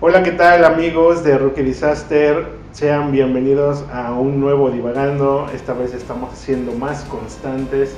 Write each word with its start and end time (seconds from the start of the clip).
Hola, 0.00 0.22
¿qué 0.22 0.32
tal 0.32 0.64
amigos 0.64 1.22
de 1.24 1.36
Rookie 1.36 1.62
Disaster? 1.62 2.46
Sean 2.72 3.12
bienvenidos 3.12 3.84
a 3.92 4.12
un 4.12 4.40
nuevo 4.40 4.70
Divagando. 4.70 5.46
Esta 5.54 5.74
vez 5.74 5.92
estamos 5.92 6.30
siendo 6.38 6.72
más 6.72 7.02
constantes 7.04 7.94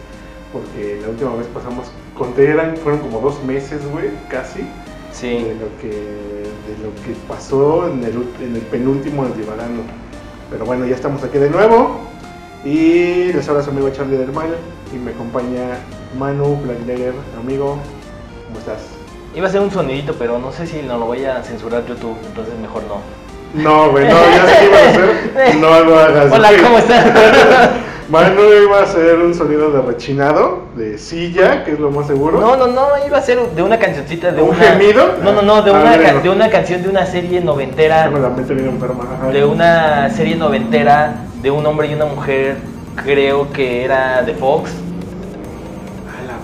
porque 0.53 0.99
la 1.01 1.09
última 1.09 1.35
vez 1.37 1.47
pasamos, 1.47 1.91
conté, 2.17 2.51
eran, 2.51 2.77
fueron 2.77 3.01
como 3.01 3.21
dos 3.21 3.43
meses, 3.45 3.81
güey, 3.91 4.11
casi, 4.29 4.61
de 4.61 4.67
Sí. 5.13 5.39
lo 5.61 5.81
que, 5.81 5.89
de 5.89 6.79
lo 6.83 6.93
que 7.05 7.15
pasó 7.29 7.89
en 7.89 8.05
el, 8.05 8.15
en 8.45 8.57
el 8.57 8.63
penúltimo 8.63 9.25
del 9.25 9.37
Divagando. 9.37 9.83
Pero 10.51 10.67
bueno, 10.67 10.85
ya 10.87 10.95
estamos 10.97 11.23
aquí 11.25 11.39
de 11.39 11.49
nuevo 11.51 12.01
y 12.65 13.33
les 13.33 13.49
habla 13.49 13.63
su 13.63 13.71
amigo 13.71 13.89
Charlie 13.91 14.17
del 14.19 14.33
Mal 14.33 14.55
y 14.93 14.97
me 14.99 15.13
acompaña 15.13 15.79
Manu 16.19 16.57
Blackdagger, 16.63 17.15
amigo, 17.41 17.79
¿cómo 18.49 18.59
estás? 18.59 19.02
Iba 19.35 19.49
a 19.49 19.51
ser 19.51 19.61
un 19.61 19.71
sonidito, 19.71 20.15
pero 20.19 20.39
no 20.39 20.53
sé 20.53 20.67
si 20.67 20.83
no 20.83 20.99
lo 20.99 21.07
voy 21.07 21.25
a 21.25 21.43
censurar 21.43 21.85
YouTube, 21.87 22.17
entonces 22.27 22.55
mejor 22.61 22.83
no. 22.85 23.01
No, 23.55 23.91
güey, 23.91 24.05
no, 24.09 24.11
ya 24.15 24.47
sé 24.47 24.59
qué 24.61 24.67
iba 24.67 24.79
a 24.79 24.89
hacer. 24.89 25.57
No 25.61 25.81
lo 25.81 25.99
hagas. 25.99 26.33
Hola. 26.33 26.51
¿cómo 26.63 26.79
estás? 26.79 27.07
Manu 28.11 28.43
iba 28.63 28.81
a 28.81 28.83
hacer 28.83 29.17
un 29.17 29.35
sonido 29.35 29.71
de 29.71 29.81
rechinado, 29.81 30.65
de 30.77 30.99
silla, 30.99 31.65
que 31.65 31.73
es 31.73 31.79
lo 31.81 31.91
más 31.91 32.07
seguro. 32.09 32.41
No, 32.41 32.57
no, 32.57 32.67
no, 32.67 32.89
iba 33.07 33.17
a 33.17 33.23
ser 33.23 33.39
de 33.41 33.63
una 33.63 33.79
cancioncita 33.79 34.33
de 34.33 34.43
¿Un 34.43 34.51
una... 34.51 34.59
gemido? 34.59 35.15
No, 35.23 35.33
no, 35.33 35.41
no, 35.41 35.63
de 35.63 35.71
Ah, 35.71 35.81
una, 35.81 35.97
bueno. 35.97 36.21
de 36.21 36.29
una 36.29 36.51
canción 36.51 36.83
de 36.83 36.89
una 36.91 37.07
serie 37.07 37.41
noventera, 37.41 38.05
Tengo 38.05 38.19
la 38.19 38.29
mente 38.29 38.53
bien 38.53 38.69
enferma. 38.69 39.05
de 39.33 39.45
una 39.47 40.11
serie 40.11 40.37
noventera 40.37 41.15
de 41.41 41.51
un 41.51 41.65
hombre 41.65 41.87
y 41.89 41.95
una 41.95 42.05
mujer, 42.05 42.57
creo 43.03 43.51
que 43.51 43.83
era 43.85 44.23
de 44.23 44.35
Fox, 44.35 44.71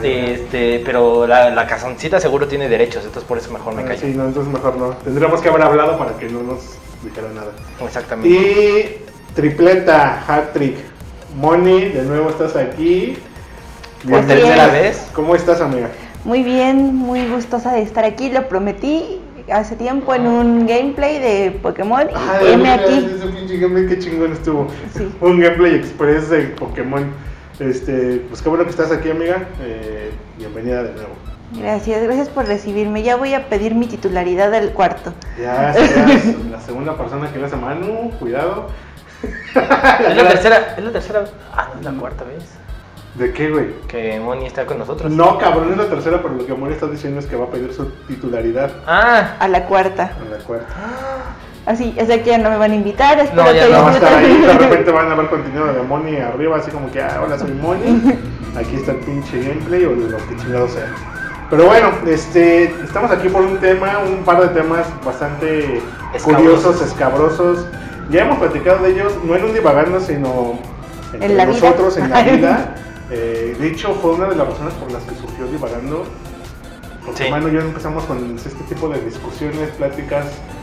este, 0.02 0.82
pero 0.84 1.26
la, 1.26 1.50
la 1.50 1.66
cancioncita 1.66 2.20
seguro 2.20 2.46
tiene 2.46 2.68
derechos, 2.68 3.04
entonces 3.04 3.24
por 3.28 3.38
eso 3.38 3.50
mejor 3.52 3.74
me 3.74 3.82
Ah, 3.82 3.86
callo. 3.86 4.00
Sí, 4.00 4.14
no, 4.14 4.26
entonces 4.26 4.52
mejor 4.52 4.76
no. 4.76 4.88
Tendríamos 5.04 5.40
que 5.40 5.48
haber 5.48 5.62
hablado 5.62 5.98
para 5.98 6.16
que 6.18 6.28
no 6.28 6.42
nos 6.42 6.60
dijera 7.02 7.28
nada. 7.34 7.52
Exactamente. 7.84 8.28
Y 8.28 9.04
tripleta, 9.34 10.24
hat 10.26 10.52
trick. 10.52 10.76
Moni, 11.36 11.86
de 11.90 12.02
nuevo 12.02 12.30
estás 12.30 12.56
aquí. 12.56 13.18
Por 14.08 14.24
tercera 14.26 14.68
vez. 14.68 15.08
¿Cómo 15.12 15.34
estás, 15.34 15.60
amiga? 15.60 15.88
Muy 16.24 16.42
bien, 16.42 16.94
muy 16.94 17.26
gustosa 17.28 17.72
de 17.72 17.82
estar 17.82 18.04
aquí. 18.04 18.30
Lo 18.30 18.48
prometí 18.48 19.20
hace 19.52 19.76
tiempo 19.76 20.14
en 20.14 20.26
un 20.26 20.66
gameplay 20.66 21.18
de 21.18 21.50
Pokémon. 21.62 22.06
Ah, 22.14 22.38
y 22.42 22.56
veras, 22.56 22.80
aquí. 22.80 23.06
Ese 23.16 23.26
pinche 23.26 23.58
gameplay, 23.58 23.86
qué 23.88 23.98
chingón 23.98 24.32
estuvo. 24.32 24.68
Sí. 24.96 25.08
Un 25.20 25.40
gameplay 25.40 25.74
express 25.74 26.28
de 26.30 26.42
Pokémon. 26.58 27.12
Este, 27.58 28.24
pues 28.28 28.40
qué 28.40 28.48
bueno 28.48 28.64
que 28.64 28.70
estás 28.70 28.92
aquí, 28.92 29.10
amiga. 29.10 29.48
Eh, 29.60 30.12
bienvenida 30.36 30.82
de 30.84 30.92
nuevo. 30.92 31.10
Gracias, 31.54 32.02
gracias 32.02 32.28
por 32.28 32.46
recibirme. 32.46 33.02
Ya 33.02 33.16
voy 33.16 33.34
a 33.34 33.48
pedir 33.48 33.74
mi 33.74 33.86
titularidad 33.86 34.50
del 34.50 34.70
cuarto. 34.70 35.12
Ya 35.40 35.72
serás 35.74 36.24
la 36.50 36.60
segunda 36.60 36.96
persona 36.96 37.32
que 37.32 37.38
le 37.38 37.46
hace 37.46 37.56
Manu, 37.56 38.10
cuidado. 38.18 38.68
Es 39.22 40.16
la 40.16 40.28
tercera, 40.28 40.74
es 40.76 40.84
la 40.84 40.92
tercera, 40.92 41.24
ah, 41.52 41.70
no 41.74 41.80
es 41.80 41.84
la 41.86 41.92
cuarta 42.00 42.22
vez 42.22 42.44
¿De 43.16 43.32
qué, 43.32 43.50
güey? 43.50 43.72
que 43.88 44.20
Moni 44.20 44.46
está 44.46 44.64
con 44.64 44.78
nosotros. 44.78 45.10
No, 45.10 45.38
cabrón, 45.38 45.72
es 45.72 45.76
la 45.76 45.88
tercera, 45.88 46.22
pero 46.22 46.34
lo 46.34 46.46
que 46.46 46.54
Moni 46.54 46.74
está 46.74 46.86
diciendo 46.86 47.18
es 47.18 47.26
que 47.26 47.34
va 47.34 47.46
a 47.46 47.50
pedir 47.50 47.72
su 47.74 47.86
titularidad 48.06 48.70
Ah, 48.86 49.34
A 49.40 49.48
la 49.48 49.64
cuarta. 49.66 50.12
en 50.24 50.30
la 50.30 50.38
cuarta. 50.44 50.66
Así, 51.68 51.94
o 52.00 52.06
sea 52.06 52.22
que 52.22 52.30
ya 52.30 52.38
no 52.38 52.48
me 52.50 52.56
van 52.56 52.72
a 52.72 52.74
invitar. 52.74 53.18
Espero 53.20 53.42
No, 53.44 53.52
ya 53.52 53.66
que 53.66 53.72
no 53.72 53.82
va 53.82 53.90
a 53.90 53.94
estar 53.94 54.14
ahí, 54.14 54.40
de 54.40 54.52
repente 54.54 54.90
van 54.90 55.12
a 55.12 55.14
ver 55.14 55.26
contenido 55.28 55.66
de 55.70 55.82
Moni 55.82 56.16
arriba, 56.16 56.56
así 56.56 56.70
como 56.70 56.90
que, 56.90 57.02
ah, 57.02 57.20
hola, 57.24 57.38
soy 57.38 57.52
Moni. 57.52 58.02
Aquí 58.56 58.76
está 58.76 58.92
el 58.92 58.98
pinche 58.98 59.38
gameplay 59.42 59.84
o 59.84 59.90
lo 59.90 60.16
que 60.16 60.36
chingado 60.36 60.66
sea. 60.68 60.90
Pero 61.50 61.66
bueno, 61.66 61.88
este, 62.06 62.64
estamos 62.84 63.10
aquí 63.10 63.28
por 63.28 63.42
un 63.42 63.58
tema, 63.58 63.98
un 64.06 64.22
par 64.24 64.40
de 64.40 64.48
temas 64.60 64.86
bastante 65.04 65.80
Escabrosos. 66.14 66.22
curiosos, 66.24 66.82
escabrosos. 66.82 67.66
Ya 68.10 68.22
hemos 68.22 68.38
platicado 68.38 68.82
de 68.82 68.90
ellos, 68.90 69.12
no 69.24 69.34
en 69.36 69.44
un 69.44 69.54
divagando, 69.54 70.00
sino 70.00 70.58
entre 71.12 71.26
En 71.30 71.36
la 71.36 71.44
vida. 71.46 71.54
nosotros, 71.60 71.96
en 71.98 72.10
la 72.10 72.22
vida. 72.30 72.74
Eh, 73.10 73.56
de 73.58 73.66
hecho, 73.68 73.94
fue 74.02 74.12
una 74.14 74.26
de 74.28 74.36
las 74.36 74.46
razones 74.48 74.74
por 74.74 74.90
las 74.92 75.02
que 75.04 75.14
surgió 75.14 75.46
divagando. 75.46 76.04
Porque 77.06 77.24
Sí. 77.24 77.30
Manu 77.30 77.48
y 77.48 77.52
yo 77.52 77.60
empezamos 77.60 78.04
con 78.04 78.36
este 78.36 78.50
tipo 78.68 78.88
de 78.90 79.00
discusiones, 79.02 79.70
pláticas 79.78 80.26
de 80.26 80.57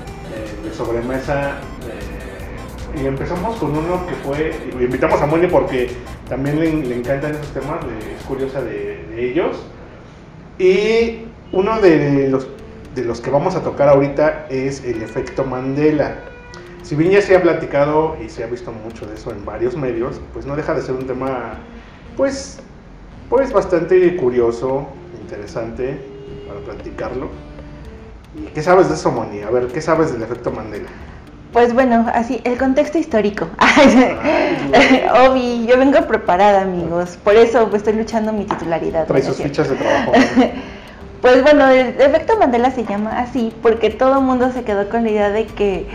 sobremesa. 0.76 1.60
eh, 1.88 3.02
y 3.02 3.06
empezamos 3.08 3.58
con 3.58 3.72
uno 3.72 4.06
que 4.08 4.14
fue, 4.16 4.56
invitamos 4.80 5.22
a 5.22 5.26
Moni 5.26 5.48
porque 5.48 5.90
también 6.30 6.60
le, 6.60 6.96
encantan 6.96 7.32
esos 7.32 7.48
temas, 7.48 7.80
es 7.84 8.26
curiosa 8.26 8.62
de, 8.62 9.06
de 9.10 9.30
ellos. 9.30 9.58
Y 10.58 11.26
uno 11.52 11.82
de 11.82 12.30
los, 12.30 12.48
de 12.96 13.04
los 13.04 13.20
que 13.20 13.30
vamos 13.30 13.56
a 13.56 13.64
tocar 13.64 13.90
ahorita 13.90 14.48
es 14.50 14.84
el 14.86 15.02
efecto 15.02 15.44
Mandela. 15.44 16.16
Si 16.84 16.96
bien 16.96 17.12
ya 17.12 17.22
se 17.22 17.36
ha 17.36 17.42
platicado 17.42 18.16
y 18.24 18.30
se 18.30 18.44
ha 18.44 18.48
visto 18.48 18.72
mucho 18.72 19.06
de 19.06 19.16
eso 19.16 19.32
en 19.32 19.44
varios 19.44 19.76
medios, 19.76 20.22
pues 20.34 20.46
no 20.46 20.56
deja 20.56 20.74
de 20.74 20.82
ser 20.82 20.96
un 20.96 21.08
tema, 21.08 21.56
pues, 22.16 22.60
pues 23.30 23.52
bastante 23.52 24.16
curioso, 24.16 24.88
interesante 25.22 26.00
para 26.48 26.60
platicarlo. 26.62 27.30
¿Y 28.38 28.48
qué 28.54 28.62
sabes 28.62 28.90
de 28.90 28.96
eso, 28.96 29.12
Moni? 29.12 29.42
A 29.42 29.50
ver, 29.50 29.68
¿qué 29.68 29.82
sabes 29.82 30.12
del 30.12 30.24
efecto 30.24 30.52
Mandela? 30.52 30.90
Pues 31.54 31.74
bueno, 31.74 32.06
así, 32.14 32.42
el 32.44 32.58
contexto 32.58 32.98
histórico. 32.98 33.48
Ay, 33.58 34.18
Obi, 35.30 35.66
yo 35.66 35.78
vengo 35.78 36.02
preparada, 36.06 36.64
amigos. 36.64 37.18
Por 37.24 37.36
eso 37.36 37.70
pues, 37.70 37.82
estoy 37.82 37.94
luchando 37.94 38.34
mi 38.34 38.44
titularidad. 38.44 39.08
Trae 39.08 39.22
¿no 39.22 39.30
es 39.30 39.36
sus 39.36 39.44
fichas 39.44 39.70
de 39.70 39.76
trabajo. 39.76 40.12
Pues 41.22 41.42
bueno, 41.42 41.68
el 41.70 42.00
efecto 42.00 42.38
Mandela 42.38 42.70
se 42.70 42.86
llama 42.86 43.20
así 43.20 43.52
porque 43.64 43.90
todo 43.90 44.20
el 44.20 44.26
mundo 44.26 44.52
se 44.52 44.64
quedó 44.64 44.88
con 44.90 45.06
la 45.06 45.10
idea 45.10 45.30
de 45.32 45.48
que 45.48 45.88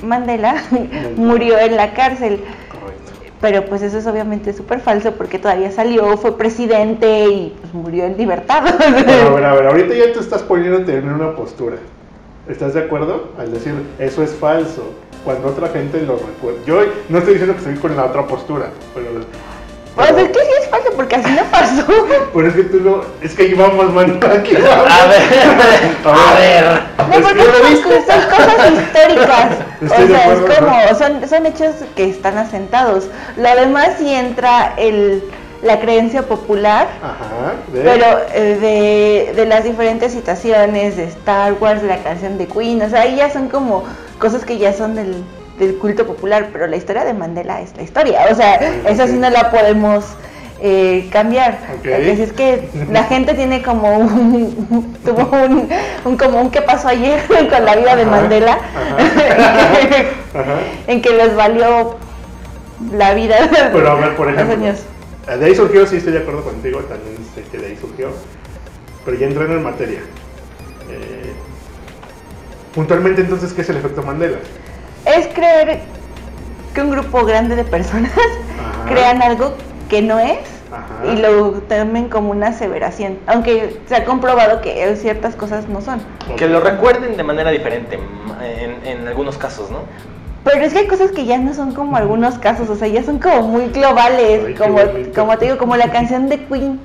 Mandela 0.00 0.62
murió 1.16 1.58
en 1.58 1.74
la 1.74 1.92
cárcel. 1.92 2.40
Correcto. 2.70 3.12
Pero 3.40 3.64
pues 3.64 3.80
eso 3.82 3.98
es 3.98 4.06
obviamente 4.06 4.52
súper 4.52 4.80
falso 4.80 5.12
porque 5.12 5.38
todavía 5.38 5.70
salió, 5.70 6.16
fue 6.18 6.36
presidente 6.36 7.24
y 7.24 7.56
pues 7.60 7.72
murió 7.72 8.04
en 8.04 8.16
libertad. 8.16 8.62
Bueno, 8.78 9.12
a 9.12 9.30
ver, 9.30 9.44
a 9.44 9.54
ver, 9.54 9.66
ahorita 9.66 9.94
ya 9.94 10.12
tú 10.12 10.20
estás 10.20 10.42
poniéndote 10.42 10.96
en 10.96 11.08
una 11.08 11.34
postura. 11.34 11.76
¿Estás 12.48 12.74
de 12.74 12.80
acuerdo? 12.80 13.30
Al 13.38 13.52
decir, 13.52 13.74
eso 13.98 14.22
es 14.22 14.32
falso. 14.32 14.82
Cuando 15.24 15.48
otra 15.48 15.68
gente 15.68 16.02
lo 16.02 16.16
recuerda. 16.16 16.60
Yo 16.66 16.80
no 17.08 17.18
estoy 17.18 17.34
diciendo 17.34 17.54
que 17.54 17.60
estoy 17.60 17.76
con 17.76 17.96
la 17.96 18.06
otra 18.06 18.26
postura, 18.26 18.70
pero. 18.94 19.10
Pues 20.00 20.12
pero- 20.12 20.26
es 20.26 20.28
que 20.32 20.44
sí 20.44 20.50
es 20.62 20.68
falso 20.68 20.90
porque 20.96 21.14
así 21.16 21.30
no 21.30 21.42
pasó. 21.50 21.86
Pero 22.34 22.48
es 22.48 22.54
que 22.54 22.62
tú 22.64 22.80
no. 22.80 23.00
Es 23.22 23.34
que 23.34 23.42
ahí 23.42 23.54
vamos, 23.54 23.92
man. 23.92 24.18
Aquí 24.38 24.56
a 24.56 25.08
ver, 25.08 25.28
a 26.04 26.34
ver. 26.38 26.82
No, 26.98 27.26
porque 27.26 27.44
que- 27.44 27.76
son, 27.76 27.92
son 28.06 28.30
cosas 28.30 28.72
históricas. 28.72 29.46
Estoy 29.80 30.04
o 30.04 30.08
sea, 30.08 30.32
acuerdo, 30.32 30.52
es 30.52 30.58
como, 30.58 30.98
son, 30.98 31.28
son 31.28 31.46
hechos 31.46 31.74
que 31.96 32.04
están 32.10 32.38
asentados. 32.38 33.06
Lo 33.36 33.54
demás 33.56 33.90
sí 33.98 34.12
entra 34.12 34.74
el, 34.76 35.22
la 35.62 35.80
creencia 35.80 36.22
popular, 36.22 36.88
Ajá. 37.02 37.54
pero 37.72 38.04
eh, 38.34 38.58
de, 38.60 39.32
de 39.34 39.46
las 39.46 39.64
diferentes 39.64 40.12
situaciones 40.12 40.96
de 40.96 41.04
Star 41.04 41.54
Wars, 41.54 41.82
de 41.82 41.88
la 41.88 41.98
canción 41.98 42.36
de 42.38 42.46
Queen, 42.46 42.82
o 42.82 42.88
sea, 42.90 43.02
ahí 43.02 43.16
ya 43.16 43.30
son 43.30 43.48
como 43.48 43.84
cosas 44.18 44.44
que 44.44 44.58
ya 44.58 44.72
son 44.74 44.94
del, 44.94 45.24
del 45.60 45.76
culto 45.76 46.06
popular, 46.06 46.48
pero 46.52 46.66
la 46.66 46.74
historia 46.76 47.04
de 47.04 47.14
Mandela 47.14 47.60
es 47.60 47.76
la 47.76 47.82
historia, 47.82 48.22
o 48.30 48.34
sea, 48.34 48.56
Ok, 48.56 48.88
esa 48.90 49.06
sí 49.06 49.12
no 49.18 49.30
la 49.30 49.50
podemos 49.52 50.04
eh, 50.62 51.08
cambiar. 51.12 51.58
Ok. 51.78 51.84
Lo 51.86 51.96
que 51.96 52.16
sí 52.16 52.22
es 52.22 52.32
que 52.32 52.68
la 52.90 53.04
gente 53.04 53.34
tiene 53.34 53.62
como 53.62 53.96
un, 53.98 54.96
tuvo 55.04 55.30
un, 55.36 55.68
un 56.04 56.16
como 56.16 56.40
un 56.40 56.50
qué 56.50 56.62
pasó 56.62 56.88
ayer 56.88 57.20
con 57.28 57.64
la 57.64 57.76
vida 57.76 57.94
de 57.94 58.02
Ajá, 58.02 58.10
Mandela, 58.10 58.58
Ajá. 60.34 60.58
en 60.86 61.02
que 61.02 61.10
les 61.12 61.36
valió 61.36 61.96
la 62.92 63.14
vida 63.14 63.36
Pero 63.72 63.90
a 63.90 63.94
ver, 63.94 64.16
por 64.16 64.26
los 64.26 64.34
ejemplo. 64.34 64.66
años. 64.66 64.80
De 65.38 65.44
ahí 65.46 65.54
surgió, 65.54 65.86
sí 65.86 65.96
estoy 65.96 66.14
de 66.14 66.20
acuerdo 66.20 66.42
contigo, 66.42 66.80
también 66.80 67.16
sé 67.34 67.42
que 67.52 67.58
de 67.58 67.66
ahí 67.68 67.76
surgió. 67.80 68.08
Pero 69.04 69.16
ya 69.16 69.26
entrando 69.26 69.54
en 69.54 69.62
materia. 69.62 70.00
Eh, 70.90 71.32
puntualmente, 72.74 73.20
entonces, 73.20 73.52
¿qué 73.52 73.60
es 73.60 73.68
el 73.70 73.76
efecto 73.76 74.02
Mandela? 74.02 74.38
Es 75.06 75.26
creer 75.28 75.80
que 76.74 76.80
un 76.82 76.90
grupo 76.90 77.24
grande 77.24 77.56
de 77.56 77.64
personas 77.64 78.12
Ajá. 78.12 78.88
crean 78.88 79.22
algo 79.22 79.54
que 79.88 80.02
no 80.02 80.18
es 80.18 80.38
Ajá. 80.70 81.12
y 81.12 81.16
lo 81.20 81.52
tomen 81.62 82.08
como 82.08 82.30
una 82.30 82.48
aseveración, 82.48 83.18
aunque 83.26 83.80
se 83.86 83.96
ha 83.96 84.04
comprobado 84.04 84.60
que 84.60 84.94
ciertas 84.96 85.34
cosas 85.34 85.68
no 85.68 85.80
son. 85.80 86.00
Que 86.36 86.46
lo 86.46 86.60
recuerden 86.60 87.16
de 87.16 87.22
manera 87.24 87.50
diferente 87.50 87.98
en, 88.42 88.86
en 88.86 89.08
algunos 89.08 89.36
casos, 89.36 89.70
¿no? 89.70 89.78
Pero 90.44 90.62
es 90.64 90.72
que 90.72 90.78
hay 90.80 90.86
cosas 90.86 91.10
que 91.10 91.26
ya 91.26 91.36
no 91.38 91.52
son 91.52 91.74
como 91.74 91.96
algunos 91.96 92.38
casos, 92.38 92.70
o 92.70 92.76
sea, 92.76 92.88
ya 92.88 93.02
son 93.02 93.18
como 93.18 93.42
muy 93.42 93.66
globales, 93.66 94.42
Ay, 94.46 94.54
como, 94.54 94.78
como 95.14 95.36
te 95.36 95.46
digo, 95.46 95.58
como 95.58 95.76
la 95.76 95.90
canción 95.90 96.28
de 96.28 96.44
Queen, 96.46 96.80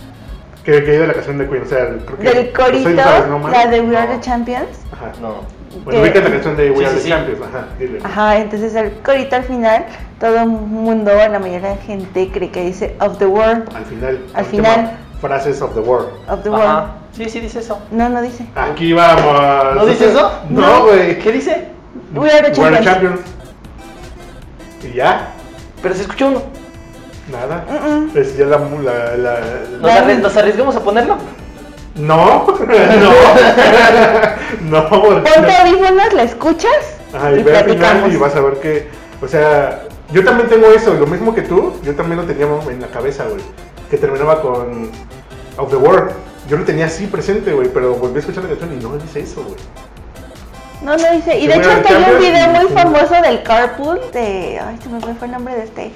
¿Qué, 0.66 0.84
qué 0.84 0.92
hay 0.92 0.98
de 0.98 1.08
la 1.08 1.14
canción 1.14 1.38
de 1.38 1.48
Queen? 1.48 1.62
O 1.62 1.66
sea, 1.68 1.88
creo 2.06 2.18
que. 2.18 2.30
del 2.32 2.52
corito, 2.52 2.90
la 2.90 3.68
de 3.68 3.82
We 3.82 3.96
Are 3.96 4.08
No. 4.08 4.14
the 4.16 4.20
Champions. 4.20 4.80
Ajá. 4.92 5.12
No. 5.22 5.36
Bueno, 5.84 6.02
ubica 6.02 6.20
la 6.22 6.30
canción 6.30 6.56
de 6.58 6.72
We 6.72 6.78
Sí, 6.80 6.84
Are 6.86 6.90
sí, 6.92 6.96
the 6.98 7.02
sí. 7.04 7.10
Champions. 7.10 7.42
Ajá, 7.42 7.68
dile. 7.80 8.00
Ajá, 8.04 8.38
entonces 8.38 8.76
el 8.76 8.92
corito 9.04 9.36
al 9.36 9.44
final, 9.44 9.86
todo 10.20 10.38
el 10.40 10.48
mundo, 10.48 11.12
la 11.14 11.40
mayoría 11.40 11.70
de 11.70 11.76
la 11.76 11.82
gente 11.82 12.30
cree 12.32 12.50
que 12.52 12.64
dice 12.66 12.96
of 13.00 13.18
the 13.18 13.26
world. 13.26 13.68
Al 13.76 13.86
final. 13.86 14.20
Al 14.34 14.44
la 14.44 14.50
final. 14.50 14.98
frases 15.22 15.62
of 15.62 15.74
the 15.74 15.80
world. 15.82 16.10
Of 16.30 16.44
the 16.44 16.50
world. 16.50 16.64
Ajá. 16.66 16.88
Sí, 17.14 17.30
sí 17.30 17.40
dice 17.40 17.60
eso. 17.60 17.80
No, 17.92 18.10
no 18.10 18.22
dice. 18.22 18.46
Aquí 18.56 18.94
vamos. 18.94 19.76
¿No 19.76 19.86
dice 19.86 20.10
eso? 20.10 20.32
No, 20.50 20.84
güey. 20.86 21.18
¿Qué 21.20 21.32
dice? 21.32 21.70
We 22.14 22.30
are 22.32 22.52
the 22.52 22.60
We're 22.62 22.78
the 22.78 22.84
champions. 22.84 23.20
champions. 23.22 23.36
Y 24.84 24.98
ya, 24.98 25.30
Pero 25.82 25.96
se 25.96 26.02
escuchó 26.02 26.28
uno. 26.28 26.42
nada. 27.32 27.66
Mm-mm. 27.70 28.16
Es 28.16 28.38
ya 28.38 28.46
la, 28.46 28.58
la, 28.60 29.18
la- 29.18 29.40
¿Nos, 29.82 29.92
arri- 29.92 30.20
nos 30.22 30.38
arriesgamos 30.38 30.76
a 30.76 30.80
ponerlo? 30.82 31.18
No, 32.00 32.46
no, 32.46 32.46
no, 34.64 34.90
porque 34.90 35.32
Ponte 35.32 35.56
audífonos, 35.56 36.14
la 36.14 36.24
escuchas 36.24 36.98
Ajá, 37.14 37.32
y 37.32 37.40
y 37.40 37.44
ve 37.44 37.58
al 37.58 37.70
final 37.70 38.12
y 38.12 38.18
vas 38.18 38.36
a 38.36 38.42
ver 38.42 38.56
que, 38.56 38.90
o 39.22 39.28
sea, 39.28 39.84
yo 40.12 40.24
también 40.26 40.50
tengo 40.50 40.68
eso, 40.68 40.94
lo 40.94 41.08
mismo 41.08 41.34
que 41.34 41.42
tú, 41.42 41.74
yo 41.84 41.96
también 41.96 42.20
lo 42.20 42.28
tenía 42.28 42.48
en 42.70 42.82
la 42.82 42.88
cabeza, 42.88 43.26
güey, 43.26 43.42
que 43.90 43.98
terminaba 43.98 44.42
con 44.42 44.92
Of 45.58 45.70
the 45.70 45.78
World. 45.78 46.12
Yo 46.50 46.58
lo 46.58 46.64
tenía 46.64 46.86
así 46.86 47.08
presente, 47.08 47.54
güey, 47.54 47.70
pero 47.70 47.96
volví 47.96 48.18
a 48.18 48.20
escuchar 48.20 48.44
la 48.44 48.50
canción 48.50 48.74
y 48.74 48.84
no 48.84 48.98
dice 48.98 49.22
eso, 49.22 49.44
güey. 49.44 49.56
No, 50.84 50.96
no 50.96 51.12
dice. 51.14 51.40
Y 51.40 51.48
de 51.48 51.56
hecho 51.56 51.72
hasta 51.72 51.90
hay 51.90 52.14
un 52.14 52.20
video 52.20 52.50
muy 52.50 52.68
famoso 52.72 53.20
del 53.22 53.42
carpool 53.42 54.00
de. 54.14 54.60
Ay, 54.60 54.78
se 54.84 54.90
me 54.90 55.00
fue 55.00 55.28
el 55.28 55.32
nombre 55.32 55.56
de 55.56 55.64
este 55.64 55.92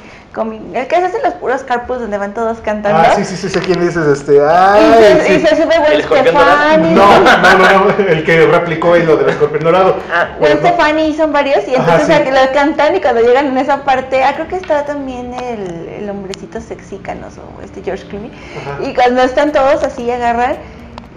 El 0.74 0.88
que 0.88 0.96
se 0.96 1.06
hace 1.06 1.18
los 1.24 1.34
puros 1.34 1.64
carpools 1.64 2.02
donde 2.02 2.18
van 2.20 2.34
todos 2.36 2.60
cantando. 2.60 3.00
Ah, 3.00 3.14
sí, 3.16 3.26
sí, 3.26 3.36
sí, 3.36 3.50
sé 3.50 3.60
quién 3.62 3.80
dices, 3.82 4.06
este, 4.06 4.36
Y 4.36 4.40
ay, 4.40 4.94
se, 5.26 5.34
y 5.34 5.40
sí. 5.40 5.48
se 5.48 5.56
sube 5.56 5.76
¿El 5.92 6.08
Gwen? 6.08 6.22
Stefani. 6.22 6.92
No, 6.94 7.20
no, 7.20 7.58
no, 7.58 7.86
no, 7.98 8.08
el 8.08 8.24
que 8.24 8.46
replicó 8.46 8.94
ahí 8.94 9.04
lo 9.04 9.18
del 9.18 9.30
escorpión 9.30 9.64
dorado. 9.64 9.96
Ah, 10.14 10.28
Gwen 10.38 10.52
Pero 10.52 10.62
no- 10.62 10.68
Stefani 10.68 11.14
son 11.16 11.34
varios 11.34 11.68
y 11.68 11.74
Ajá, 11.76 11.94
entonces 11.94 12.08
sí. 12.08 12.14
aquí 12.22 12.30
lo 12.32 12.54
cantan 12.54 12.96
y 12.96 13.02
cuando 13.02 13.22
llegan 13.22 13.48
en 13.48 13.58
esa 13.58 13.84
parte, 13.84 14.24
ah, 14.24 14.34
creo 14.36 14.48
que 14.48 14.58
está 14.58 14.86
también 14.86 15.34
el, 15.34 15.88
el 16.04 16.10
hombrecito 16.10 16.62
sexy 16.62 16.98
canoso, 17.00 17.42
este 17.64 17.82
George 17.82 18.06
Clooney. 18.08 18.32
Ajá. 18.62 18.88
Y 18.88 18.94
cuando 18.94 19.24
están 19.24 19.52
todos 19.52 19.84
así 19.84 20.10
agarran 20.12 20.58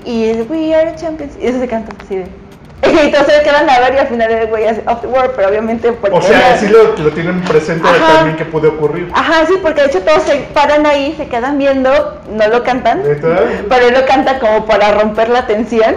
y 0.07 0.25
es 0.25 0.49
We 0.49 0.75
are 0.75 0.91
the 0.91 0.97
champions. 0.97 1.35
Y 1.39 1.47
eso 1.49 1.61
se 1.61 1.69
canta 1.69 1.95
así 2.03 2.17
de. 2.17 2.42
Y 2.93 2.99
entonces 2.99 3.35
se 3.37 3.43
quedan 3.43 3.71
a 3.71 3.79
ver 3.81 3.95
y 3.95 3.99
al 3.99 4.07
final 4.09 4.31
el 4.31 4.47
güey 4.49 4.67
hace 4.67 4.83
Off 4.87 5.01
the 5.03 5.07
World, 5.07 5.33
pero 5.37 5.49
obviamente 5.49 5.93
porque. 5.93 6.17
O 6.19 6.21
sea, 6.23 6.51
no- 6.55 6.61
sí 6.61 6.69
lo, 6.69 6.97
lo 6.97 7.11
tienen 7.13 7.41
presente 7.43 7.87
de 7.89 7.95
Ajá. 7.97 8.15
también 8.17 8.37
que 8.37 8.45
puede 8.45 8.69
ocurrir. 8.69 9.09
Ajá, 9.15 9.47
sí, 9.47 9.55
porque 9.63 9.83
de 9.83 9.87
hecho 9.87 10.01
todos 10.03 10.23
se 10.25 10.37
paran 10.53 10.85
ahí, 10.85 11.15
se 11.17 11.29
quedan 11.29 11.59
viendo, 11.59 12.21
no 12.31 12.49
lo 12.49 12.63
cantan. 12.65 13.03
Pero 13.05 13.87
él 13.89 13.95
lo 13.95 14.05
canta 14.07 14.39
como 14.41 14.67
para 14.67 14.93
romper 14.93 15.29
la 15.29 15.47
tensión. 15.47 15.95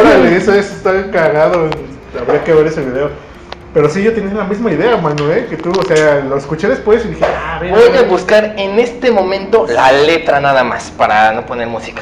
Órale, 0.00 0.36
eso 0.36 0.52
es, 0.52 0.70
está 0.70 1.10
cagado. 1.10 1.70
Habría 2.20 2.44
que 2.44 2.52
ver 2.52 2.66
ese 2.66 2.82
video. 2.82 3.10
Pero 3.74 3.88
sí, 3.90 4.02
yo 4.02 4.12
tenía 4.14 4.32
la 4.34 4.44
misma 4.44 4.70
idea, 4.72 4.96
mano, 4.96 5.30
¿eh? 5.30 5.46
Que 5.48 5.56
tú, 5.56 5.70
o 5.70 5.82
sea, 5.84 6.16
lo 6.20 6.36
escuché 6.38 6.68
después 6.68 7.04
y 7.04 7.08
dije, 7.08 7.24
ah, 7.24 7.58
ver, 7.60 7.70
Voy 7.70 7.82
a 7.86 7.90
ver. 7.90 8.04
buscar 8.06 8.54
en 8.56 8.78
este 8.78 9.10
momento 9.10 9.66
la 9.68 9.92
letra 9.92 10.40
nada 10.40 10.64
más 10.64 10.90
para 10.90 11.32
no 11.32 11.44
poner 11.46 11.68
música. 11.68 12.00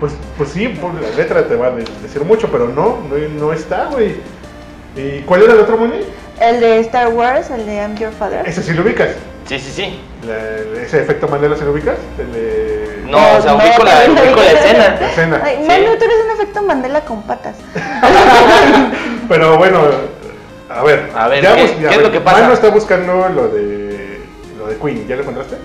Pues, 0.00 0.12
pues 0.36 0.50
sí, 0.50 0.68
pues, 0.68 0.94
la 0.94 1.16
letra 1.16 1.46
te 1.48 1.56
va 1.56 1.66
a 1.68 1.70
de- 1.72 1.84
decir 2.02 2.22
mucho, 2.24 2.48
pero 2.52 2.68
no, 2.68 2.98
no, 3.08 3.16
no 3.40 3.52
está, 3.52 3.86
güey. 3.86 4.16
¿Y 4.96 5.20
cuál 5.22 5.42
era 5.42 5.54
el 5.54 5.60
otro, 5.60 5.76
Moni? 5.76 6.00
El 6.40 6.60
de 6.60 6.78
Star 6.80 7.08
Wars, 7.08 7.50
el 7.50 7.66
de 7.66 7.74
I'm 7.76 7.96
Your 7.96 8.12
Father. 8.12 8.46
Ese 8.46 8.62
sí 8.62 8.72
lo 8.74 8.82
ubicas. 8.82 9.10
Sí, 9.46 9.58
sí, 9.58 9.70
sí. 9.72 10.00
La- 10.26 10.80
ese 10.82 11.00
efecto 11.02 11.26
Mandela 11.26 11.56
sí 11.56 11.64
lo 11.64 11.72
ubicas. 11.72 11.96
El 12.18 12.32
de... 12.32 13.02
No, 13.10 13.16
o 13.38 13.40
sea, 13.42 13.54
ubico 13.54 13.82
la, 13.82 14.06
no, 14.06 14.12
ubico 14.22 14.36
la 14.36 14.52
escena. 14.52 14.96
La 15.00 15.10
escena. 15.10 15.40
Ay, 15.42 15.56
Sí. 15.62 15.66
Manu, 15.66 15.96
tú 15.98 16.04
eres 16.04 16.16
un 16.26 16.30
efecto 16.40 16.62
Mandela 16.62 17.00
con 17.00 17.22
patas. 17.22 17.56
Pero 19.28 19.56
bueno, 19.58 19.80
a 20.68 20.82
ver. 20.82 21.10
A 21.14 21.28
ver, 21.28 21.42
ya 21.42 21.54
¿qué- 21.56 21.64
es 21.96 22.02
lo 22.02 22.12
que 22.12 22.20
pasa? 22.20 22.42
Manu 22.42 22.52
está 22.52 22.68
buscando 22.70 23.28
lo 23.30 23.48
de 23.48 24.20
lo 24.58 24.66
de 24.66 24.76
Queen. 24.76 25.08
¿Ya 25.08 25.16
lo 25.16 25.22
encontraste? 25.22 25.56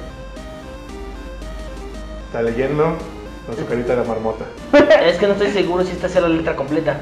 Está 2.27 2.41
leyendo 2.41 2.97
con 3.45 3.55
su 3.57 3.65
carita 3.65 3.95
de 3.95 4.03
marmota. 4.07 4.45
Es 5.05 5.17
que 5.17 5.27
no 5.27 5.33
estoy 5.33 5.51
seguro 5.51 5.83
si 5.83 5.91
esta 5.91 6.09
sea 6.09 6.21
la 6.21 6.29
letra 6.29 6.55
completa. 6.55 6.97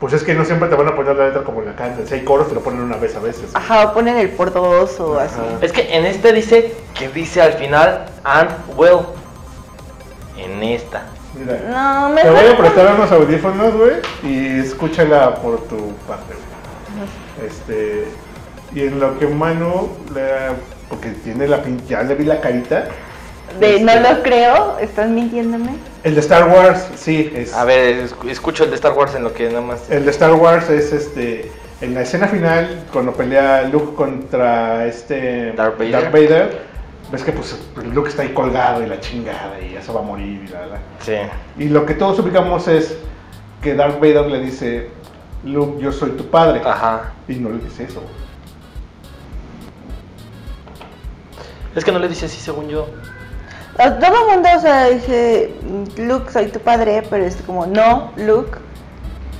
Pues 0.00 0.12
es 0.12 0.22
que 0.22 0.34
no 0.34 0.44
siempre 0.44 0.68
te 0.68 0.74
van 0.74 0.88
a 0.88 0.94
poner 0.96 1.16
la 1.16 1.26
letra 1.26 1.42
como 1.44 1.60
en 1.60 1.66
la 1.66 1.76
cantan. 1.76 2.06
Si 2.06 2.14
hay 2.14 2.24
coros, 2.24 2.48
te 2.48 2.54
lo 2.54 2.60
ponen 2.60 2.80
una 2.80 2.96
vez 2.96 3.14
a 3.16 3.20
veces. 3.20 3.50
Ajá, 3.54 3.84
o 3.86 3.94
ponen 3.94 4.18
el 4.18 4.28
por 4.30 4.52
dos 4.52 4.98
o 5.00 5.18
así. 5.18 5.40
Es 5.62 5.72
que 5.72 5.96
en 5.96 6.04
este 6.04 6.32
dice 6.32 6.74
que 6.98 7.08
dice 7.08 7.40
al 7.40 7.54
final 7.54 8.04
and 8.24 8.50
well. 8.76 9.00
En 10.36 10.62
esta. 10.62 11.04
Mira. 11.34 11.58
No, 12.10 12.14
Te 12.14 12.30
voy 12.30 12.46
a 12.52 12.56
prestar 12.56 12.94
unos 12.94 13.10
audífonos, 13.12 13.74
güey, 13.74 13.92
y 14.24 14.58
escúchala 14.60 15.36
por 15.36 15.58
tu 15.68 15.92
parte, 16.06 16.34
güey. 16.34 17.48
Este. 17.48 18.04
Y 18.74 18.82
en 18.88 18.98
lo 19.00 19.18
que 19.18 19.26
Manu, 19.28 19.90
le- 20.12 20.54
porque 20.88 21.10
tiene 21.10 21.46
la 21.48 21.62
ya 21.88 22.02
le 22.02 22.14
vi 22.14 22.24
la 22.24 22.40
carita. 22.40 22.88
De 23.60 23.80
no 23.80 23.94
lo 24.00 24.22
creo, 24.22 24.78
estás 24.78 25.08
mintiéndome. 25.08 25.72
El 26.02 26.14
de 26.14 26.20
Star 26.20 26.48
Wars, 26.48 26.88
sí, 26.96 27.32
es. 27.34 27.54
A 27.54 27.64
ver, 27.64 28.04
escu- 28.08 28.28
escucho 28.28 28.64
el 28.64 28.70
de 28.70 28.76
Star 28.76 28.92
Wars 28.92 29.14
en 29.14 29.22
lo 29.24 29.32
que 29.32 29.48
nada 29.48 29.60
más. 29.60 29.88
El 29.90 30.04
de 30.04 30.10
Star 30.10 30.32
Wars 30.34 30.68
es 30.70 30.92
este. 30.92 31.50
En 31.80 31.94
la 31.94 32.02
escena 32.02 32.26
final, 32.28 32.84
cuando 32.92 33.12
pelea 33.12 33.62
Luke 33.64 33.94
contra 33.94 34.86
este. 34.86 35.52
Darth 35.52 35.78
Vader. 35.78 36.10
Vader, 36.10 36.60
ves 37.12 37.22
que 37.22 37.32
pues 37.32 37.56
Luke 37.92 38.08
está 38.08 38.22
ahí 38.22 38.30
colgado 38.30 38.82
y 38.82 38.86
la 38.86 39.00
chingada 39.00 39.60
y 39.60 39.74
ya 39.74 39.82
se 39.82 39.92
va 39.92 40.00
a 40.00 40.04
morir 40.04 40.42
y 40.44 40.48
la, 40.48 40.66
la. 40.66 40.78
Sí. 41.00 41.16
Y 41.58 41.68
lo 41.68 41.84
que 41.86 41.94
todos 41.94 42.18
ubicamos 42.18 42.66
es 42.68 42.96
que 43.62 43.74
Darth 43.74 44.00
Vader 44.00 44.26
le 44.26 44.40
dice: 44.40 44.88
Luke, 45.44 45.80
yo 45.82 45.92
soy 45.92 46.10
tu 46.10 46.26
padre. 46.26 46.60
Ajá. 46.64 47.12
Y 47.28 47.34
no 47.36 47.50
le 47.50 47.58
dice 47.58 47.84
eso. 47.84 48.02
Es 51.74 51.84
que 51.84 51.90
no 51.92 51.98
le 51.98 52.08
dice 52.08 52.26
así 52.26 52.40
según 52.40 52.68
yo. 52.68 52.86
Todo 53.76 53.86
el 54.30 54.34
mundo, 54.34 54.48
o 54.56 54.60
sea, 54.60 54.86
dice, 54.86 55.52
Luke, 55.98 56.30
soy 56.32 56.46
tu 56.46 56.60
padre, 56.60 57.02
pero 57.10 57.24
es 57.24 57.36
como, 57.44 57.66
no, 57.66 58.12
Luke, 58.16 58.58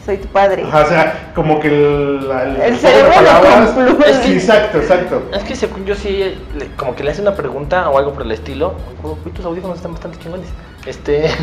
soy 0.04 0.16
tu 0.18 0.26
padre. 0.28 0.64
Ajá, 0.64 0.82
o 0.84 0.88
sea, 0.88 1.32
como 1.34 1.60
que 1.60 1.68
el. 1.68 2.30
El 2.62 2.72
de 2.74 2.78
cerebro 2.78 3.12
lo 3.22 3.74
concluye. 3.86 4.10
Es 4.10 4.18
que- 4.18 4.32
exacto, 4.34 4.78
exacto. 4.78 5.22
Es 5.32 5.44
que 5.44 5.54
según 5.56 5.84
yo 5.86 5.94
sí, 5.94 6.36
le- 6.58 6.68
como 6.76 6.94
que 6.96 7.04
le 7.04 7.12
hace 7.12 7.22
una 7.22 7.34
pregunta 7.34 7.88
o 7.90 7.96
algo 7.98 8.12
por 8.12 8.22
el 8.22 8.32
estilo. 8.32 8.74
Uy, 9.02 9.30
tus 9.32 9.44
audífonos 9.44 9.76
están 9.76 9.92
bastante 9.92 10.18
chingones. 10.18 10.48
Este. 10.86 11.30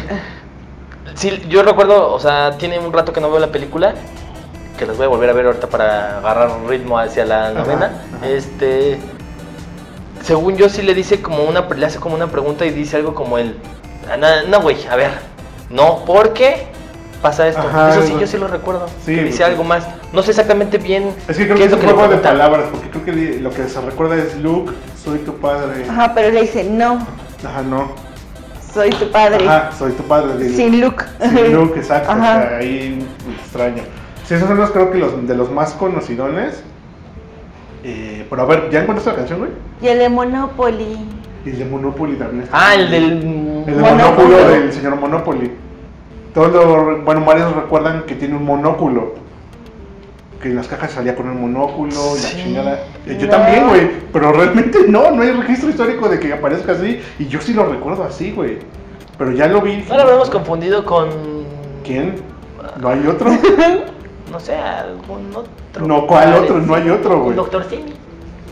Sí, 1.15 1.41
yo 1.49 1.61
recuerdo, 1.63 2.13
o 2.13 2.19
sea, 2.19 2.57
tiene 2.57 2.79
un 2.79 2.93
rato 2.93 3.11
que 3.11 3.19
no 3.19 3.29
veo 3.29 3.39
la 3.39 3.47
película. 3.51 3.95
Que 4.77 4.85
las 4.85 4.95
voy 4.97 5.07
a 5.07 5.09
volver 5.09 5.29
a 5.29 5.33
ver 5.33 5.45
ahorita 5.47 5.67
para 5.67 6.19
agarrar 6.19 6.49
un 6.51 6.69
ritmo 6.69 6.97
hacia 6.97 7.25
la 7.25 7.51
novena. 7.51 7.87
ajá. 8.17 8.27
Este. 8.27 8.97
Según 10.23 10.55
yo 10.57 10.69
sí 10.69 10.81
le 10.81 10.93
dice 10.93 11.21
como 11.21 11.43
una. 11.43 11.61
Le 11.61 11.85
hace 11.85 11.99
como 11.99 12.15
una 12.15 12.27
pregunta 12.27 12.65
y 12.65 12.69
dice 12.71 12.97
algo 12.97 13.13
como 13.15 13.37
el. 13.37 13.57
"Ah, 14.11 14.17
No, 14.17 14.27
no, 14.47 14.61
güey, 14.61 14.77
a 14.87 14.95
ver. 14.95 15.11
No, 15.69 16.03
¿por 16.05 16.33
qué 16.33 16.67
pasa 17.21 17.47
esto? 17.47 17.61
Ajá, 17.61 17.91
Eso 17.91 18.03
sí, 18.03 18.15
yo 18.19 18.27
sí 18.27 18.37
lo 18.37 18.47
recuerdo. 18.47 18.87
Sí, 19.05 19.15
que 19.15 19.23
dice 19.23 19.37
porque- 19.39 19.43
algo 19.51 19.63
más. 19.63 19.87
No 20.13 20.21
sé 20.21 20.31
exactamente 20.31 20.77
bien. 20.77 21.13
Es 21.27 21.37
que 21.37 21.45
creo 21.45 21.55
qué 21.55 21.61
que 21.61 21.67
es 21.67 21.73
un 21.73 21.81
juego 21.81 22.07
de 22.07 22.17
palabras, 22.17 22.65
porque 22.71 22.89
creo 22.89 23.05
que 23.05 23.39
lo 23.39 23.49
que 23.51 23.67
se 23.69 23.79
recuerda 23.81 24.15
es 24.17 24.35
Luke, 24.37 24.73
soy 25.03 25.19
tu 25.19 25.33
padre. 25.37 25.85
Ajá, 25.89 26.11
pero 26.13 26.29
le 26.31 26.41
dice, 26.41 26.63
no, 26.65 26.95
Ajá, 27.45 27.61
no. 27.63 27.91
soy 28.73 28.89
tu 28.91 29.09
padre. 29.11 29.47
Ajá, 29.47 29.71
soy 29.77 29.93
tu 29.93 30.03
padre. 30.03 30.37
dile. 30.37 30.55
Sin 30.55 30.81
Luke. 30.81 31.03
Sin 31.21 31.53
Luke, 31.55 31.79
exacto. 31.79 32.11
Ajá. 32.11 32.19
o 32.19 32.47
sea, 32.49 32.57
ahí 32.57 33.07
extraño. 33.41 33.83
Sí, 34.27 34.33
esos 34.35 34.47
son 34.47 34.57
los 34.57 34.71
creo 34.71 34.91
que 34.91 34.97
los 34.97 35.27
de 35.27 35.35
los 35.35 35.49
más 35.51 35.71
conocidones. 35.73 36.63
Eh, 37.83 38.25
pero 38.29 38.41
a 38.43 38.45
ver, 38.45 38.69
¿ya 38.69 38.81
encontraste 38.81 39.09
la 39.11 39.15
canción, 39.17 39.39
güey? 39.39 39.51
Y 39.81 39.87
el 39.87 39.99
de 39.99 40.09
Monopoly. 40.09 40.97
Y 41.45 41.49
el 41.49 41.59
de 41.59 41.65
Monopoly 41.65 42.15
también. 42.15 42.43
está. 42.43 42.57
Ah, 42.69 42.75
el 42.75 42.91
del. 42.91 43.03
El 43.03 43.65
de 43.65 43.71
Monóculo. 43.81 44.27
monóculo 44.27 44.37
del 44.49 44.71
señor 44.73 44.95
Monopoly. 44.97 45.51
Todos 46.33 46.51
los, 46.53 47.03
bueno, 47.03 47.25
varios 47.25 47.53
recuerdan 47.55 48.03
que 48.03 48.15
tiene 48.15 48.35
un 48.35 48.45
monóculo. 48.45 49.15
Que 50.41 50.49
en 50.49 50.55
las 50.55 50.67
cajas 50.67 50.91
salía 50.91 51.15
con 51.15 51.27
un 51.29 51.39
monóculo 51.41 51.91
y 51.91 52.21
la 52.21 52.29
chingada. 52.43 52.79
Eh, 53.05 53.17
Yo 53.19 53.27
No. 53.27 53.31
también, 53.31 53.67
güey. 53.67 53.89
Pero 54.13 54.31
realmente 54.31 54.79
no, 54.87 55.11
no 55.11 55.21
hay 55.23 55.31
registro 55.31 55.69
histórico 55.69 56.07
de 56.09 56.19
que 56.19 56.33
aparezca 56.33 56.71
así. 56.73 56.99
Y 57.19 57.27
yo 57.27 57.41
sí 57.41 57.53
lo 57.53 57.65
recuerdo 57.65 58.03
así, 58.03 58.31
güey. 58.31 58.57
Pero 59.17 59.31
ya 59.31 59.47
lo 59.47 59.61
vi. 59.61 59.83
No 59.89 59.95
lo 59.97 60.01
habremos 60.03 60.29
confundido 60.29 60.85
con. 60.85 61.09
¿Quién? 61.83 62.15
¿No 62.79 62.89
hay 62.89 63.05
otro? 63.07 63.29
No 64.31 64.39
sé, 64.39 64.55
algún 64.55 65.29
otro. 65.35 65.85
No, 65.85 66.07
¿cuál 66.07 66.33
otro? 66.33 66.57
No 66.59 66.75
hay 66.75 66.89
otro, 66.89 67.17
güey. 67.19 67.29
Un 67.31 67.35
doctor 67.35 67.65
Simi. 67.69 67.93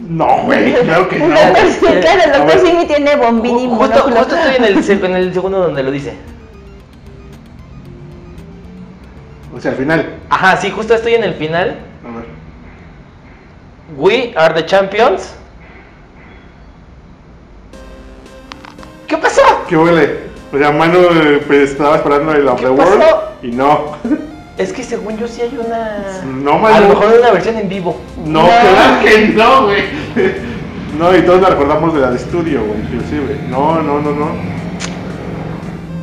No, 0.08 0.44
güey, 0.44 0.74
claro 0.84 1.08
que 1.08 1.20
no. 1.20 1.28
Doctor, 1.30 2.00
claro, 2.02 2.22
el 2.26 2.32
doctor. 2.34 2.60
Simi 2.68 2.86
tiene 2.86 3.16
bombín 3.16 3.60
y 3.60 3.68
Ju- 3.68 3.78
Justo, 3.78 4.02
justo 4.02 4.36
estoy 4.36 4.56
en 4.58 4.64
el, 4.66 4.84
se- 4.84 4.94
en 5.06 5.16
el 5.16 5.34
segundo 5.34 5.60
donde 5.60 5.84
lo 5.84 5.92
dice. 5.92 6.14
O 9.56 9.60
sea, 9.62 9.72
al 9.72 9.78
final. 9.78 10.16
Ajá, 10.30 10.58
sí, 10.58 10.70
justo 10.70 10.94
estoy 10.94 11.16
en 11.16 11.24
el 11.24 11.34
final. 11.36 11.78
A 12.06 12.16
ver. 12.18 12.26
We 13.98 14.34
are 14.36 14.54
the 14.54 14.66
champions. 14.66 15.34
¿Qué 19.08 19.18
pasó? 19.18 19.42
¿Qué 19.68 19.76
huele? 19.78 20.30
O 20.54 20.58
sea, 20.58 20.72
Manu 20.72 21.00
pues, 21.48 21.72
estaba 21.72 21.96
esperando 21.98 22.32
el 22.34 22.48
Of 22.48 22.60
¿Qué 22.60 22.66
the 22.68 22.72
pasó? 22.74 22.90
World 22.92 23.14
y 23.44 23.52
no. 23.52 23.98
Es 24.60 24.74
que 24.74 24.84
según 24.84 25.18
yo 25.18 25.26
sí 25.26 25.42
hay 25.42 25.58
una. 25.58 26.22
No, 26.26 26.68
A 26.68 26.82
lo 26.82 26.90
mejor 26.90 27.16
una 27.18 27.32
versión 27.32 27.58
en 27.58 27.70
vivo. 27.70 27.98
No, 28.26 28.44
No. 28.44 28.48
claro 28.50 29.04
que 29.06 29.28
no, 29.30 29.64
güey. 29.64 29.84
No, 31.00 31.16
y 31.16 31.22
todos 31.22 31.42
la 31.42 31.50
recordamos 31.52 31.94
de 31.94 32.02
la 32.02 32.12
de 32.12 32.18
estudio, 32.18 32.66
güey, 32.66 32.82
inclusive. 32.82 33.40
No, 33.48 33.82
no, 33.82 34.02
no, 34.02 34.12
no. 34.12 34.32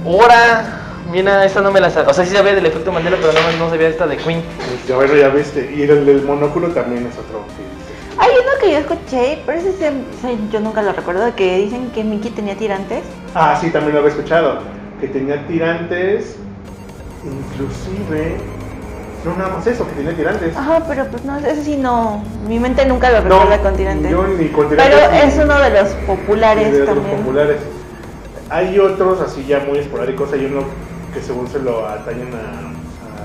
Ahora, 0.06 0.80
mira, 1.12 1.44
esta 1.44 1.60
no 1.60 1.70
me 1.70 1.80
la 1.80 1.90
sabía. 1.90 2.08
O 2.10 2.14
sea, 2.14 2.24
sí 2.24 2.34
sabía 2.34 2.54
del 2.54 2.64
efecto 2.64 2.90
Mandela, 2.92 3.18
pero 3.20 3.34
no, 3.34 3.64
no 3.64 3.68
sabía 3.68 3.88
esta 3.88 4.06
de 4.06 4.16
Queen. 4.16 4.40
Ya, 4.88 4.96
bueno, 4.96 5.14
ya 5.14 5.28
viste. 5.28 5.70
Y 5.76 5.82
el 5.82 6.06
del 6.06 6.22
monóculo 6.22 6.68
también 6.68 7.06
es 7.06 7.18
otro. 7.18 7.44
Hay 8.16 8.30
uno 8.30 8.50
que 8.58 8.72
yo 8.72 8.78
escuché, 8.78 9.42
pero 9.44 9.58
ese 9.58 9.72
sí, 9.72 10.48
yo 10.50 10.60
nunca 10.60 10.80
lo 10.80 10.94
recuerdo, 10.94 11.34
que 11.36 11.58
dicen 11.58 11.90
que 11.90 12.02
Mickey 12.02 12.30
tenía 12.30 12.56
tirantes. 12.56 13.02
Ah, 13.34 13.58
sí, 13.60 13.68
también 13.68 13.92
lo 13.92 13.98
había 13.98 14.12
escuchado. 14.12 14.60
Que 14.98 15.08
tenía 15.08 15.46
tirantes, 15.46 16.38
inclusive... 17.26 18.36
No, 19.24 19.34
nada 19.36 19.56
más 19.56 19.66
eso, 19.66 19.84
que 19.88 19.94
tenía 19.94 20.14
tirantes. 20.14 20.56
Ajá, 20.56 20.84
pero 20.86 21.06
pues 21.08 21.24
no, 21.24 21.36
ese 21.38 21.64
sí 21.64 21.76
no, 21.76 22.22
mi 22.46 22.60
mente 22.60 22.86
nunca 22.86 23.10
lo 23.10 23.22
recuerda 23.22 23.60
con 23.60 23.74
tirantes. 23.76 24.08
yo 24.08 24.24
ni. 24.28 24.44
Pero 24.44 25.10
ni- 25.10 25.18
es 25.18 25.36
uno 25.42 25.58
de 25.58 25.70
los 25.70 25.88
populares 26.06 26.70
de 26.72 26.78
los 26.80 26.88
también. 26.94 27.16
populares. 27.16 27.56
Hay 28.50 28.78
otros 28.78 29.20
así 29.20 29.44
ya 29.44 29.58
muy 29.60 29.78
esporádicos. 29.78 30.32
Hay 30.32 30.44
uno 30.44 30.60
que 31.12 31.20
según 31.20 31.48
se 31.48 31.58
lo 31.58 31.88
atañen 31.88 32.28
a- 32.34 32.60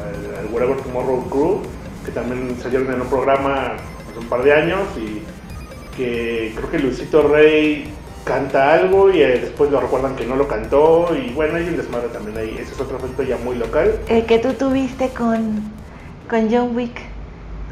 al 0.07 0.39
al 0.39 0.51
Whatever 0.51 0.77
Tomorrow 0.77 1.29
Crew, 1.29 1.59
que 2.03 2.11
también 2.11 2.57
salieron 2.59 2.91
en 2.91 3.01
un 3.01 3.07
programa 3.07 3.73
hace 4.09 4.19
un 4.19 4.25
par 4.25 4.41
de 4.41 4.53
años 4.53 4.79
y 4.97 5.21
que 5.95 6.51
creo 6.57 6.71
que 6.71 6.79
Luisito 6.79 7.27
Rey 7.27 7.93
canta 8.31 8.73
algo 8.73 9.11
y 9.11 9.21
eh, 9.21 9.39
después 9.41 9.69
lo 9.71 9.81
recuerdan 9.81 10.15
que 10.15 10.25
no 10.25 10.37
lo 10.37 10.47
cantó 10.47 11.09
y 11.13 11.33
bueno, 11.33 11.55
hay 11.55 11.67
un 11.67 11.75
desmadre 11.75 12.07
también 12.07 12.37
ahí. 12.37 12.57
Ese 12.57 12.71
es 12.71 12.79
otro 12.79 12.97
efecto 12.97 13.23
ya 13.23 13.35
muy 13.35 13.57
local. 13.57 13.99
El 14.07 14.25
que 14.25 14.39
tú 14.39 14.53
tuviste 14.53 15.09
con, 15.09 15.61
con 16.29 16.49
John 16.49 16.73
Wick. 16.73 16.97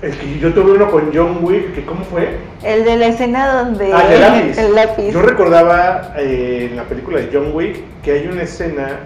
El 0.02 0.12
que 0.18 0.40
yo 0.40 0.54
tuve 0.54 0.72
uno 0.72 0.92
con 0.92 1.12
John 1.14 1.40
Wick, 1.42 1.76
que 1.76 1.86
¿cómo 1.86 2.04
fue? 2.04 2.38
El 2.62 2.84
de 2.84 2.98
la 2.98 3.08
escena 3.08 3.64
donde... 3.64 3.94
Ah, 3.94 4.14
el 4.14 4.22
lápiz. 4.22 4.58
el 4.66 4.76
lápiz. 4.76 5.12
Yo 5.12 5.22
recordaba 5.22 6.14
eh, 6.18 6.68
en 6.70 6.76
la 6.76 6.84
película 6.84 7.20
de 7.20 7.30
John 7.32 7.52
Wick 7.54 7.80
que 8.04 8.12
hay 8.12 8.28
una 8.28 8.44
escena, 8.44 9.00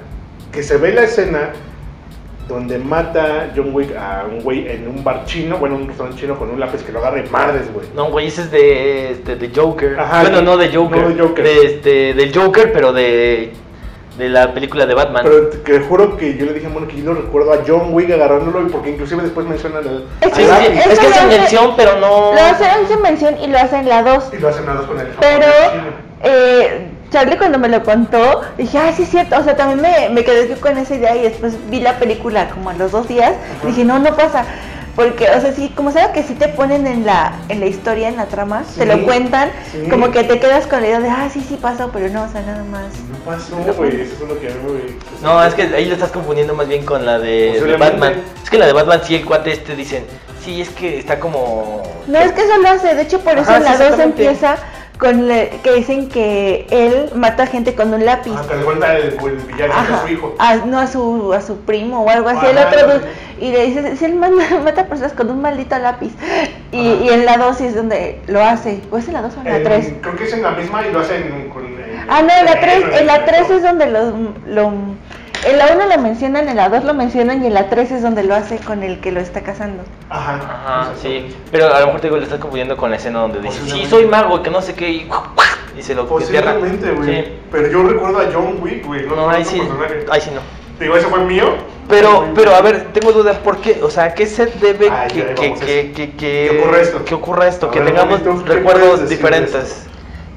que 0.52 0.64
se 0.64 0.78
ve 0.78 0.92
la 0.92 1.04
escena 1.04 1.52
donde 2.48 2.78
mata 2.78 3.52
John 3.56 3.70
Wick 3.74 3.96
a 3.96 4.26
un 4.30 4.42
güey 4.42 4.68
en 4.68 4.88
un 4.88 5.04
bar 5.04 5.24
chino, 5.26 5.58
bueno, 5.58 5.76
un 5.76 5.88
restaurante 5.88 6.20
chino 6.22 6.38
con 6.38 6.50
un 6.50 6.60
lápiz 6.60 6.84
que 6.84 6.92
lo 6.92 7.00
agarra 7.00 7.20
y 7.26 7.30
madres, 7.30 7.72
güey. 7.74 7.86
No, 7.96 8.10
güey, 8.12 8.28
ese 8.28 8.42
es 8.42 8.52
de, 8.52 9.12
este, 9.12 9.36
de 9.38 9.52
Joker. 9.56 10.00
Ajá, 10.00 10.22
bueno, 10.22 10.42
no 10.42 10.58
de 10.58 10.70
Joker. 10.76 11.02
no 11.02 11.10
de 11.10 11.22
Joker. 11.22 11.44
De, 11.46 11.66
este, 11.66 12.14
del 12.14 12.36
Joker, 12.38 12.74
pero 12.74 12.92
de, 12.92 13.54
de 14.18 14.30
la 14.30 14.54
película 14.54 14.86
de 14.86 14.94
Batman. 14.94 15.24
Pero 15.24 15.48
te 15.48 15.62
que 15.62 15.80
juro 15.80 16.18
que 16.18 16.38
yo 16.38 16.46
le 16.46 16.54
dije 16.54 16.68
Mono 16.68 16.88
que 16.88 16.98
yo 16.98 17.06
no 17.06 17.14
recuerdo 17.22 17.54
a 17.54 17.60
John 17.66 17.94
Wick 17.94 18.12
agarrándolo 18.12 18.62
y 18.68 18.70
porque 18.70 18.90
inclusive 18.92 19.24
después 19.24 19.48
mencionan 19.48 19.88
el, 19.88 20.06
Es 20.22 20.34
Sí, 20.36 20.42
sí, 20.44 20.48
lápiz. 20.48 20.68
Es 20.92 21.00
que 21.00 21.08
hacen 21.08 21.28
hace- 21.30 21.38
mención, 21.40 21.74
pero 21.78 22.00
no. 22.00 22.34
Lo 22.34 22.42
hacen 22.42 22.68
en 22.92 23.02
mención 23.02 23.36
y 23.42 23.48
lo 23.48 23.58
hacen 23.58 23.88
la 23.88 24.04
2. 24.04 24.32
y 24.34 24.38
lo 24.40 24.50
hacen 24.50 24.66
nada 24.66 24.80
más 24.80 24.86
con 24.88 25.00
el 25.00 25.08
Pero 25.20 25.46
eh, 26.24 26.88
Charlie 27.14 27.38
cuando 27.38 27.60
me 27.60 27.70
lo 27.70 27.84
contó, 27.84 28.42
dije, 28.58 28.78
ah, 28.80 28.92
sí 28.96 29.04
es 29.04 29.10
cierto. 29.10 29.38
O 29.40 29.44
sea, 29.44 29.56
también 29.56 29.80
me, 29.82 30.10
me 30.10 30.24
quedé 30.26 30.50
yo 30.50 30.60
con 30.60 30.78
esa 30.78 30.96
idea 30.96 31.16
y 31.16 31.22
después 31.22 31.54
vi 31.70 31.80
la 31.80 31.98
película 32.00 32.50
como 32.50 32.72
a 32.72 32.74
los 32.74 32.92
dos 32.92 33.08
días. 33.08 33.32
Ajá. 33.60 33.68
Dije, 33.68 33.86
no, 33.86 34.00
no 34.00 34.16
pasa. 34.16 34.44
Porque, 34.96 35.28
o 35.30 35.42
sea, 35.42 35.52
sí, 35.54 35.72
como 35.76 35.92
sabes 35.92 36.10
que 36.10 36.22
sí 36.22 36.36
te 36.36 36.50
ponen 36.50 36.86
en 36.86 37.04
la, 37.06 37.34
en 37.50 37.60
la 37.60 37.66
historia, 37.66 38.10
en 38.10 38.16
la 38.16 38.26
trama, 38.26 38.62
te 38.78 38.84
Sí, 38.84 38.86
lo 38.88 39.04
cuentan, 39.06 39.50
sí. 39.72 39.90
como 39.90 40.12
que 40.12 40.24
te 40.24 40.40
quedas 40.40 40.68
con 40.68 40.82
la 40.82 40.88
idea 40.88 41.00
de, 41.00 41.10
ah, 41.10 41.30
sí, 41.34 41.42
sí 41.48 41.58
pasó, 41.60 41.90
pero 41.92 42.10
no, 42.10 42.24
o 42.24 42.28
sea, 42.32 42.42
nada 42.42 42.64
más. 42.66 42.84
No 43.10 43.18
pasó, 43.26 43.56
güey, 43.76 44.02
eso 44.02 44.14
es 44.24 44.30
lo 44.30 44.40
que 44.40 44.48
a 44.50 44.52
mí 44.52 44.72
me... 44.72 45.28
No, 45.28 45.44
es 45.44 45.56
que 45.56 45.64
ahí 45.64 45.86
lo 45.86 45.96
estás 45.96 46.12
confundiendo 46.12 46.54
más 46.54 46.68
bien 46.68 46.86
con 46.86 47.08
la 47.08 47.18
de. 47.18 47.76
Batman. 47.80 48.14
Es 48.44 48.50
que 48.52 48.58
la 48.60 48.68
de 48.68 48.74
Batman 48.74 49.02
sí, 49.04 49.16
el 49.16 49.26
cuate 49.26 49.52
este 49.54 49.76
dicen, 49.76 50.06
sí, 50.44 50.62
es 50.62 50.70
que 50.70 51.00
está 51.00 51.20
como... 51.20 51.82
No, 52.06 52.20
es 52.20 52.32
que 52.34 52.42
eso 52.42 52.56
lo 52.62 52.70
hace, 52.70 52.94
de 52.94 53.02
hecho 53.02 53.20
por 53.22 53.34
eso 53.36 53.50
Ajá, 53.50 53.58
en 53.58 53.64
sí, 53.64 53.70
la 53.70 53.72
2 53.72 53.82
exactamente. 53.82 54.24
empieza 54.26 54.56
con 55.04 55.28
le- 55.28 55.50
que 55.64 55.72
dicen 55.74 56.08
que 56.08 56.66
él 56.72 57.10
mata 57.16 57.46
gente 57.46 57.76
con 57.76 57.94
un 57.94 58.06
lápiz. 58.06 58.32
Ah, 58.36 58.46
que 58.48 58.56
le 58.56 58.64
cuenta 58.64 58.96
el, 58.98 59.04
el 59.14 59.36
villano 59.52 59.74
Ajá, 59.74 59.96
a 59.98 60.02
su 60.02 60.08
hijo. 60.14 60.36
a- 60.40 60.56
no 60.56 60.80
a 60.80 60.88
su, 60.88 61.34
a 61.34 61.42
su 61.42 61.58
primo 61.58 62.04
o 62.04 62.10
algo 62.10 62.30
así, 62.30 62.46
Ajá, 62.46 62.52
el 62.52 62.58
otro 62.58 62.88
dude, 63.00 63.06
y 63.42 63.52
le 63.52 63.66
dice, 63.66 63.98
si 63.98 64.06
él 64.06 64.16
manda- 64.16 64.46
mata 64.64 64.86
personas 64.86 65.12
con 65.14 65.30
un 65.30 65.42
maldito 65.42 65.78
lápiz, 65.78 66.14
y, 66.72 66.78
y 66.80 67.10
en 67.10 67.26
la 67.26 67.38
2 67.38 67.60
es 67.62 67.76
donde 67.76 68.22
lo 68.28 68.42
hace, 68.42 68.80
o 68.92 68.98
es 68.98 69.08
en 69.08 69.14
la 69.16 69.22
2 69.24 69.34
o 69.36 69.40
en 69.42 69.46
la 69.50 69.58
En- 69.58 69.64
3. 69.64 69.94
Creo 70.02 70.16
que 70.16 70.24
es 70.24 70.34
en 70.34 70.42
la 70.44 70.52
misma 70.52 70.88
y 70.88 70.92
lo 70.94 71.00
hacen 71.02 71.50
con... 71.54 71.66
en- 71.66 72.06
Ah, 72.10 72.22
no, 72.22 72.30
en 72.40 72.46
la 72.46 72.60
3, 72.60 72.84
en 73.00 73.08
la 73.08 73.26
3 73.26 73.40
metro. 73.42 73.56
es 73.58 73.64
donde 73.64 73.86
lo, 73.88 74.12
lo 74.48 74.72
en 75.46 75.58
la 75.58 75.74
1 75.74 75.86
lo 75.96 76.02
mencionan, 76.02 76.48
en 76.50 76.56
la 76.58 76.70
2 76.70 76.84
lo 76.84 76.94
mencionan 76.94 77.44
y 77.44 77.48
en 77.48 77.54
la 77.54 77.70
3 77.70 77.92
es 77.92 78.02
donde 78.02 78.24
lo 78.24 78.36
hace 78.36 78.58
con 78.60 78.84
el 78.84 79.00
que 79.00 79.12
lo 79.12 79.20
está 79.20 79.42
casando. 79.42 79.84
Ajá. 80.10 80.36
Ajá, 80.36 80.92
sí. 81.02 81.36
Pero 81.52 81.74
a 81.74 81.80
lo 81.80 81.88
mejor 81.88 82.02
te 82.02 82.08
digo, 82.08 82.18
le 82.18 82.24
estás 82.24 82.40
confundiendo 82.40 82.78
con 82.78 82.90
la 82.92 82.98
escena 82.98 83.20
donde 83.20 83.40
dice, 83.42 83.60
sí, 83.70 83.86
soy 83.86 84.06
mago, 84.06 84.42
que 84.44 84.50
no 84.50 84.62
sé 84.62 84.74
qué, 84.74 84.90
y, 84.90 85.10
y 85.78 85.82
se 85.82 85.96
lo. 85.96 86.08
Posiblemente, 86.08 86.92
güey. 86.92 87.24
Sí. 87.24 87.32
Pero 87.52 87.68
yo 87.70 87.84
recuerdo 87.84 88.20
a 88.20 88.26
John 88.34 88.58
Wick, 88.62 88.86
güey. 88.86 89.06
No, 89.06 89.30
ahí 89.30 89.42
otro 89.42 89.52
sí, 89.54 89.60
personaje. 89.60 90.06
ahí 90.12 90.22
sí 90.22 90.32
no. 90.34 90.42
Digo, 90.80 90.96
ese 90.98 91.08
fue 91.08 91.20
mío. 91.20 91.56
Pero, 91.88 92.28
pero 92.34 92.56
a 92.56 92.62
ver, 92.62 92.88
tengo 92.94 93.12
duda, 93.12 93.34
¿por 93.44 93.58
qué? 93.58 93.80
O 93.84 93.90
sea, 93.90 94.14
¿qué 94.14 94.26
se 94.26 94.46
debe 94.48 94.90
Ah, 94.90 95.06
que, 95.08 95.34
que, 95.36 95.48
vamos 95.48 95.60
que, 95.60 95.92
que, 95.92 96.12
que, 96.12 96.18
Que 96.18 96.60
ocurra 96.62 96.82
esto. 96.82 97.06
que 97.06 97.16
ocurra 97.16 97.48
esto, 97.48 97.68
A 97.68 97.72
que 97.72 97.80
ver, 97.80 97.90
tengamos 97.90 98.24
Bonito, 98.24 98.32
¿qué 98.46 98.62
puedes 98.62 98.80
recuerdos 98.80 99.10
diferentes? 99.10 99.86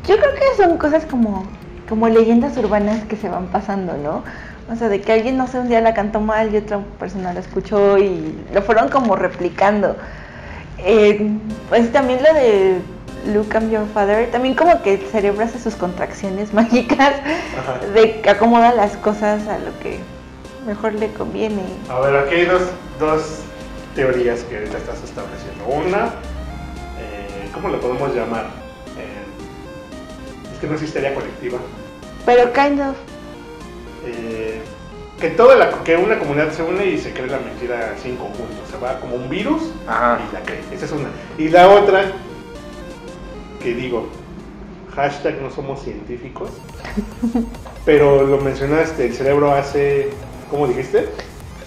Yo 0.07 0.17
creo 0.19 0.35
que 0.35 0.63
son 0.63 0.77
cosas 0.77 1.07
como, 1.07 1.47
como 1.89 2.09
leyendas 2.09 2.57
urbanas 2.59 3.05
que 3.05 3.17
se 3.17 3.29
van 3.29 3.47
pasando, 3.47 3.95
¿no? 3.97 4.25
O 4.71 4.75
sea, 4.75 4.89
de 4.89 5.01
que 5.01 5.13
alguien, 5.13 5.37
no 5.37 5.47
sé, 5.47 5.59
un 5.59 5.69
día 5.69 5.81
la 5.81 5.95
cantó 5.95 6.21
mal 6.21 6.53
y 6.53 6.57
otra 6.57 6.81
persona 6.99 7.33
la 7.33 7.41
escuchó 7.41 7.99
y 7.99 8.35
lo 8.53 8.63
fueron 8.63 8.89
como 8.89 9.15
replicando. 9.15 9.97
Eh, 10.79 11.31
pues 11.69 11.93
también 11.93 12.21
lo 12.23 12.35
de 12.35 12.79
Look 13.33 13.55
I'm 13.55 13.71
Your 13.71 13.87
Father, 13.93 14.31
también 14.31 14.55
como 14.55 14.83
que 14.83 14.95
el 14.95 15.01
cerebro 15.07 15.45
hace 15.45 15.59
sus 15.59 15.75
contracciones 15.75 16.53
mágicas 16.55 17.15
Ajá. 17.59 17.87
de 17.95 18.21
que 18.21 18.31
acomoda 18.31 18.75
las 18.75 18.97
cosas 18.97 19.47
a 19.49 19.59
lo 19.59 19.79
que 19.81 19.99
mejor 20.67 20.95
le 20.95 21.13
conviene. 21.13 21.63
A 21.89 22.01
ver, 22.01 22.17
aquí 22.17 22.35
hay 22.35 22.45
dos, 22.47 22.63
dos 22.99 23.41
teorías 23.95 24.41
que 24.45 24.57
ahorita 24.59 24.79
estás 24.79 25.03
estableciendo. 25.05 25.65
Una, 25.67 26.07
eh, 26.99 27.49
¿cómo 27.55 27.69
le 27.69 27.79
podemos 27.79 28.15
llamar? 28.15 28.47
Eh, 28.99 30.53
es 30.53 30.59
que 30.59 30.67
no 30.67 30.75
es 30.75 30.83
histeria 30.83 31.15
colectiva. 31.15 31.59
Pero 32.25 32.53
kind 32.53 32.81
of, 32.81 32.97
Eh, 34.07 34.61
que 35.21 35.31
toda 35.31 35.57
la, 35.57 35.71
que 35.83 35.97
una 35.97 36.19
comunidad 36.19 36.53
se 36.53 36.63
une 36.63 36.87
y 36.87 36.99
se 36.99 37.13
cree 37.13 37.27
la 37.27 37.39
mentira 37.39 37.95
así 37.97 38.11
en 38.11 38.17
conjunto. 38.17 38.45
Se 38.71 38.77
va 38.79 39.01
como 39.01 39.17
un 39.17 39.29
virus 39.31 39.63
Ajá. 39.87 40.19
y 40.31 40.35
la 40.35 40.43
cree. 40.43 40.61
Esa 40.73 40.85
es 40.85 40.93
una. 40.93 41.09
Y 41.39 41.49
la 41.49 41.69
otra, 41.71 42.13
que 43.63 43.75
digo, 43.75 44.09
hashtag 44.95 45.41
no 45.41 45.51
somos 45.51 45.83
científicos, 45.83 46.51
pero 47.85 48.25
lo 48.25 48.39
mencionaste, 48.39 49.07
el 49.07 49.15
cerebro 49.15 49.53
hace, 49.55 50.11
¿cómo 50.51 50.67
dijiste? 50.67 51.09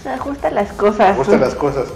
se 0.02 0.08
ajusta 0.08 0.50
las 0.50 0.72
cosas. 0.72 1.10
Ajusta 1.10 1.36
las 1.36 1.54
cosas. 1.54 1.88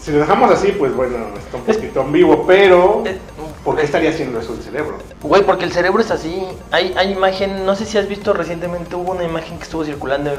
Si 0.00 0.10
lo 0.10 0.18
dejamos 0.18 0.50
así, 0.50 0.72
pues 0.72 0.94
bueno, 0.94 1.18
está 1.38 1.58
un 1.58 1.62
poquito 1.64 2.00
ambiguo, 2.00 2.44
pero 2.46 3.02
Eh, 3.06 3.18
¿por 3.64 3.76
qué 3.76 3.82
estaría 3.82 4.10
haciendo 4.10 4.40
eso 4.40 4.54
el 4.54 4.62
cerebro? 4.62 4.98
Güey, 5.22 5.42
porque 5.42 5.64
el 5.64 5.72
cerebro 5.72 6.00
es 6.02 6.10
así. 6.10 6.42
Hay, 6.70 6.94
hay 6.96 7.12
imagen, 7.12 7.64
no 7.66 7.74
sé 7.76 7.84
si 7.84 7.98
has 7.98 8.08
visto 8.08 8.32
recientemente, 8.32 8.96
hubo 8.96 9.12
una 9.12 9.24
imagen 9.24 9.58
que 9.58 9.64
estuvo 9.64 9.84
circulando 9.84 10.30
en 10.30 10.38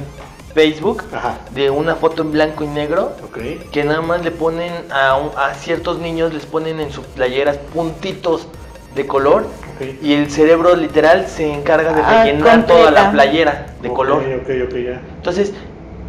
Facebook 0.53 1.03
Ajá, 1.13 1.37
de 1.51 1.69
una 1.69 1.95
foto 1.95 2.23
en 2.23 2.31
blanco 2.33 2.63
y 2.65 2.67
negro 2.67 3.13
ok. 3.23 3.69
que 3.71 3.83
nada 3.85 4.01
más 4.01 4.21
le 4.23 4.31
ponen 4.31 4.73
a, 4.91 5.15
un- 5.15 5.31
a 5.37 5.53
ciertos 5.53 5.99
niños, 5.99 6.33
les 6.33 6.45
ponen 6.45 6.79
en 6.81 6.91
sus 6.91 7.05
playeras 7.05 7.55
puntitos 7.73 8.47
de 8.95 9.07
color 9.07 9.43
ok. 9.43 10.03
y 10.03 10.13
el 10.13 10.29
cerebro 10.29 10.75
literal 10.75 11.27
se 11.29 11.49
encarga 11.53 11.93
de 11.93 12.01
Ah, 12.03 12.23
rellenar 12.25 12.65
toda 12.65 12.91
la 12.91 13.11
playera 13.13 13.67
de 13.81 13.87
Ok, 13.87 13.95
color. 13.95 14.23
Ok, 14.41 14.49
ok, 14.67 14.75
ya. 14.75 15.01
Entonces, 15.15 15.53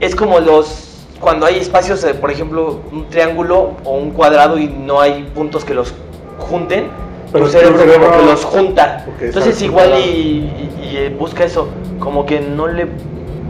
es 0.00 0.16
como 0.16 0.40
los. 0.40 0.88
Cuando 1.20 1.46
hay 1.46 1.58
espacios, 1.60 2.02
eh, 2.02 2.14
por 2.14 2.32
ejemplo, 2.32 2.80
un 2.90 3.08
triángulo 3.08 3.76
o 3.84 3.92
un 3.96 4.10
cuadrado 4.10 4.58
y 4.58 4.66
no 4.66 5.00
hay 5.00 5.22
puntos 5.36 5.64
que 5.64 5.72
los 5.72 5.94
junten, 6.38 6.86
Pero 7.32 7.44
tu 7.46 7.50
tu 7.50 7.58
cerebro 7.58 7.78
cerebro- 7.78 8.06
como 8.10 8.18
que 8.20 8.26
los 8.30 8.44
junta. 8.44 9.06
Entonces, 9.20 9.60
igual 9.62 9.90
y, 9.90 9.92
separado. 9.92 10.06
y- 10.06 10.86
y, 10.92 10.96
eh, 10.96 11.16
busca 11.18 11.44
eso, 11.44 11.68
como 11.98 12.26
que 12.26 12.40
no 12.40 12.66
le 12.68 12.86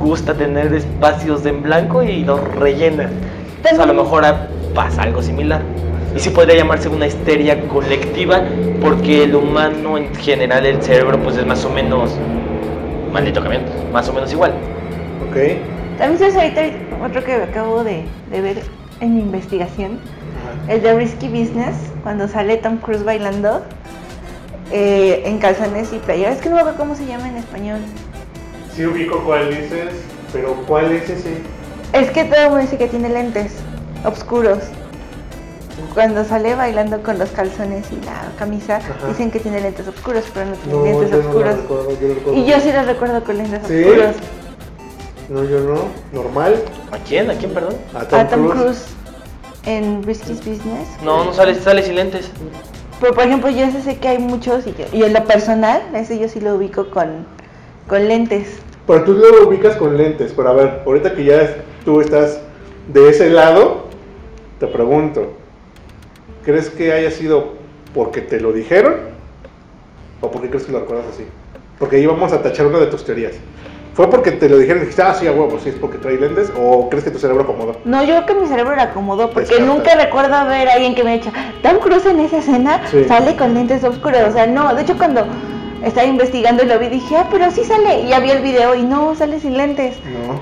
gusta 0.00 0.34
tener 0.34 0.72
espacios 0.74 1.44
en 1.46 1.62
blanco 1.62 2.02
y 2.02 2.24
los 2.24 2.40
rellena. 2.56 3.08
Entonces, 3.56 3.78
a 3.78 3.86
lo 3.86 3.94
mejor 3.94 4.24
pasa 4.74 5.02
algo 5.02 5.22
similar. 5.22 5.62
Y 6.14 6.18
sí 6.20 6.30
podría 6.30 6.56
llamarse 6.56 6.88
una 6.88 7.06
histeria 7.06 7.58
colectiva, 7.68 8.42
porque 8.82 9.24
el 9.24 9.34
humano 9.34 9.96
en 9.96 10.14
general, 10.14 10.66
el 10.66 10.82
cerebro, 10.82 11.18
pues 11.18 11.36
es 11.38 11.46
más 11.46 11.64
o 11.64 11.70
menos, 11.70 12.10
maldito 13.12 13.42
camión, 13.42 13.62
más 13.92 14.08
o 14.08 14.12
menos 14.12 14.30
igual. 14.32 14.52
Ok. 15.30 15.36
También 15.98 16.18
sabes 16.18 16.36
ahorita 16.36 16.60
otro 17.06 17.24
que 17.24 17.34
acabo 17.34 17.82
de, 17.84 18.04
de 18.30 18.40
ver 18.40 18.62
en 19.00 19.14
mi 19.14 19.20
investigación. 19.22 19.98
El 20.68 20.82
de 20.82 20.94
Risky 20.94 21.28
Business, 21.28 21.74
cuando 22.02 22.28
sale 22.28 22.56
Tom 22.56 22.78
Cruise 22.78 23.04
bailando 23.04 23.62
eh, 24.70 25.22
en 25.26 25.38
calzones 25.38 25.92
y 25.92 25.98
playeras. 25.98 26.36
Es 26.36 26.42
que 26.42 26.48
no 26.48 26.54
me 26.56 26.60
acuerdo 26.62 26.78
cómo 26.78 26.94
se 26.94 27.06
llama 27.06 27.28
en 27.28 27.36
español. 27.36 27.80
Sí 28.74 28.86
ubico 28.86 29.22
cuál 29.24 29.50
dices, 29.50 29.90
pero 30.32 30.54
¿cuál 30.66 30.92
es 30.92 31.10
ese? 31.10 31.34
Es 31.92 32.10
que 32.10 32.24
todo 32.24 32.40
el 32.40 32.46
mundo 32.48 32.62
dice 32.62 32.78
que 32.78 32.88
tiene 32.88 33.08
lentes 33.10 33.52
oscuros. 34.04 34.58
Cuando 35.94 36.24
sale 36.24 36.54
bailando 36.54 37.02
con 37.02 37.18
los 37.18 37.30
calzones 37.30 37.86
y 37.92 38.04
la 38.04 38.30
camisa, 38.38 38.76
Ajá. 38.76 39.08
dicen 39.08 39.30
que 39.30 39.40
tiene 39.40 39.60
lentes 39.60 39.86
oscuros, 39.86 40.24
pero 40.32 40.46
no 40.46 40.56
tiene 40.56 40.84
lentes 40.84 41.12
oscuros. 41.12 41.56
recuerdo, 41.56 42.00
yo 42.00 42.08
lo 42.08 42.14
recuerdo. 42.14 42.40
y 42.40 42.46
yo 42.46 42.60
sí 42.60 42.72
los 42.72 42.86
recuerdo 42.86 43.24
con 43.24 43.36
lentes 43.36 43.60
¿Sí? 43.66 43.84
oscuros. 43.84 44.16
No, 45.28 45.44
yo 45.44 45.60
no. 45.60 45.84
Normal. 46.12 46.62
¿A 46.92 46.98
quién? 46.98 47.30
¿A 47.30 47.34
quién, 47.34 47.52
perdón? 47.52 47.74
A 47.94 48.04
Tom, 48.04 48.20
a 48.20 48.28
Tom 48.28 48.48
Cruise. 48.48 48.62
Cruise 48.62 49.01
en 49.66 50.02
Risky's 50.02 50.38
Business. 50.38 50.88
No, 51.04 51.24
no 51.24 51.32
sale, 51.32 51.54
sale 51.54 51.82
sin 51.82 51.96
lentes. 51.96 52.30
Pero 53.00 53.14
por 53.14 53.24
ejemplo, 53.24 53.50
yo 53.50 53.64
ese 53.64 53.82
sé 53.82 53.96
que 53.98 54.08
hay 54.08 54.18
muchos 54.18 54.66
y, 54.66 54.74
yo- 54.74 54.86
y 54.92 55.02
en 55.02 55.12
lo 55.12 55.24
personal, 55.24 55.82
ese 55.94 56.18
yo 56.18 56.28
sí 56.28 56.40
lo 56.40 56.54
ubico 56.54 56.90
con, 56.90 57.26
con 57.88 58.06
lentes. 58.08 58.58
Pero 58.86 59.04
tú 59.04 59.12
lo 59.14 59.48
ubicas 59.48 59.76
con 59.76 59.96
lentes. 59.96 60.32
Pero 60.36 60.48
a 60.48 60.52
ver, 60.52 60.82
ahorita 60.86 61.14
que 61.14 61.24
ya 61.24 61.56
tú 61.84 62.00
estás 62.00 62.40
de 62.92 63.08
ese 63.08 63.30
lado, 63.30 63.86
te 64.60 64.66
pregunto. 64.66 65.32
¿Crees 66.44 66.70
que 66.70 66.92
haya 66.92 67.10
sido 67.10 67.52
porque 67.94 68.20
te 68.20 68.40
lo 68.40 68.52
dijeron? 68.52 68.94
¿O 70.20 70.30
porque 70.30 70.48
crees 70.48 70.64
que 70.64 70.72
lo 70.72 70.80
recuerdas 70.80 71.06
así? 71.14 71.24
Porque 71.78 71.96
ahí 71.96 72.06
vamos 72.06 72.32
a 72.32 72.42
tachar 72.42 72.66
una 72.66 72.78
de 72.78 72.86
tus 72.86 73.04
teorías. 73.04 73.32
¿Fue 73.94 74.08
porque 74.08 74.32
te 74.32 74.48
lo 74.48 74.56
dijeron 74.56 74.78
y 74.78 74.80
dijiste, 74.86 75.02
ah, 75.02 75.14
sí, 75.14 75.26
a 75.26 75.32
huevo, 75.32 75.58
sí, 75.62 75.68
es 75.68 75.74
porque 75.74 75.98
trae 75.98 76.16
lentes? 76.16 76.50
¿O 76.56 76.88
crees 76.88 77.04
que 77.04 77.10
tu 77.10 77.18
cerebro 77.18 77.42
acomodó? 77.42 77.76
No, 77.84 78.02
yo 78.02 78.14
creo 78.14 78.26
que 78.26 78.34
mi 78.34 78.46
cerebro 78.46 78.74
lo 78.74 78.80
acomodó 78.82 79.28
porque 79.30 79.48
Descarta. 79.50 79.66
nunca 79.66 79.94
recuerdo 79.94 80.46
ver 80.46 80.68
a 80.68 80.72
alguien 80.74 80.94
que 80.94 81.04
me 81.04 81.12
haya 81.12 81.22
dicho, 81.24 81.32
Tom 81.62 81.78
Cruise 81.78 82.06
en 82.06 82.20
esa 82.20 82.38
escena 82.38 82.80
Sí. 82.90 83.04
sale 83.06 83.36
con 83.36 83.52
lentes 83.52 83.84
oscuros. 83.84 84.20
O 84.28 84.32
sea, 84.32 84.46
no, 84.46 84.74
de 84.74 84.82
hecho 84.82 84.96
cuando 84.96 85.26
estaba 85.84 86.06
investigando 86.06 86.62
y 86.62 86.66
lo 86.68 86.78
vi 86.78 86.88
dije, 86.88 87.16
ah, 87.18 87.28
pero 87.30 87.50
sí 87.50 87.64
sale. 87.64 88.00
Y 88.02 88.08
ya 88.08 88.20
vi 88.20 88.30
el 88.30 88.42
video 88.42 88.74
y 88.74 88.82
no, 88.82 89.14
sale 89.14 89.38
sin 89.40 89.58
lentes. 89.58 89.96
No. 90.26 90.40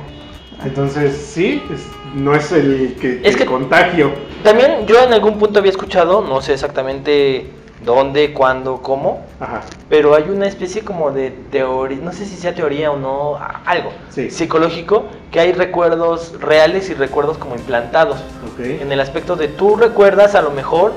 Entonces, 0.64 1.16
sí, 1.16 1.61
es- 1.73 1.88
no 2.14 2.35
es 2.37 2.52
el 2.52 2.97
que 3.00 3.21
Es 3.25 3.37
que- 3.37 3.47
contagio. 3.47 4.12
También 4.45 4.87
yo 4.87 5.02
en 5.02 5.12
algún 5.12 5.38
punto 5.38 5.59
había 5.59 5.71
escuchado, 5.73 6.23
no 6.23 6.40
sé 6.40 6.52
exactamente 6.52 7.47
dónde, 7.84 8.32
cuándo, 8.32 8.82
cómo, 8.82 9.22
Ajá. 9.40 9.62
pero 9.88 10.14
hay 10.14 10.25
una 10.25 10.46
especie 10.46 10.82
como 10.82 11.10
de 11.12 11.30
teoría, 11.50 11.99
no 12.02 12.12
sé 12.12 12.26
si 12.26 12.37
sea 12.37 12.54
teoría 12.54 12.90
o 12.90 12.96
no, 12.99 13.38
algo 13.64 13.90
Sí. 14.10 14.30
psicológico, 14.30 15.04
que 15.30 15.40
hay 15.40 15.52
recuerdos 15.52 16.34
reales 16.40 16.90
y 16.90 16.94
recuerdos 16.94 17.38
como 17.38 17.54
implantados. 17.54 18.18
En 18.58 18.92
el 18.92 19.00
aspecto 19.00 19.37
de 19.37 19.49
tú 19.49 19.76
recuerdas 19.76 20.34
a 20.34 20.42
lo 20.42 20.50
mejor 20.50 20.92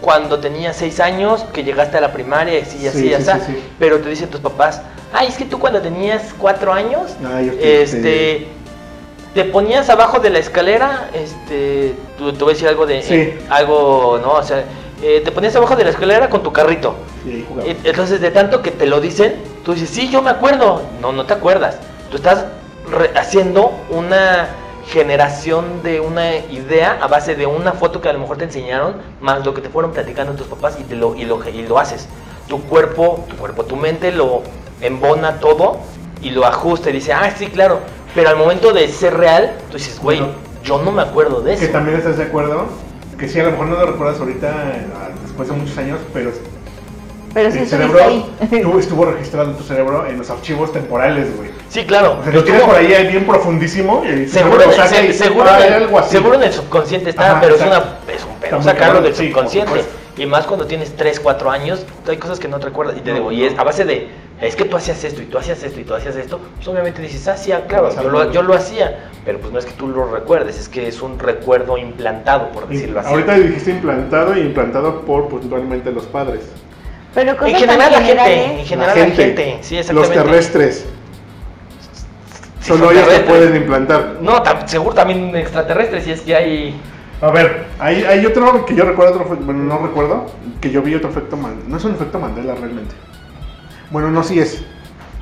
cuando 0.00 0.38
tenías 0.38 0.76
seis 0.76 1.00
años 1.00 1.44
que 1.52 1.62
llegaste 1.64 1.98
a 1.98 2.00
la 2.00 2.12
primaria 2.12 2.58
y 2.58 2.62
así, 2.62 2.78
y 2.78 2.86
así, 2.88 3.08
Sí, 3.08 3.14
así, 3.14 3.30
sí, 3.46 3.52
sí. 3.52 3.62
pero 3.78 3.98
te 4.00 4.08
dicen 4.08 4.28
tus 4.30 4.40
papás, 4.40 4.80
ay, 5.12 5.28
es 5.28 5.36
que 5.36 5.44
tú 5.44 5.58
cuando 5.58 5.80
tenías 5.82 6.34
cuatro 6.38 6.72
años, 6.72 7.14
Ah, 7.24 7.40
yo 7.42 7.52
te- 7.52 7.82
este, 7.82 8.46
te 9.34 9.44
ponías 9.44 9.88
abajo 9.90 10.20
de 10.20 10.30
la 10.30 10.38
escalera, 10.38 11.10
este, 11.12 11.94
tú- 12.16 12.32
te 12.32 12.38
voy 12.44 12.52
a 12.52 12.54
decir 12.54 12.68
algo 12.68 12.86
de, 12.86 13.02
Sí. 13.02 13.14
eh, 13.14 13.38
algo, 13.50 14.18
no, 14.22 14.32
o 14.34 14.42
sea, 14.42 14.64
eh, 15.06 15.20
te 15.22 15.30
ponías 15.32 15.54
abajo 15.54 15.76
de 15.76 15.84
la 15.84 15.90
escalera 15.90 16.30
con 16.30 16.42
tu 16.42 16.50
carrito. 16.50 16.94
Y 17.26 17.30
ahí 17.32 17.46
jugaba. 17.46 17.68
Entonces, 17.84 18.20
de 18.22 18.30
tanto 18.30 18.62
que 18.62 18.70
te 18.70 18.86
lo 18.86 19.00
dicen, 19.02 19.34
tú 19.62 19.74
dices, 19.74 19.90
sí, 19.90 20.08
yo 20.08 20.22
me 20.22 20.30
acuerdo. 20.30 20.80
No, 21.02 21.12
no 21.12 21.26
te 21.26 21.34
acuerdas. 21.34 21.76
Tú 22.10 22.16
estás 22.16 22.46
haciendo 23.14 23.72
una 23.90 24.48
generación 24.86 25.82
de 25.82 26.00
una 26.00 26.36
idea 26.36 26.98
a 27.00 27.06
base 27.06 27.34
de 27.34 27.46
una 27.46 27.72
foto 27.72 28.00
que 28.00 28.08
a 28.08 28.12
lo 28.12 28.18
mejor 28.18 28.36
te 28.38 28.44
enseñaron, 28.44 28.96
más 29.20 29.44
lo 29.44 29.52
que 29.54 29.60
te 29.60 29.68
fueron 29.68 29.92
platicando 29.92 30.32
tus 30.34 30.46
papás 30.46 30.76
y, 30.80 30.84
te 30.84 30.94
lo, 30.96 31.14
y, 31.14 31.24
lo, 31.24 31.46
y 31.48 31.62
lo 31.66 31.78
haces. 31.78 32.08
Tu 32.48 32.62
cuerpo, 32.62 33.24
tu 33.28 33.36
cuerpo, 33.36 33.64
tu 33.64 33.76
mente 33.76 34.10
lo 34.12 34.42
embona 34.80 35.40
todo 35.40 35.78
y 36.22 36.30
lo 36.30 36.46
ajusta 36.46 36.90
y 36.90 36.94
dice, 36.94 37.12
ah, 37.12 37.30
sí, 37.36 37.46
claro. 37.48 37.80
Pero 38.14 38.28
al 38.30 38.36
momento 38.36 38.72
de 38.72 38.88
ser 38.88 39.16
real, 39.16 39.52
tú 39.70 39.76
dices, 39.78 39.98
güey, 40.00 40.18
Bueno. 40.20 40.34
yo 40.62 40.78
no 40.82 40.92
me 40.92 41.02
acuerdo 41.02 41.40
de 41.40 41.56
Que 41.56 41.64
eso. 41.64 41.72
también 41.72 41.96
estás 41.98 42.16
de 42.18 42.24
acuerdo. 42.24 42.66
Que 43.24 43.30
sí, 43.30 43.40
a 43.40 43.44
lo 43.44 43.52
mejor 43.52 43.68
no 43.68 43.76
lo 43.76 43.86
recuerdas 43.86 44.20
ahorita, 44.20 44.52
después 45.22 45.48
de 45.48 45.54
muchos 45.54 45.78
años, 45.78 45.98
pero 46.12 46.30
Pero 47.32 47.50
sí 47.50 47.64
cerebro 47.64 48.04
ahí. 48.04 48.30
estuvo, 48.50 48.78
estuvo 48.78 49.04
registrado 49.06 49.50
en 49.50 49.56
tu 49.56 49.62
cerebro 49.64 50.06
en 50.06 50.18
los 50.18 50.28
archivos 50.28 50.74
temporales, 50.74 51.34
güey. 51.34 51.48
Sí, 51.70 51.84
claro. 51.86 52.18
O 52.20 52.22
sea, 52.22 52.32
lo 52.34 52.44
tienes 52.44 52.62
por 52.64 52.74
ahí 52.74 52.92
ahí 52.92 53.06
bien 53.08 53.24
profundísimo. 53.24 54.04
Y 54.04 54.28
Seguro, 54.28 54.60
se- 54.70 55.06
y- 55.08 55.12
seguro, 55.14 55.48
en- 55.58 55.72
algo 55.72 55.98
así. 56.00 56.10
seguro 56.10 56.34
en 56.34 56.42
el 56.42 56.52
subconsciente 56.52 57.10
está, 57.10 57.30
Ajá, 57.30 57.40
pero 57.40 57.54
es, 57.54 57.62
una, 57.62 57.78
es 58.14 58.24
un 58.24 58.36
pedo 58.40 58.62
sacarlo 58.62 59.00
del 59.00 59.14
sí, 59.14 59.28
subconsciente. 59.28 59.84
Y 60.18 60.26
más 60.26 60.44
cuando 60.46 60.66
tienes 60.66 60.94
3, 60.94 61.18
4 61.18 61.50
años, 61.50 61.86
hay 62.06 62.18
cosas 62.18 62.38
que 62.38 62.46
no 62.46 62.58
te 62.58 62.66
recuerdas. 62.66 62.94
Y 62.98 63.00
te 63.00 63.08
No, 63.12 63.16
digo, 63.16 63.32
y 63.32 63.44
es 63.46 63.58
a 63.58 63.64
base 63.64 63.86
de, 63.86 64.08
es 64.40 64.56
que 64.56 64.64
tú 64.64 64.76
hacías 64.76 65.02
esto 65.04 65.22
y 65.22 65.26
tú 65.26 65.38
hacías 65.38 65.62
esto 65.62 65.80
y 65.80 65.84
tú 65.84 65.94
hacías 65.94 66.16
esto, 66.16 66.40
pues 66.56 66.66
obviamente 66.68 67.00
dices, 67.00 67.26
ah, 67.28 67.36
sí, 67.36 67.52
ah, 67.52 67.62
claro, 67.66 67.94
yo 67.94 68.08
lo, 68.10 68.32
yo 68.32 68.42
lo 68.42 68.54
hacía. 68.54 69.10
Pero 69.24 69.38
pues 69.38 69.52
no 69.52 69.58
es 69.58 69.64
que 69.64 69.72
tú 69.72 69.88
lo 69.88 70.10
recuerdes, 70.10 70.58
es 70.58 70.68
que 70.68 70.86
es 70.88 71.00
un 71.00 71.18
recuerdo 71.18 71.78
implantado, 71.78 72.50
por 72.50 72.64
Y 72.70 72.74
decirlo 72.74 73.00
así. 73.00 73.08
Ahorita 73.10 73.34
dijiste 73.34 73.70
implantado 73.70 74.36
y 74.36 74.40
implantado 74.40 75.00
por 75.02 75.28
puntualmente 75.28 75.90
los 75.92 76.04
padres. 76.06 76.40
Pero 77.14 77.30
en 77.46 77.54
general 77.54 77.92
la 77.92 78.02
gente, 78.02 78.44
en 78.60 78.66
general 78.66 78.98
la 78.98 79.04
gente, 79.06 79.58
sí, 79.62 79.76
los 79.76 79.86
exactamente. 79.86 80.14
terrestres. 80.24 80.86
Sí, 82.60 82.68
Solo 82.68 82.90
ellos 82.90 83.04
te 83.04 83.10
terrestres. 83.10 83.28
pueden 83.38 83.56
implantar. 83.56 84.16
No, 84.20 84.42
tam- 84.42 84.66
seguro 84.66 84.94
también 84.94 85.34
extraterrestres, 85.36 86.04
si 86.04 86.10
es 86.12 86.20
que 86.22 86.34
hay... 86.34 86.80
A 87.20 87.30
ver, 87.30 87.66
hay, 87.78 88.02
hay 88.04 88.26
otro 88.26 88.66
que 88.66 88.74
yo 88.74 88.84
recuerdo, 88.84 89.20
otro, 89.20 89.36
bueno, 89.36 89.62
no 89.64 89.78
recuerdo, 89.86 90.26
que 90.60 90.70
yo 90.70 90.82
vi 90.82 90.94
otro 90.94 91.10
efecto 91.10 91.36
Mandela. 91.36 91.68
No 91.68 91.76
es 91.76 91.84
un 91.84 91.92
efecto 91.92 92.18
Mandela 92.18 92.54
realmente. 92.54 92.94
Bueno, 93.90 94.10
no, 94.10 94.22
sí 94.22 94.38
es. 94.38 94.62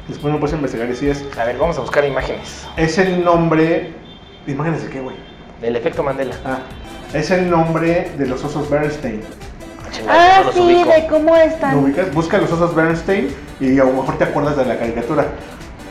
Después 0.09 0.33
me 0.35 0.41
puse 0.41 0.55
a 0.55 0.57
investigar 0.57 0.89
y 0.91 0.95
sí 0.97 1.09
es. 1.09 1.25
A 1.39 1.45
ver, 1.45 1.57
vamos 1.59 1.79
a 1.79 1.81
buscar 1.81 2.05
imágenes 2.05 2.67
Es 2.77 2.99
el 2.99 3.25
nombre. 3.25 3.93
¿Imágenes 4.47 4.83
de 4.85 4.91
qué, 4.91 5.01
güey? 5.01 5.17
del 5.61 5.77
efecto 5.77 6.03
Mandela. 6.03 6.35
Ah, 6.45 6.59
es 7.15 7.31
el 7.31 7.49
nombre 7.49 8.11
de 8.19 8.27
los 8.27 8.43
osos 8.43 8.69
Bernstein. 8.69 9.21
Ah, 10.09 10.39
no 10.41 10.45
los 10.47 10.55
sí, 10.57 10.61
ubico. 10.61 10.91
de 10.91 11.07
cómo 11.07 11.37
están. 11.37 11.77
¿Lo 11.77 11.83
ubicas? 11.83 12.13
Busca 12.13 12.39
los 12.39 12.51
osos 12.51 12.75
Bernstein 12.75 13.29
y 13.61 13.79
a 13.79 13.85
lo 13.85 13.93
mejor 13.93 14.19
te 14.19 14.25
acuerdas 14.25 14.57
de 14.57 14.65
la 14.65 14.77
caricatura. 14.77 15.27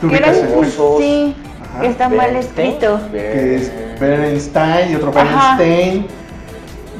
Tú 0.00 0.08
ubicas 0.08 0.36
eran- 0.36 0.52
el 0.52 0.58
osos. 0.58 0.98
Sí, 1.00 1.34
Ajá. 1.70 1.80
que 1.80 1.86
está 1.86 2.08
mal 2.10 2.32
Bernstein. 2.34 2.68
escrito. 2.72 3.00
que 3.12 3.54
es 3.56 3.72
Bernstein 3.98 4.90
y 4.92 4.94
otro 4.96 5.10
Ajá. 5.16 5.56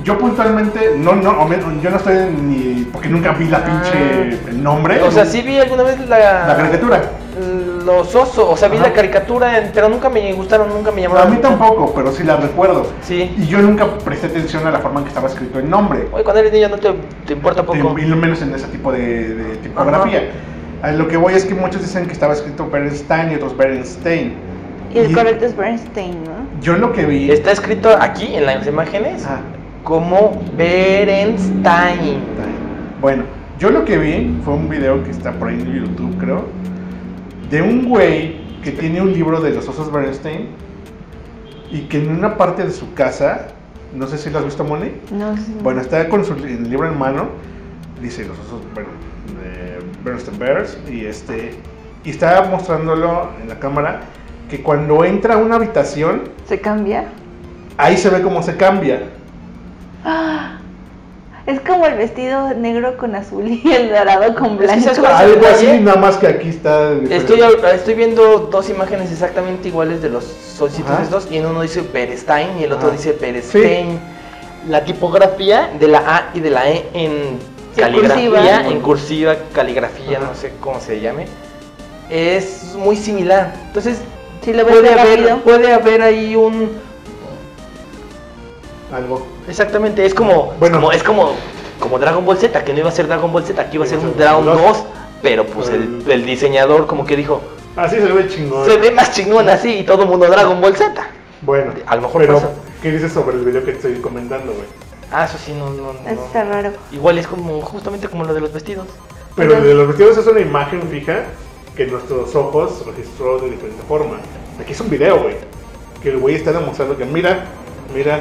Yo 0.05 0.19
puntualmente, 0.19 0.95
no, 0.99 1.15
no, 1.15 1.31
o 1.43 1.47
menos, 1.49 1.67
yo 1.83 1.91
no 1.91 1.97
estoy 1.97 2.17
ni. 2.43 2.85
porque 2.93 3.09
nunca 3.09 3.33
vi 3.33 3.47
la 3.49 3.59
Ah. 3.59 3.65
pinche 3.65 4.39
el 4.51 4.63
nombre. 4.63 5.01
O 5.03 5.11
sea, 5.11 5.25
sí 5.25 5.43
vi 5.43 5.59
alguna 5.59 5.83
vez 5.85 5.99
la... 6.09 6.47
La 6.49 6.57
caricatura. 6.57 7.03
Los 7.85 8.15
osos, 8.15 8.47
o 8.49 8.57
sea, 8.57 8.69
vi 8.69 8.77
Ajá. 8.77 8.89
la 8.89 8.93
caricatura, 8.93 9.59
en- 9.59 9.71
pero 9.75 9.89
nunca 9.89 10.09
me 10.09 10.33
gustaron, 10.35 10.69
nunca 10.69 10.93
me 10.93 11.03
llamaron. 11.03 11.27
A 11.27 11.31
mí 11.31 11.37
mucho. 11.37 11.49
tampoco, 11.49 11.93
pero 11.95 12.13
sí 12.13 12.23
la 12.23 12.37
recuerdo. 12.37 12.87
Sí. 13.03 13.35
Y 13.37 13.47
yo 13.47 13.59
nunca 13.59 13.87
presté 14.05 14.29
atención 14.29 14.67
a 14.67 14.71
la 14.71 14.79
forma 14.79 15.01
en 15.01 15.05
que 15.05 15.09
estaba 15.09 15.29
escrito 15.29 15.59
el 15.59 15.69
nombre. 15.69 16.07
Oye, 16.13 16.23
cuando 16.23 16.41
eres 16.41 16.53
niño 16.53 16.69
no 16.69 16.79
te, 16.79 16.93
te 17.27 17.33
importa 17.33 17.65
poco. 17.65 17.99
Y 17.99 18.03
lo 18.03 18.17
menos 18.17 18.41
en 18.43 18.55
ese 18.55 18.67
tipo 18.69 18.93
de, 18.93 19.35
de 19.35 19.57
tipografía. 19.57 20.31
A 20.83 20.93
lo 20.93 21.09
que 21.09 21.17
voy 21.17 21.35
es 21.35 21.45
que 21.45 21.55
muchos 21.55 21.81
dicen 21.83 22.07
que 22.07 22.13
estaba 22.13 22.35
escrito 22.35 22.69
Bernstein 22.69 23.33
y 23.33 23.35
otros 23.37 23.57
Bernstein. 23.57 24.35
Y 24.95 24.99
el 24.99 25.15
correcto 25.15 25.47
es 25.47 25.57
Bernstein, 25.57 26.23
¿no? 26.25 26.61
Yo 26.61 26.77
lo 26.77 26.93
que 26.93 27.05
vi. 27.07 27.31
Está 27.31 27.51
escrito 27.53 27.89
aquí 27.99 28.35
en 28.37 28.47
las 28.47 28.67
imágenes 28.67 29.25
Ah, 29.27 29.41
como 29.85 30.41
Berenstein. 30.57 32.21
Bueno, 33.01 33.25
yo 33.59 33.71
lo 33.71 33.85
que 33.85 33.99
vi 33.99 34.39
fue 34.45 34.55
un 34.55 34.69
video 34.69 35.03
que 35.05 35.11
está 35.11 35.33
por 35.33 35.49
ahí 35.49 35.61
en 35.61 35.73
YouTube, 35.87 36.17
creo, 36.19 36.47
de 37.51 37.63
un 37.63 37.89
güey 37.89 38.41
que 38.63 38.71
tiene 38.73 39.01
un 39.01 39.13
libro 39.13 39.41
de 39.41 39.51
los 39.51 39.69
osos 39.69 39.91
Bernstein 39.93 40.49
y 41.71 41.81
que 41.83 41.99
en 41.99 42.11
una 42.11 42.37
parte 42.37 42.65
de 42.65 42.71
su 42.71 42.93
casa, 42.95 43.49
no 43.95 44.07
sé 44.07 44.19
si 44.19 44.31
lo 44.31 44.39
has 44.39 44.45
visto, 44.45 44.63
Moni, 44.65 44.93
No 45.11 45.37
sé. 45.37 45.53
bueno, 45.63 45.81
está 45.81 46.09
con 46.09 46.25
su 46.25 46.35
el 46.35 46.69
libro 46.71 46.87
en 46.87 46.99
mano, 46.99 47.29
dice 48.01 48.25
los 48.27 48.39
osos 48.39 48.61
bueno, 48.75 48.89
de 49.43 49.79
Bernstein 50.05 50.39
Bears 50.39 50.79
y 50.91 51.05
este 51.07 51.55
y 52.05 52.11
está 52.11 52.49
mostrándolo 52.51 53.31
en 53.41 53.49
la 53.49 53.59
cámara 53.61 54.01
que 54.51 54.61
cuando 54.63 55.05
entra 55.05 55.35
a 55.35 55.37
una 55.39 55.55
habitación, 55.57 56.23
¿Se 56.47 56.61
cambia? 56.61 57.05
ahí 57.79 57.97
se 57.97 58.11
ve 58.11 58.23
cómo 58.23 58.43
se 58.43 58.57
cambia. 58.57 59.03
Ah, 60.05 60.59
es 61.47 61.61
como 61.61 61.87
el 61.87 61.95
vestido 61.95 62.55
negro 62.55 62.97
con 62.97 63.15
azul 63.15 63.47
y 63.49 63.63
el 63.73 63.91
dorado 63.91 64.35
con 64.35 64.53
Es 64.53 64.59
que 64.59 64.65
blanco. 64.67 64.83
¿sabes 64.95 64.99
cuál 65.01 65.13
es 65.15 65.21
el 65.21 65.33
Algo 65.35 65.47
así, 65.47 65.67
nada 65.81 65.97
más 65.97 66.17
que 66.17 66.27
aquí 66.29 66.49
está. 66.49 66.93
Estoy, 67.11 67.41
estoy 67.75 67.95
viendo 67.95 68.39
dos 68.51 68.69
imágenes 68.71 69.11
exactamente 69.11 69.69
iguales 69.69 70.03
de 70.03 70.09
los 70.11 70.25
solicitos 70.25 70.91
Ajá. 70.93 71.03
estos 71.03 71.29
y 71.31 71.39
en 71.39 71.47
uno 71.47 71.63
dice 71.63 71.83
Berestein 71.93 72.59
y 72.61 72.65
el 72.65 72.73
otro 72.73 72.89
Ajá. 72.89 72.97
dice 72.97 73.17
Berestein. 73.21 73.99
La 74.69 74.85
tipografía 74.85 75.71
de 75.81 75.89
la 75.89 75.99
A 75.99 76.31
y 76.35 76.41
de 76.41 76.51
la 76.51 76.69
E 76.71 76.89
en 76.95 77.39
Sí, 77.75 77.81
caligrafía, 77.81 78.29
cursiva. 78.31 78.67
en 78.69 78.81
cursiva, 78.81 79.37
caligrafía, 79.55 80.19
Ajá. 80.19 80.27
no 80.29 80.35
sé 80.37 80.53
cómo 80.61 80.79
se 80.79 81.01
llame, 81.01 81.25
es 82.11 82.75
muy 82.77 82.97
similar. 82.97 83.53
Entonces 83.69 83.99
Si 84.45 84.53
lo 84.53 84.65
puede 84.67 84.83
de 84.83 84.91
haber, 84.91 85.19
rápido. 85.21 85.39
puede 85.39 85.73
haber 85.73 86.03
ahí 86.03 86.37
un 86.37 86.71
Algo. 88.93 89.27
exactamente, 89.49 90.05
es 90.05 90.15
como, 90.15 90.53
Bueno. 90.61 90.77
como 90.77 90.93
es 90.93 91.03
como 91.03 91.33
como 91.81 91.99
Dragon 91.99 92.25
Ball 92.25 92.37
Z, 92.39 92.63
que 92.65 92.73
no 92.73 92.79
iba 92.79 92.89
a 92.91 92.93
ser 92.93 93.09
Dragon 93.09 93.33
Ball 93.33 93.45
Z, 93.45 93.69
que 93.69 93.77
iba 93.77 93.85
a 93.85 93.89
ser 93.89 93.99
un 93.99 94.17
Dragon 94.17 94.45
ser 94.45 94.55
2, 94.55 94.85
pero 95.21 95.45
pues 95.47 95.69
el, 95.71 96.05
el 96.09 96.25
diseñador 96.25 96.87
como 96.87 97.05
que 97.05 97.17
dijo, 97.17 97.41
Así 97.75 97.97
se 97.97 98.03
ve 98.13 98.29
chingón. 98.29 98.65
se 98.67 98.77
ve 98.77 98.91
más 98.93 99.11
chingón 99.13 99.49
así 99.49 99.79
y 99.79 99.83
todo 99.83 100.03
el 100.05 100.09
mundo 100.09 100.27
Dragon 100.27 100.61
Ball 100.61 100.77
Z. 100.77 100.95
Bueno, 101.41 101.73
A 101.87 101.97
lo 101.97 102.03
mejor 102.03 102.21
pero 102.23 102.35
pasa. 102.35 102.51
¿qué 102.83 102.93
dices 102.93 103.13
sobre 103.13 103.37
el 103.37 103.45
video 103.45 103.65
que 103.65 103.73
te 103.73 103.77
estoy 103.79 103.95
comentando, 104.01 104.53
güey? 104.53 104.65
Ah, 105.11 105.25
eso 105.25 105.37
sí, 105.45 105.53
no, 105.53 105.71
no, 105.71 105.93
no. 105.93 106.09
Eso 106.09 106.25
está 106.27 106.45
raro. 106.45 106.71
Igual 106.93 107.19
es 107.19 107.27
como 107.27 107.61
justamente 107.63 108.07
como 108.09 108.25
lo 108.25 108.33
de 108.35 108.41
los 108.41 108.53
vestidos. 108.53 108.87
Pero 109.35 109.55
Ajá. 109.55 109.63
de 109.65 109.75
los 109.75 109.89
vestidos 109.89 110.17
es 110.19 110.27
una 110.27 110.41
imagen 110.41 110.83
fija 110.85 111.25
que 111.77 111.87
nuestros 111.87 112.35
ojos 112.37 112.85
registró 112.87 113.39
de 113.41 113.51
diferente 113.51 113.83
forma. 113.89 114.19
Aquí 114.61 114.73
es 114.73 114.81
un 114.81 114.89
video, 114.89 115.21
güey. 115.21 115.35
Que 116.03 116.11
el 116.11 116.19
güey 116.19 116.37
está 116.37 116.53
demostrando 116.53 116.97
que 116.97 117.05
mira, 117.07 117.45
mira, 117.95 118.21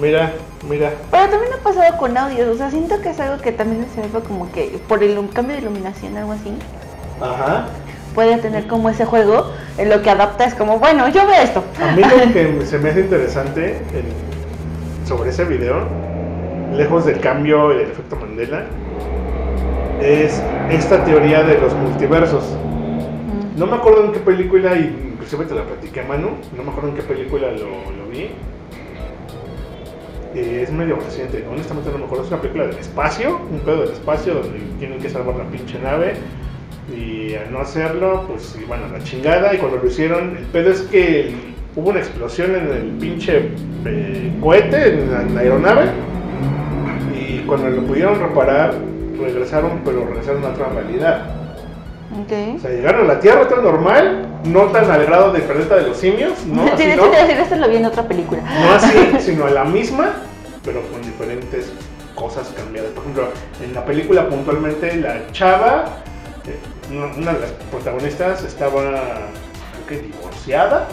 mira, 0.00 0.32
mira. 0.68 0.92
Pero 1.10 1.28
también 1.30 1.52
ha 1.52 1.62
pasado 1.62 1.96
con 1.98 2.16
audios, 2.16 2.48
o 2.48 2.56
sea, 2.56 2.70
siento 2.70 3.00
que 3.00 3.10
es 3.10 3.20
algo 3.20 3.40
que 3.42 3.52
también 3.52 3.86
se 3.94 4.00
ve 4.02 4.08
como 4.26 4.50
que 4.52 4.78
por 4.88 5.02
el 5.02 5.16
cambio 5.32 5.56
de 5.56 5.62
iluminación, 5.62 6.16
algo 6.16 6.32
así, 6.32 6.52
Ajá. 7.20 7.66
puede 8.14 8.36
tener 8.38 8.66
como 8.66 8.90
ese 8.90 9.04
juego 9.04 9.50
en 9.78 9.88
lo 9.90 10.02
que 10.02 10.10
adapta 10.10 10.44
es 10.44 10.54
como, 10.54 10.78
bueno, 10.78 11.08
yo 11.08 11.26
veo 11.26 11.40
esto. 11.42 11.62
A 11.82 11.92
mí 11.94 12.02
lo 12.02 12.32
que 12.32 12.62
se 12.66 12.78
me 12.78 12.90
hace 12.90 13.00
interesante 13.00 13.78
en- 13.92 15.06
sobre 15.06 15.30
ese 15.30 15.44
video, 15.44 15.86
lejos 16.72 17.04
del 17.04 17.20
cambio 17.20 17.72
y 17.72 17.78
del 17.78 17.90
efecto 17.90 18.16
Mandela, 18.16 18.64
es 20.00 20.42
esta 20.70 21.04
teoría 21.04 21.42
de 21.42 21.58
los 21.58 21.74
multiversos. 21.74 22.42
Mm. 22.44 23.58
No 23.58 23.66
me 23.66 23.76
acuerdo 23.76 24.04
en 24.04 24.12
qué 24.12 24.18
película, 24.20 24.74
y 24.76 25.10
inclusive 25.12 25.44
te 25.44 25.54
la 25.54 25.62
platiqué 25.62 26.00
a 26.00 26.04
Manu, 26.04 26.30
no 26.56 26.62
me 26.62 26.70
acuerdo 26.70 26.90
en 26.90 26.96
qué 26.96 27.02
película 27.02 27.48
lo, 27.52 27.92
lo 27.96 28.08
vi. 28.10 28.30
Es 30.34 30.72
medio 30.72 30.96
reciente, 30.96 31.44
honestamente 31.48 31.90
no 31.92 31.98
me 31.98 32.04
acuerdo, 32.06 32.24
es 32.24 32.30
una 32.30 32.40
película 32.40 32.66
del 32.66 32.76
espacio, 32.76 33.40
un 33.50 33.60
pedo 33.60 33.82
del 33.82 33.92
espacio 33.92 34.34
donde 34.34 34.58
tienen 34.80 34.98
que 34.98 35.08
salvar 35.08 35.36
la 35.36 35.44
pinche 35.44 35.78
nave 35.78 36.14
y 36.92 37.34
al 37.34 37.52
no 37.52 37.60
hacerlo, 37.60 38.24
pues 38.28 38.56
iban 38.60 38.82
a 38.82 38.88
la 38.88 39.02
chingada. 39.02 39.54
Y 39.54 39.58
cuando 39.58 39.78
lo 39.78 39.86
hicieron, 39.86 40.36
el 40.36 40.44
pedo 40.46 40.70
es 40.70 40.82
que 40.82 41.34
hubo 41.76 41.90
una 41.90 42.00
explosión 42.00 42.54
en 42.54 42.68
el 42.68 42.82
pinche 43.00 43.50
eh, 43.84 44.32
cohete, 44.40 44.94
en 44.94 45.34
la 45.34 45.40
aeronave. 45.40 45.90
Y 47.18 47.38
cuando 47.40 47.70
lo 47.70 47.82
pudieron 47.82 48.20
reparar, 48.20 48.74
regresaron, 49.18 49.80
pero 49.84 50.04
regresaron 50.06 50.44
a 50.44 50.48
otra 50.48 50.68
realidad. 50.70 51.43
O 52.14 52.60
sea, 52.60 52.70
llegaron 52.70 53.10
a 53.10 53.14
la 53.14 53.20
Tierra, 53.20 53.48
todo 53.48 53.60
normal, 53.60 54.26
no 54.44 54.66
tan 54.66 54.88
al 54.88 55.04
grado 55.04 55.32
de 55.32 55.40
planeta 55.40 55.76
de 55.76 55.88
los 55.88 55.96
simios, 55.96 56.32
no 56.46 56.64
sí, 56.64 56.72
así, 56.72 56.90
sí, 56.92 56.96
¿no? 56.96 57.14
esto 57.14 57.56
lo 57.56 57.68
vi 57.68 57.76
en 57.76 57.86
otra 57.86 58.06
película. 58.06 58.40
No 58.42 58.72
así, 58.72 59.10
sino 59.20 59.46
a 59.46 59.50
la 59.50 59.64
misma, 59.64 60.12
pero 60.64 60.80
con 60.92 61.02
diferentes 61.02 61.72
cosas 62.14 62.52
cambiadas. 62.56 62.90
Por 62.92 63.02
ejemplo, 63.02 63.28
en 63.62 63.74
la 63.74 63.84
película 63.84 64.28
puntualmente 64.28 64.94
la 64.96 65.26
chava, 65.32 65.86
eh, 66.46 66.56
una 66.92 67.32
de 67.32 67.40
las 67.40 67.50
protagonistas 67.70 68.44
estaba, 68.44 68.80
creo 68.80 69.86
que 69.88 69.98
divorciada, 69.98 70.86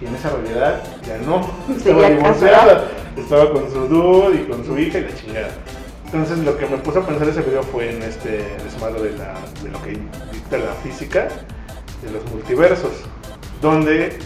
y 0.00 0.06
en 0.06 0.14
esa 0.14 0.30
realidad 0.30 0.82
ya 1.04 1.18
no, 1.18 1.40
estaba 1.76 2.10
divorciada, 2.10 2.58
casada. 2.58 2.84
estaba 3.16 3.52
con 3.52 3.70
su 3.72 3.88
dude 3.88 4.36
y 4.36 4.44
con 4.44 4.64
su 4.64 4.78
hija 4.78 4.98
y 4.98 5.02
la 5.02 5.14
chingada. 5.14 5.48
Entonces 6.14 6.38
lo 6.38 6.56
que 6.56 6.66
me 6.66 6.76
puso 6.76 7.00
a 7.00 7.06
pensar 7.06 7.28
ese 7.28 7.42
video 7.42 7.62
fue 7.64 7.90
en 7.90 8.00
este 8.02 8.44
desmadre 8.62 9.02
de, 9.02 9.18
la, 9.18 9.34
de 9.64 9.70
lo 9.70 9.82
que 9.82 9.98
dicta 10.44 10.58
la 10.58 10.72
física 10.74 11.28
de 12.02 12.10
los 12.10 12.24
multiversos, 12.30 12.92
donde 13.60 14.18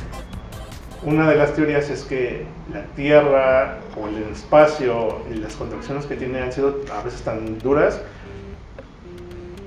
una 1.04 1.30
de 1.30 1.36
las 1.36 1.54
teorías 1.54 1.90
es 1.90 2.02
que 2.02 2.44
la 2.72 2.82
Tierra 2.96 3.78
o 3.96 4.08
el 4.08 4.24
espacio 4.32 5.20
y 5.32 5.36
las 5.36 5.54
contracciones 5.54 6.06
que 6.06 6.16
tiene 6.16 6.40
han 6.40 6.52
sido 6.52 6.80
a 6.92 7.02
veces 7.02 7.22
tan 7.22 7.58
duras 7.58 8.00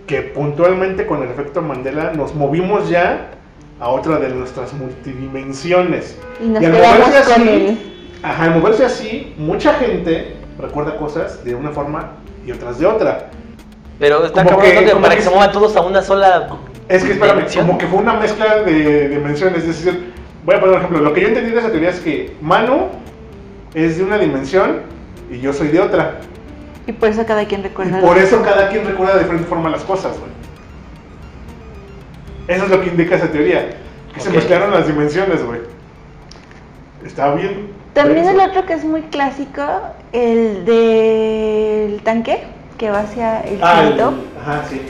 que 0.07 0.21
puntualmente 0.21 1.05
con 1.05 1.23
el 1.23 1.29
efecto 1.29 1.61
Mandela 1.61 2.11
nos 2.13 2.35
movimos 2.35 2.89
ya 2.89 3.31
a 3.79 3.89
otra 3.89 4.19
de 4.19 4.29
nuestras 4.29 4.73
multidimensiones. 4.73 6.17
Y 6.43 6.49
nos 6.49 6.61
Y 6.61 6.65
al 6.65 6.73
moverse 6.73 7.33
con 7.33 7.41
así, 7.41 7.49
el... 7.49 7.77
Ajá, 8.23 8.43
al 8.43 8.59
moverse 8.59 8.85
así, 8.85 9.33
mucha 9.37 9.73
gente 9.75 10.35
recuerda 10.59 10.97
cosas 10.97 11.43
de 11.45 11.55
una 11.55 11.71
forma 11.71 12.17
y 12.45 12.51
otras 12.51 12.77
de 12.77 12.85
otra. 12.85 13.29
Pero 14.01 14.25
está 14.25 14.43
Como 14.43 14.57
cabrón 14.57 14.83
que- 14.83 14.89
como 14.89 15.01
para 15.03 15.13
que 15.13 15.19
que 15.19 15.23
se 15.23 15.29
muevan 15.29 15.51
todos 15.51 15.75
a 15.77 15.81
una 15.81 16.01
sola. 16.01 16.49
Es 16.89 17.03
que, 17.03 17.11
espérame, 17.13 17.35
dimensión. 17.37 17.67
como 17.67 17.77
que 17.77 17.85
fue 17.85 17.99
una 17.99 18.13
mezcla 18.15 18.63
de 18.63 19.09
dimensiones. 19.09 19.59
Es 19.63 19.67
decir, 19.85 20.11
voy 20.43 20.55
a 20.55 20.59
poner 20.59 20.75
un 20.75 20.81
ejemplo. 20.81 20.99
Lo 21.01 21.13
que 21.13 21.21
yo 21.21 21.27
entendí 21.27 21.51
de 21.51 21.59
esa 21.59 21.69
teoría 21.69 21.89
es 21.91 21.99
que 21.99 22.35
Manu 22.41 22.87
es 23.75 23.97
de 23.99 24.03
una 24.03 24.17
dimensión 24.17 24.81
y 25.29 25.39
yo 25.39 25.53
soy 25.53 25.67
de 25.67 25.79
otra. 25.81 26.15
Y 26.87 26.93
por 26.93 27.09
eso 27.09 27.23
cada 27.27 27.45
quien 27.45 27.61
Y 27.61 27.65
recuerda. 27.65 27.99
por 28.01 28.17
lo- 28.17 28.21
eso 28.23 28.41
cada 28.41 28.69
quien 28.69 28.85
recuerda 28.87 29.13
de 29.13 29.19
diferente 29.19 29.47
forma 29.47 29.69
las 29.69 29.83
cosas, 29.83 30.17
güey. 30.17 30.31
Eso 32.47 32.65
es 32.65 32.71
lo 32.71 32.81
que 32.81 32.87
indica 32.89 33.15
esa 33.17 33.27
teoría. 33.31 33.69
Que 34.15 34.19
se 34.19 34.31
mezclaron 34.31 34.71
las 34.71 34.87
dimensiones, 34.87 35.45
güey. 35.45 35.59
Está 37.05 37.35
bien. 37.35 37.67
También 37.93 38.27
el 38.27 38.39
otro 38.39 38.65
que 38.65 38.73
es 38.73 38.83
muy 38.83 39.03
clásico, 39.03 39.61
el 40.11 40.65
del 40.65 42.01
tanque 42.01 42.39
que 42.81 42.89
va 42.89 43.01
hacia 43.01 43.41
el 43.41 43.59
Ah, 43.61 43.83
el- 43.83 43.87
cielo 43.93 44.13
Ajá, 44.41 44.63
sí. 44.67 44.81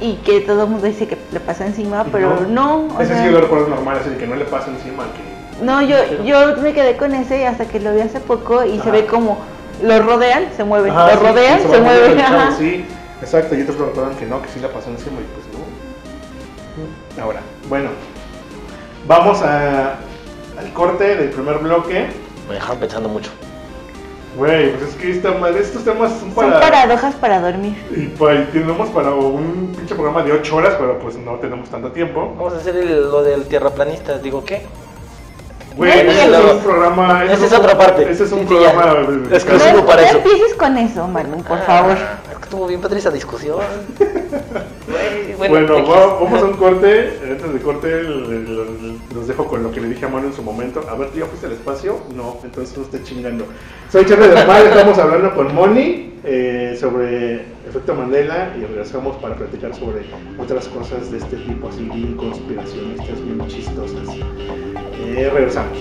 y 0.00 0.14
que 0.24 0.40
todo 0.42 0.62
el 0.62 0.70
mundo 0.70 0.86
dice 0.86 1.08
que 1.08 1.18
le 1.32 1.40
pasa 1.40 1.66
encima, 1.66 2.04
pero 2.12 2.46
no, 2.48 2.86
o 2.96 3.00
Ese 3.00 3.12
sea, 3.12 3.24
sí 3.24 3.30
lo 3.30 3.40
recuerdo 3.40 3.66
normal, 3.66 3.98
así 4.00 4.10
de 4.10 4.18
que 4.18 4.26
no 4.28 4.36
le 4.36 4.44
pasa 4.44 4.70
encima. 4.70 5.02
Que... 5.12 5.64
no, 5.64 5.82
yo, 5.82 5.96
yo 6.22 6.56
me 6.58 6.72
quedé 6.72 6.96
con 6.96 7.12
ese 7.12 7.48
hasta 7.48 7.64
que 7.64 7.80
lo 7.80 7.92
vi 7.92 8.02
hace 8.02 8.20
poco 8.20 8.64
y 8.64 8.78
se 8.78 8.92
ve 8.92 9.04
como 9.06 9.38
lo 9.82 10.00
rodean, 10.00 10.44
se 10.56 10.62
mueve, 10.62 10.90
Ajá, 10.90 11.06
lo 11.14 11.20
sí, 11.20 11.26
rodean, 11.26 11.58
se, 11.60 11.66
va 11.66 11.78
moviendo 11.78 11.90
mueve, 11.90 12.12
el 12.12 12.18
chavo, 12.20 12.36
ajá. 12.38 12.52
Sí, 12.56 12.84
exacto. 13.20 13.54
Y 13.56 13.62
otros 13.62 13.78
lo 13.78 13.86
recuerdan 13.86 14.14
que 14.16 14.26
no, 14.26 14.40
que 14.42 14.48
sí 14.48 14.60
la 14.60 14.68
pasó 14.68 14.90
encima 14.90 15.16
y 15.20 15.26
pues 15.34 15.46
no. 17.16 17.22
Ahora, 17.24 17.40
bueno, 17.68 17.90
vamos 19.08 19.42
a, 19.42 19.96
al 20.56 20.72
corte 20.72 21.16
del 21.16 21.30
primer 21.30 21.58
bloque. 21.58 22.06
Me 22.48 22.54
dejaron 22.54 22.78
pensando 22.78 23.08
mucho. 23.08 23.30
Güey, 24.36 24.72
pues 24.76 24.90
es 24.90 24.94
que 24.96 25.10
esta 25.10 25.32
madre, 25.32 25.60
estos 25.60 25.82
temas 25.84 26.12
son 26.12 26.32
Son 26.32 26.50
para. 26.50 26.60
paradojas 26.60 27.14
para 27.16 27.40
dormir. 27.40 27.74
Y 27.94 28.06
pues 28.06 28.50
tenemos 28.52 28.88
para 28.90 29.10
un 29.10 29.72
pinche 29.76 29.94
programa 29.94 30.22
de 30.22 30.32
8 30.32 30.56
horas, 30.56 30.74
pero 30.78 30.98
pues 31.00 31.16
no 31.16 31.34
tenemos 31.34 31.68
tanto 31.68 31.90
tiempo. 31.90 32.32
Vamos 32.36 32.54
a 32.54 32.56
hacer 32.58 32.76
el- 32.76 33.10
lo 33.10 33.22
del 33.24 33.44
tierraplanista. 33.46 34.18
Digo, 34.18 34.44
¿qué? 34.44 34.62
Güey, 35.76 36.04
No 36.04 36.10
ese 36.12 36.24
es 36.24 36.52
un 36.54 36.58
programa. 36.60 37.24
ese 37.24 37.34
Esa 37.34 37.46
es 37.46 37.52
otra 37.52 37.76
parte. 37.78 38.10
Ese 38.10 38.24
es 38.24 38.32
un 38.32 38.40
Sí, 38.40 38.44
programa. 38.46 38.84
ya. 38.86 38.94
No, 39.02 39.10
no 39.10 39.38
sirvo 39.38 39.86
para 39.86 40.02
no 40.02 40.08
eso. 40.08 40.16
empieces 40.18 40.54
con 40.54 40.76
eso, 40.78 41.08
Manu, 41.08 41.42
por 41.42 41.58
Ah, 41.58 41.62
favor. 41.66 41.92
Es 42.30 42.36
que 42.38 42.42
estuvo 42.44 42.66
bien 42.66 42.80
padre 42.80 42.98
esa 42.98 43.10
discusión. 43.10 43.58
Bueno, 45.48 45.86
vamos 45.86 46.42
a 46.42 46.44
un 46.44 46.54
corte. 46.54 47.18
Antes 47.28 47.52
de 47.52 47.60
corte, 47.60 48.02
los 48.02 49.26
dejo 49.26 49.46
con 49.46 49.62
lo 49.62 49.72
que 49.72 49.80
le 49.80 49.88
dije 49.88 50.04
a 50.04 50.08
Manu 50.08 50.28
en 50.28 50.32
su 50.34 50.42
momento. 50.42 50.84
A 50.88 50.94
ver, 50.94 51.08
¿tú 51.10 51.18
ya 51.18 51.26
fuiste 51.26 51.46
al 51.46 51.52
espacio? 51.52 51.98
No, 52.14 52.38
entonces 52.44 52.76
no 52.76 52.84
esté 52.84 53.02
chingando. 53.02 53.46
Soy 53.90 54.04
Charlie 54.04 54.28
de 54.28 54.44
Mar, 54.44 54.62
estamos 54.66 54.98
hablando 54.98 55.34
con 55.34 55.54
Moni 55.54 56.14
eh, 56.24 56.76
sobre 56.78 57.36
efecto 57.68 57.94
Mandela 57.94 58.54
y 58.58 58.64
regresamos 58.64 59.16
para 59.16 59.34
platicar 59.36 59.74
sobre 59.74 60.04
otras 60.38 60.68
cosas 60.68 61.10
de 61.10 61.18
este 61.18 61.36
tipo, 61.36 61.68
así 61.68 61.84
bien 61.84 62.16
conspiracionistas, 62.16 63.24
bien 63.24 63.46
chistosas. 63.48 64.08
Eh, 64.98 65.30
regresamos. 65.32 65.78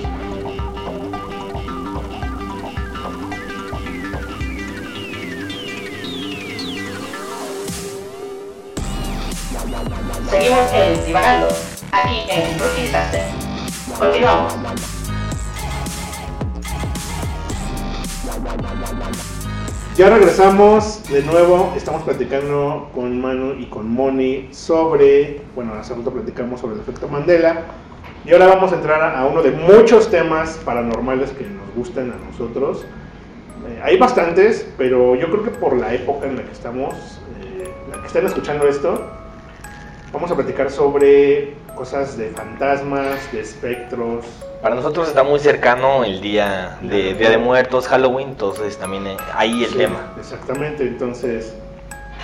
Seguimos 10.30 10.72
en 10.74 11.06
Divagando, 11.06 11.48
aquí 11.92 12.28
en 12.30 12.92
Taster. 12.92 13.24
Continuamos. 13.98 14.54
Ya 19.98 20.10
regresamos 20.12 21.04
de 21.10 21.24
nuevo, 21.24 21.74
estamos 21.76 22.04
platicando 22.04 22.90
con 22.94 23.20
Manu 23.20 23.56
y 23.60 23.66
con 23.66 23.90
Moni 23.90 24.50
sobre, 24.52 25.42
bueno, 25.56 25.74
hace 25.74 25.96
rato 25.96 26.12
platicamos 26.12 26.62
sobre 26.62 26.76
el 26.76 26.82
efecto 26.82 27.08
Mandela 27.08 27.64
y 28.24 28.32
ahora 28.32 28.48
vamos 28.48 28.72
a 28.72 28.76
entrar 28.76 29.02
a, 29.02 29.20
a 29.20 29.26
uno 29.26 29.42
de 29.42 29.50
muchos 29.52 30.12
temas 30.12 30.60
paranormales 30.64 31.32
que 31.32 31.46
nos 31.46 31.74
gustan 31.76 32.12
a 32.12 32.32
nosotros. 32.32 32.86
Eh, 33.68 33.82
hay 33.84 33.98
bastantes, 33.98 34.68
pero 34.78 35.16
yo 35.16 35.32
creo 35.32 35.44
que 35.44 35.50
por 35.50 35.76
la 35.76 35.92
época 35.94 36.28
en 36.28 36.36
la 36.38 36.44
que 36.44 36.52
estamos, 36.52 37.20
eh, 37.42 37.68
la 37.92 38.00
que 38.00 38.08
están 38.08 38.28
escuchando 38.28 38.68
esto, 38.68 39.19
vamos 40.12 40.32
a 40.32 40.36
platicar 40.36 40.70
sobre 40.72 41.54
cosas 41.76 42.18
de 42.18 42.30
fantasmas, 42.30 43.32
de 43.32 43.42
espectros, 43.42 44.26
Para 44.62 44.76
nosotros 44.76 45.08
está 45.08 45.24
muy 45.24 45.40
cercano 45.40 46.04
el 46.04 46.20
día 46.20 46.78
de 46.82 47.14
Día 47.14 47.30
de 47.30 47.38
Muertos, 47.38 47.88
Halloween, 47.88 48.30
entonces 48.30 48.78
también 48.78 49.06
ahí 49.34 49.64
el 49.64 49.70
Sí, 49.70 49.78
tema. 49.78 50.12
Exactamente, 50.20 50.84
entonces, 50.84 51.54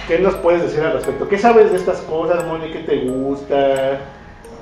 ¿qué 0.08 0.19
nos 0.19 0.36
puedes 0.36 0.63
decir 0.63 0.82
al 0.82 0.93
respecto? 0.93 1.30
¿Qué 1.30 1.38
sabes 1.38 1.71
de 1.71 1.78
estas 1.78 2.02
cosas, 2.02 2.45
Moni? 2.45 2.71
¿Qué 2.71 2.80
te 2.80 3.06
gusta? 3.06 4.00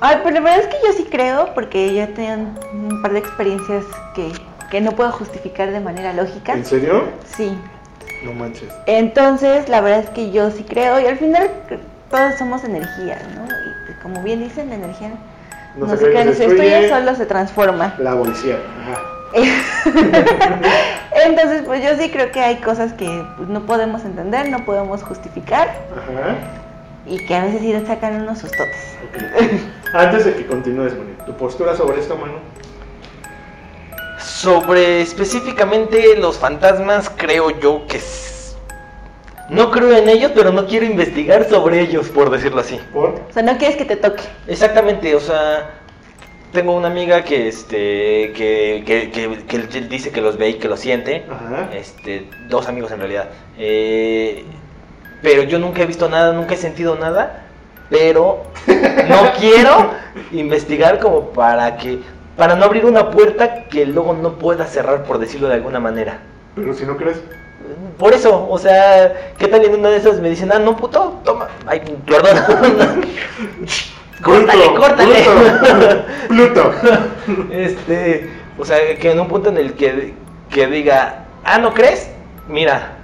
Ay, 0.00 0.20
pero 0.22 0.34
la 0.36 0.40
verdad 0.40 0.60
es 0.60 0.66
que 0.68 0.76
yo 0.86 0.92
sí 0.92 1.06
creo, 1.10 1.52
porque 1.54 1.92
ya 1.94 2.06
tengo 2.08 2.50
un 2.72 3.02
par 3.02 3.12
de 3.12 3.18
experiencias 3.18 3.84
que, 4.14 4.30
que 4.70 4.80
no 4.80 4.92
puedo 4.92 5.10
justificar 5.10 5.72
de 5.72 5.80
manera 5.80 6.12
lógica. 6.12 6.52
¿En 6.52 6.64
serio? 6.64 7.04
Sí. 7.36 7.58
No 8.24 8.32
manches. 8.32 8.68
Entonces, 8.86 9.68
la 9.68 9.80
verdad 9.80 10.00
es 10.00 10.10
que 10.10 10.30
yo 10.30 10.50
sí 10.52 10.62
creo, 10.62 11.00
y 11.00 11.06
al 11.06 11.16
final 11.18 11.50
todos 12.14 12.38
somos 12.38 12.62
energía, 12.64 13.18
¿no? 13.34 13.44
Y 13.90 14.02
como 14.02 14.22
bien 14.22 14.40
dicen, 14.40 14.68
la 14.70 14.76
energía 14.76 15.10
No 15.76 15.86
no, 15.86 15.96
se 15.96 16.04
crea 16.10 16.24
ni 16.24 16.32
se 16.34 16.46
destruye, 16.46 16.88
solo 16.88 17.14
se 17.16 17.26
transforma. 17.26 17.94
La 17.98 18.16
policía. 18.16 18.56
Ajá. 18.82 19.00
Entonces, 21.26 21.62
pues 21.66 21.82
yo 21.82 21.96
sí 22.00 22.10
creo 22.10 22.30
que 22.30 22.40
hay 22.40 22.56
cosas 22.60 22.92
que 22.92 23.24
pues, 23.36 23.48
no 23.48 23.66
podemos 23.66 24.04
entender, 24.04 24.48
no 24.48 24.64
podemos 24.64 25.02
justificar. 25.02 25.68
Ajá. 25.92 26.36
y 27.06 27.18
que 27.26 27.34
a 27.34 27.44
veces 27.44 27.60
sí 27.60 27.72
le 27.72 27.84
sacan 27.84 28.22
unos 28.22 28.38
sustotes. 28.38 28.96
Ok. 29.08 29.22
Antes 29.94 30.24
de 30.24 30.34
que 30.36 30.46
continúes, 30.46 30.94
Moni, 30.96 31.12
tu 31.26 31.36
postura 31.36 31.76
sobre 31.76 32.00
esto, 32.00 32.16
mano. 32.16 32.34
Sobre 34.18 35.02
específicamente 35.02 36.16
los 36.16 36.38
fantasmas, 36.38 37.10
creo 37.10 37.50
yo 37.60 37.86
que 37.88 37.98
s- 37.98 38.33
no 39.50 39.70
creo 39.70 39.96
en 39.96 40.08
ellos, 40.08 40.32
pero 40.34 40.52
no 40.52 40.66
quiero 40.66 40.86
investigar 40.86 41.48
sobre 41.48 41.80
ellos, 41.80 42.08
por 42.08 42.30
decirlo 42.30 42.60
así. 42.60 42.78
¿Por? 42.92 43.10
O 43.10 43.32
sea, 43.32 43.42
no 43.42 43.56
quieres 43.58 43.76
que 43.76 43.84
te 43.84 43.96
toque. 43.96 44.22
Exactamente, 44.46 45.14
o 45.14 45.20
sea, 45.20 45.70
tengo 46.52 46.74
una 46.76 46.88
amiga 46.88 47.22
que 47.24 47.48
este 47.48 48.32
que, 48.34 48.82
que, 49.12 49.44
que- 49.46 49.80
dice 49.82 50.10
que 50.10 50.20
los 50.20 50.38
ve 50.38 50.50
y 50.50 50.54
que 50.54 50.68
los 50.68 50.80
siente. 50.80 51.24
Ajá. 51.30 51.68
Este, 51.74 52.28
dos 52.48 52.68
amigos 52.68 52.92
en 52.92 52.98
realidad. 53.00 53.28
Eh, 53.58 54.44
pero 55.22 55.42
yo 55.42 55.58
nunca 55.58 55.82
he 55.82 55.86
visto 55.86 56.08
nada, 56.08 56.32
nunca 56.32 56.54
he 56.54 56.56
sentido 56.58 56.96
nada, 56.96 57.44
pero 57.90 58.44
no 59.08 59.32
quiero 59.40 59.90
investigar 60.32 60.98
como 61.00 61.30
para 61.30 61.76
que 61.76 61.98
para 62.36 62.56
no 62.56 62.64
abrir 62.64 62.84
una 62.84 63.10
puerta 63.10 63.64
que 63.64 63.86
luego 63.86 64.12
no 64.12 64.38
pueda 64.38 64.66
cerrar 64.66 65.04
por 65.04 65.18
decirlo 65.18 65.48
de 65.48 65.54
alguna 65.54 65.80
manera. 65.80 66.18
Pero 66.56 66.74
si 66.74 66.84
no 66.84 66.96
crees. 66.96 67.20
Por 67.98 68.12
eso, 68.12 68.46
o 68.50 68.58
sea, 68.58 69.32
¿qué 69.38 69.48
tal 69.48 69.64
en 69.64 69.74
una 69.74 69.90
de 69.90 69.96
esas 69.98 70.20
me 70.20 70.30
dicen, 70.30 70.50
ah, 70.52 70.58
no, 70.58 70.76
puto, 70.76 71.20
toma, 71.24 71.48
ay, 71.66 71.80
perdón. 72.06 73.04
córtale, 74.22 74.74
córtale. 74.74 75.24
Pluto. 76.28 76.72
este, 77.50 78.30
o 78.58 78.64
sea, 78.64 78.78
que 78.98 79.12
en 79.12 79.20
un 79.20 79.28
punto 79.28 79.48
en 79.50 79.58
el 79.58 79.74
que, 79.74 80.14
que 80.50 80.66
diga, 80.66 81.24
ah, 81.44 81.58
¿no 81.58 81.72
crees? 81.72 82.10
Mira. 82.48 82.98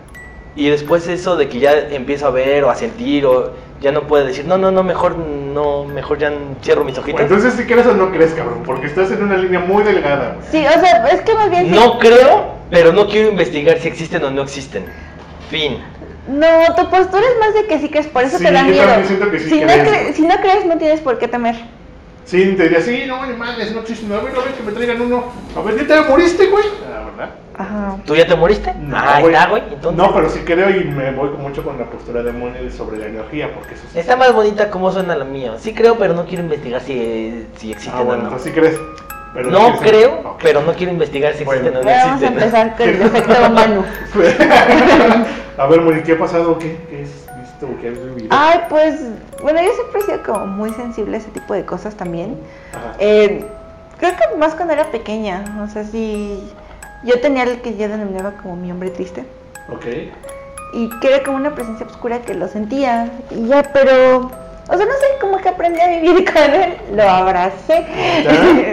Y 0.56 0.68
después 0.68 1.06
eso 1.06 1.36
de 1.36 1.48
que 1.48 1.60
ya 1.60 1.72
empiezo 1.72 2.26
a 2.26 2.30
ver 2.30 2.64
o 2.64 2.70
a 2.70 2.74
sentir 2.74 3.24
o 3.24 3.52
ya 3.80 3.92
no 3.92 4.02
puede 4.06 4.26
decir, 4.26 4.44
no, 4.46 4.58
no, 4.58 4.70
no, 4.70 4.82
mejor 4.82 5.16
no, 5.16 5.84
mejor 5.86 6.18
ya 6.18 6.32
cierro 6.62 6.84
mis 6.84 6.98
ojitos. 6.98 7.20
Entonces, 7.22 7.54
si 7.54 7.64
crees 7.64 7.86
o 7.86 7.94
no 7.94 8.10
crees, 8.12 8.32
cabrón, 8.32 8.62
porque 8.64 8.86
estás 8.86 9.10
en 9.10 9.22
una 9.22 9.36
línea 9.36 9.60
muy 9.60 9.82
delgada, 9.82 10.36
güey. 10.36 10.48
Sí, 10.50 10.66
o 10.66 10.80
sea, 10.80 11.06
es 11.08 11.20
que 11.22 11.34
más 11.34 11.50
bien... 11.50 11.64
sí- 11.66 11.70
No 11.70 11.98
creo, 11.98 12.54
pero 12.70 12.92
no 12.92 13.06
quiero 13.08 13.30
investigar 13.30 13.78
si 13.78 13.88
existen 13.88 14.22
o 14.24 14.30
no 14.30 14.42
existen. 14.42 14.84
Fin. 15.50 15.78
No, 16.28 16.46
tu 16.76 16.88
postura 16.90 17.22
es 17.22 17.38
más 17.40 17.54
de 17.54 17.66
que 17.66 17.78
sí 17.80 17.88
crees, 17.88 18.06
por 18.06 18.22
eso 18.22 18.38
Sí, 18.38 18.44
te 18.44 18.52
da 18.52 18.60
yo 18.62 18.68
miedo. 18.70 18.84
también 18.84 19.06
siento 19.08 19.30
que 19.30 19.38
sí 19.40 19.48
si, 19.48 19.60
no 19.60 19.66
crees, 19.66 19.88
cre- 19.88 20.02
güey. 20.02 20.14
si 20.14 20.22
no 20.26 20.36
crees, 20.36 20.66
no 20.66 20.76
tienes 20.78 21.00
por 21.00 21.18
qué 21.18 21.26
temer. 21.28 21.56
Sí, 22.26 22.54
te 22.56 22.62
diría, 22.64 22.80
sí, 22.80 23.04
no, 23.08 23.26
ni 23.26 23.34
madres, 23.34 23.72
no 23.74 23.80
existe. 23.80 24.06
A 24.14 24.18
ver, 24.20 24.32
a 24.36 24.40
ver, 24.44 24.52
que 24.54 24.62
me 24.62 24.70
traigan 24.72 25.00
uno. 25.00 25.24
A 25.56 25.60
ver, 25.62 25.76
¿ya 25.88 26.02
te 26.02 26.08
moriste, 26.08 26.46
güey? 26.46 26.64
Ah. 27.60 27.88
Ajá. 27.92 27.96
¿Tú 28.06 28.14
ya 28.16 28.26
te 28.26 28.34
moriste? 28.34 28.70
ah, 28.92 29.16
ahí 29.16 29.22
güey. 29.22 29.34
está, 29.34 29.48
güey. 29.48 29.62
Entonces, 29.72 29.92
No, 30.02 30.14
pero 30.14 30.30
sí 30.30 30.40
creo 30.44 30.70
y 30.70 30.84
me 30.84 31.10
voy 31.12 31.30
mucho 31.30 31.62
con 31.62 31.78
la 31.78 31.84
postura 31.84 32.22
de 32.22 32.32
Moni 32.32 32.70
sobre 32.70 32.98
la 32.98 33.06
energía, 33.06 33.52
porque 33.54 33.74
eso 33.74 33.82
sí. 33.92 33.98
Está 33.98 34.16
más 34.16 34.32
bonita 34.32 34.70
como 34.70 34.90
suena 34.92 35.14
la 35.16 35.24
mía. 35.24 35.54
Sí 35.58 35.74
creo, 35.74 35.96
pero 35.98 36.14
no 36.14 36.24
quiero 36.26 36.42
investigar 36.44 36.80
si, 36.80 37.46
si 37.56 37.72
existen 37.72 37.94
Ah, 38.00 38.02
bueno, 38.02 38.28
o 38.28 38.30
no. 38.32 38.38
sí 38.38 38.50
crees. 38.50 38.78
Pero 39.32 39.50
No 39.50 39.58
quieres- 39.58 39.80
creo, 39.80 40.36
pero 40.42 40.60
no 40.62 40.72
quiero 40.72 40.92
investigar 40.92 41.34
si 41.34 41.44
Bueno. 41.44 41.60
existen 41.68 41.86
o 41.86 41.90
no 41.90 41.96
vamos 42.08 42.22
a 42.22 42.26
empezar 42.26 42.76
con 42.76 42.88
el 42.88 43.02
efecto 43.02 43.32
humano. 43.48 43.84
a 45.58 45.66
ver, 45.66 45.80
Moni, 45.82 46.02
¿qué 46.02 46.12
ha 46.12 46.18
pasado? 46.18 46.58
¿Qué, 46.58 46.76
qué 46.90 47.02
has 47.02 47.38
visto? 47.40 47.68
¿Qué 47.80 47.88
has 47.88 47.94
vivido? 48.16 48.28
Ay, 48.30 48.60
pues, 48.68 49.00
bueno, 49.42 49.60
yo 49.62 49.70
siempre 49.74 50.00
he 50.00 50.04
sido 50.04 50.22
como 50.24 50.46
muy 50.46 50.70
sensible 50.72 51.16
a 51.16 51.20
ese 51.20 51.30
tipo 51.30 51.54
de 51.54 51.64
cosas 51.64 51.94
también. 51.94 52.38
Ajá. 52.72 52.94
Eh, 52.98 53.44
creo 53.98 54.12
que 54.16 54.36
más 54.36 54.54
cuando 54.54 54.72
era 54.74 54.90
pequeña, 54.90 55.44
o 55.64 55.68
sea, 55.70 55.84
sí, 55.84 56.50
yo 57.02 57.20
tenía 57.20 57.44
el 57.44 57.60
que 57.60 57.76
yo 57.76 57.88
denominaba 57.88 58.32
como 58.42 58.56
mi 58.56 58.70
hombre 58.70 58.90
triste. 58.90 59.24
Ok. 59.72 59.86
Y 60.74 60.88
que 61.00 61.08
era 61.14 61.24
como 61.24 61.36
una 61.36 61.54
presencia 61.54 61.86
oscura 61.86 62.20
que 62.20 62.34
lo 62.34 62.46
sentía. 62.48 63.08
Y 63.30 63.46
ya, 63.48 63.62
pero, 63.72 64.18
o 64.68 64.76
sea, 64.76 64.86
no 64.86 64.92
sé, 64.92 65.06
como 65.20 65.38
que 65.38 65.48
aprendí 65.48 65.80
a 65.80 65.88
vivir 65.88 66.24
con 66.32 66.42
él, 66.54 66.76
lo 66.94 67.02
abracé. 67.02 67.86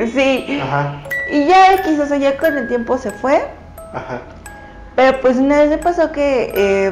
Sí. 0.14 0.60
Ajá. 0.62 1.02
Y 1.32 1.46
ya 1.46 1.74
X, 1.76 2.00
o 2.00 2.06
sea, 2.06 2.18
ya 2.18 2.38
con 2.38 2.58
el 2.58 2.68
tiempo 2.68 2.98
se 2.98 3.12
fue. 3.12 3.44
Ajá. 3.94 4.22
Pero 4.96 5.20
pues 5.22 5.38
una 5.38 5.60
vez 5.60 5.70
me 5.70 5.78
pasó 5.78 6.12
que 6.12 6.52
eh, 6.56 6.92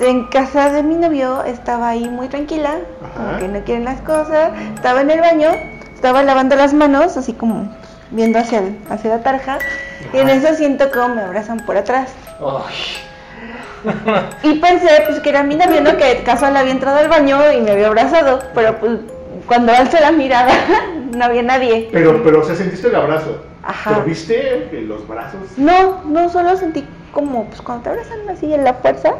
en 0.00 0.24
casa 0.28 0.70
de 0.70 0.82
mi 0.82 0.94
novio 0.96 1.42
estaba 1.44 1.88
ahí 1.88 2.08
muy 2.08 2.28
tranquila, 2.28 2.76
Ajá. 3.02 3.14
como 3.14 3.38
que 3.38 3.48
no 3.48 3.64
quieren 3.64 3.84
las 3.84 4.00
cosas, 4.02 4.52
estaba 4.74 5.00
en 5.00 5.10
el 5.10 5.20
baño, 5.20 5.48
estaba 5.94 6.22
lavando 6.22 6.54
las 6.56 6.72
manos, 6.72 7.16
así 7.16 7.32
como 7.32 7.68
viendo 8.10 8.38
hacia, 8.38 8.58
el- 8.60 8.78
hacia 8.90 9.10
la 9.16 9.22
tarja, 9.22 9.58
y 10.12 10.18
en 10.18 10.28
eso 10.28 10.54
siento 10.54 10.90
como 10.90 11.14
me 11.16 11.22
abrazan 11.22 11.58
por 11.60 11.76
atrás. 11.76 12.12
Ay, 12.40 12.74
Y 14.42 14.58
pensé 14.58 14.88
pues 15.06 15.20
que 15.20 15.30
era 15.30 15.42
mi 15.42 15.54
novio, 15.54 15.80
¿no? 15.80 15.96
Que 15.96 16.22
casual 16.24 16.56
había 16.56 16.72
entrado 16.72 16.98
al 16.98 17.08
baño 17.08 17.38
y 17.52 17.60
me 17.60 17.70
había 17.72 17.88
abrazado, 17.88 18.40
pero 18.54 18.78
pues 18.78 18.98
cuando 19.46 19.72
alcé 19.72 20.00
la 20.00 20.12
mirada 20.12 20.52
no 21.16 21.24
había 21.24 21.42
nadie. 21.42 21.88
Pero, 21.92 22.22
pero, 22.22 22.40
o 22.40 22.44
sea, 22.44 22.54
sentiste 22.54 22.88
el 22.88 22.94
abrazo. 22.94 23.42
Ajá. 23.62 23.90
¿Pero 23.90 24.04
viste 24.04 24.68
los 24.86 25.06
brazos? 25.06 25.40
No, 25.56 26.02
no, 26.04 26.28
solo 26.28 26.56
sentí 26.56 26.86
como 27.12 27.46
pues 27.46 27.60
cuando 27.60 27.84
te 27.84 27.90
abrazan 27.90 28.28
así 28.28 28.52
en 28.52 28.64
la 28.64 28.74
fuerza. 28.74 29.14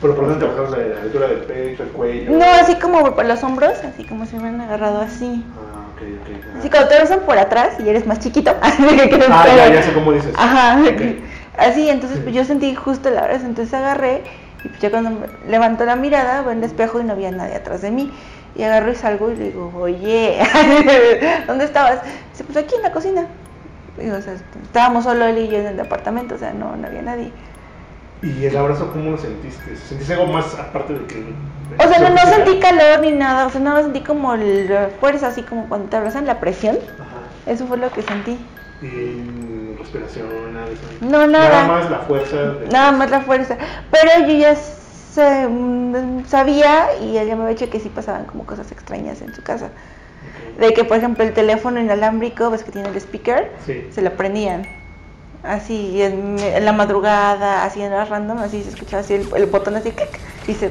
Pero 0.00 0.14
por 0.16 0.26
dónde 0.28 0.46
te 0.46 0.50
bajaron 0.50 0.70
la, 0.70 0.94
la 0.94 1.02
altura 1.02 1.28
del 1.28 1.40
pecho, 1.40 1.82
el 1.82 1.90
cuello. 1.90 2.30
No, 2.32 2.44
así 2.44 2.74
como 2.76 3.14
por 3.14 3.24
los 3.26 3.42
hombros, 3.42 3.74
así 3.84 4.04
como 4.04 4.24
si 4.24 4.36
me 4.36 4.42
hubieran 4.42 4.60
agarrado 4.62 5.00
así. 5.00 5.44
Ah, 5.74 5.79
ok, 6.00 6.28
ok. 6.38 6.58
Así 6.58 6.70
cuando 6.70 6.88
te 6.88 6.94
abrazan 6.94 7.20
por 7.20 7.38
atrás 7.38 7.74
y 7.78 7.88
eres 7.88 8.06
más 8.06 8.18
chiquito. 8.18 8.54
Ah, 8.62 9.46
ya, 9.46 9.72
ya 9.72 9.82
sé 9.82 9.92
cómo 9.92 10.12
dices. 10.12 10.32
Ajá. 10.36 10.78
Así, 11.58 11.88
entonces 11.88 12.20
pues 12.20 12.34
yo 12.34 12.44
sentí 12.44 12.74
justo 12.74 13.08
el 13.08 13.18
abrazo, 13.18 13.44
entonces 13.44 13.74
agarré 13.74 14.22
y 14.64 14.68
pues 14.68 14.80
ya 14.80 14.90
cuando 14.90 15.10
me 15.10 15.26
levanto 15.50 15.84
la 15.84 15.96
mirada, 15.96 16.42
veo 16.42 16.52
en 16.52 16.58
el 16.58 16.64
espejo 16.64 17.00
y 17.00 17.04
no 17.04 17.12
había 17.12 17.30
nadie 17.30 17.54
atrás 17.54 17.82
de 17.82 17.90
mí. 17.90 18.10
Y 18.56 18.62
agarro 18.62 18.90
y 18.90 18.96
salgo 18.96 19.30
y 19.30 19.36
le 19.36 19.44
digo, 19.44 19.72
oye, 19.78 20.38
¿dónde 21.46 21.64
estabas? 21.64 22.00
Dice, 22.32 22.44
pues 22.44 22.56
aquí 22.56 22.74
en 22.74 22.82
la 22.82 22.92
cocina. 22.92 23.26
Y, 24.02 24.10
o 24.10 24.20
sea, 24.20 24.34
estábamos 24.62 25.04
solo 25.04 25.24
él 25.26 25.38
y 25.38 25.48
yo 25.48 25.58
en 25.58 25.66
el 25.66 25.76
departamento, 25.76 26.34
o 26.34 26.38
sea, 26.38 26.52
no, 26.52 26.76
no 26.76 26.86
había 26.86 27.02
nadie. 27.02 27.32
¿Y 28.22 28.44
el 28.44 28.56
abrazo 28.56 28.90
cómo 28.92 29.12
lo 29.12 29.18
sentiste? 29.18 29.76
¿Sentiste 29.76 30.12
algo 30.14 30.26
más 30.26 30.54
aparte 30.58 30.92
de 30.94 31.06
que.? 31.06 31.24
O 31.78 31.88
sea, 31.88 31.98
no, 32.00 32.10
no 32.10 32.20
sentí 32.34 32.58
calor 32.58 33.00
ni 33.00 33.12
nada, 33.12 33.46
o 33.46 33.50
sea, 33.50 33.60
nada 33.60 33.76
más 33.76 33.84
sentí 33.84 34.00
como 34.00 34.36
la 34.36 34.90
fuerza, 35.00 35.28
así 35.28 35.42
como 35.42 35.68
cuando 35.68 35.88
te 35.88 35.96
abrazan 35.96 36.26
la 36.26 36.38
presión. 36.40 36.76
Ajá. 36.76 37.52
Eso 37.52 37.66
fue 37.66 37.78
lo 37.78 37.90
que 37.90 38.02
sentí. 38.02 38.38
Y 38.82 39.76
respiración, 39.78 40.54
nada 40.54 40.66
de 40.66 40.72
eso. 40.72 40.82
No, 41.00 41.26
nada. 41.26 41.48
Nada 41.48 41.68
más 41.68 41.90
la 41.90 41.98
fuerza. 42.00 42.36
De... 42.36 42.68
Nada 42.68 42.92
más 42.92 43.10
la 43.10 43.20
fuerza. 43.20 43.56
Pero 43.90 44.26
yo 44.26 44.34
ya 44.34 44.54
sé- 44.56 45.48
mm, 45.48 46.26
sabía 46.26 46.88
y 47.00 47.16
él 47.16 47.28
ya 47.28 47.36
me 47.36 47.42
había 47.44 47.54
dicho 47.56 47.70
que 47.70 47.80
sí 47.80 47.88
pasaban 47.88 48.24
como 48.26 48.44
cosas 48.44 48.70
extrañas 48.72 49.22
en 49.22 49.34
su 49.34 49.42
casa. 49.42 49.70
De 50.58 50.74
que, 50.74 50.84
por 50.84 50.98
ejemplo, 50.98 51.24
el 51.24 51.32
teléfono 51.32 51.80
inalámbrico, 51.80 52.50
ves 52.50 52.64
que 52.64 52.72
tiene 52.72 52.88
el 52.88 52.96
speaker, 52.96 53.50
Sí. 53.64 53.86
se 53.90 54.02
lo 54.02 54.12
prendían. 54.12 54.66
Así, 55.42 56.02
en, 56.02 56.38
en 56.38 56.64
la 56.64 56.72
madrugada, 56.72 57.64
así 57.64 57.80
en 57.82 57.90
las 57.92 58.08
random, 58.08 58.38
así 58.38 58.62
se 58.62 58.70
escuchaba 58.70 59.00
así 59.02 59.14
el, 59.14 59.26
el 59.34 59.46
botón 59.46 59.74
así, 59.76 59.90
clic, 59.90 60.20
y 60.46 60.54
se, 60.54 60.70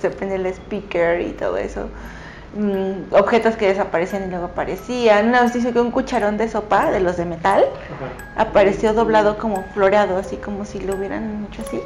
se 0.00 0.10
prende 0.10 0.34
el 0.36 0.46
speaker 0.46 1.20
y 1.20 1.30
todo 1.30 1.56
eso. 1.56 1.88
Mm, 2.56 3.14
objetos 3.14 3.56
que 3.56 3.68
desaparecían 3.68 4.24
y 4.24 4.30
luego 4.30 4.46
aparecían. 4.46 5.28
Una 5.28 5.42
vez 5.42 5.54
hizo 5.54 5.72
que 5.72 5.80
un 5.80 5.90
cucharón 5.92 6.36
de 6.36 6.48
sopa, 6.48 6.90
de 6.90 6.98
los 6.98 7.16
de 7.16 7.26
metal, 7.26 7.64
Ajá. 7.64 8.42
apareció 8.42 8.92
doblado 8.94 9.38
como 9.38 9.62
floreado, 9.74 10.16
así 10.16 10.36
como 10.36 10.64
si 10.64 10.80
lo 10.80 10.96
hubieran 10.96 11.46
hecho 11.50 11.62
así. 11.62 11.80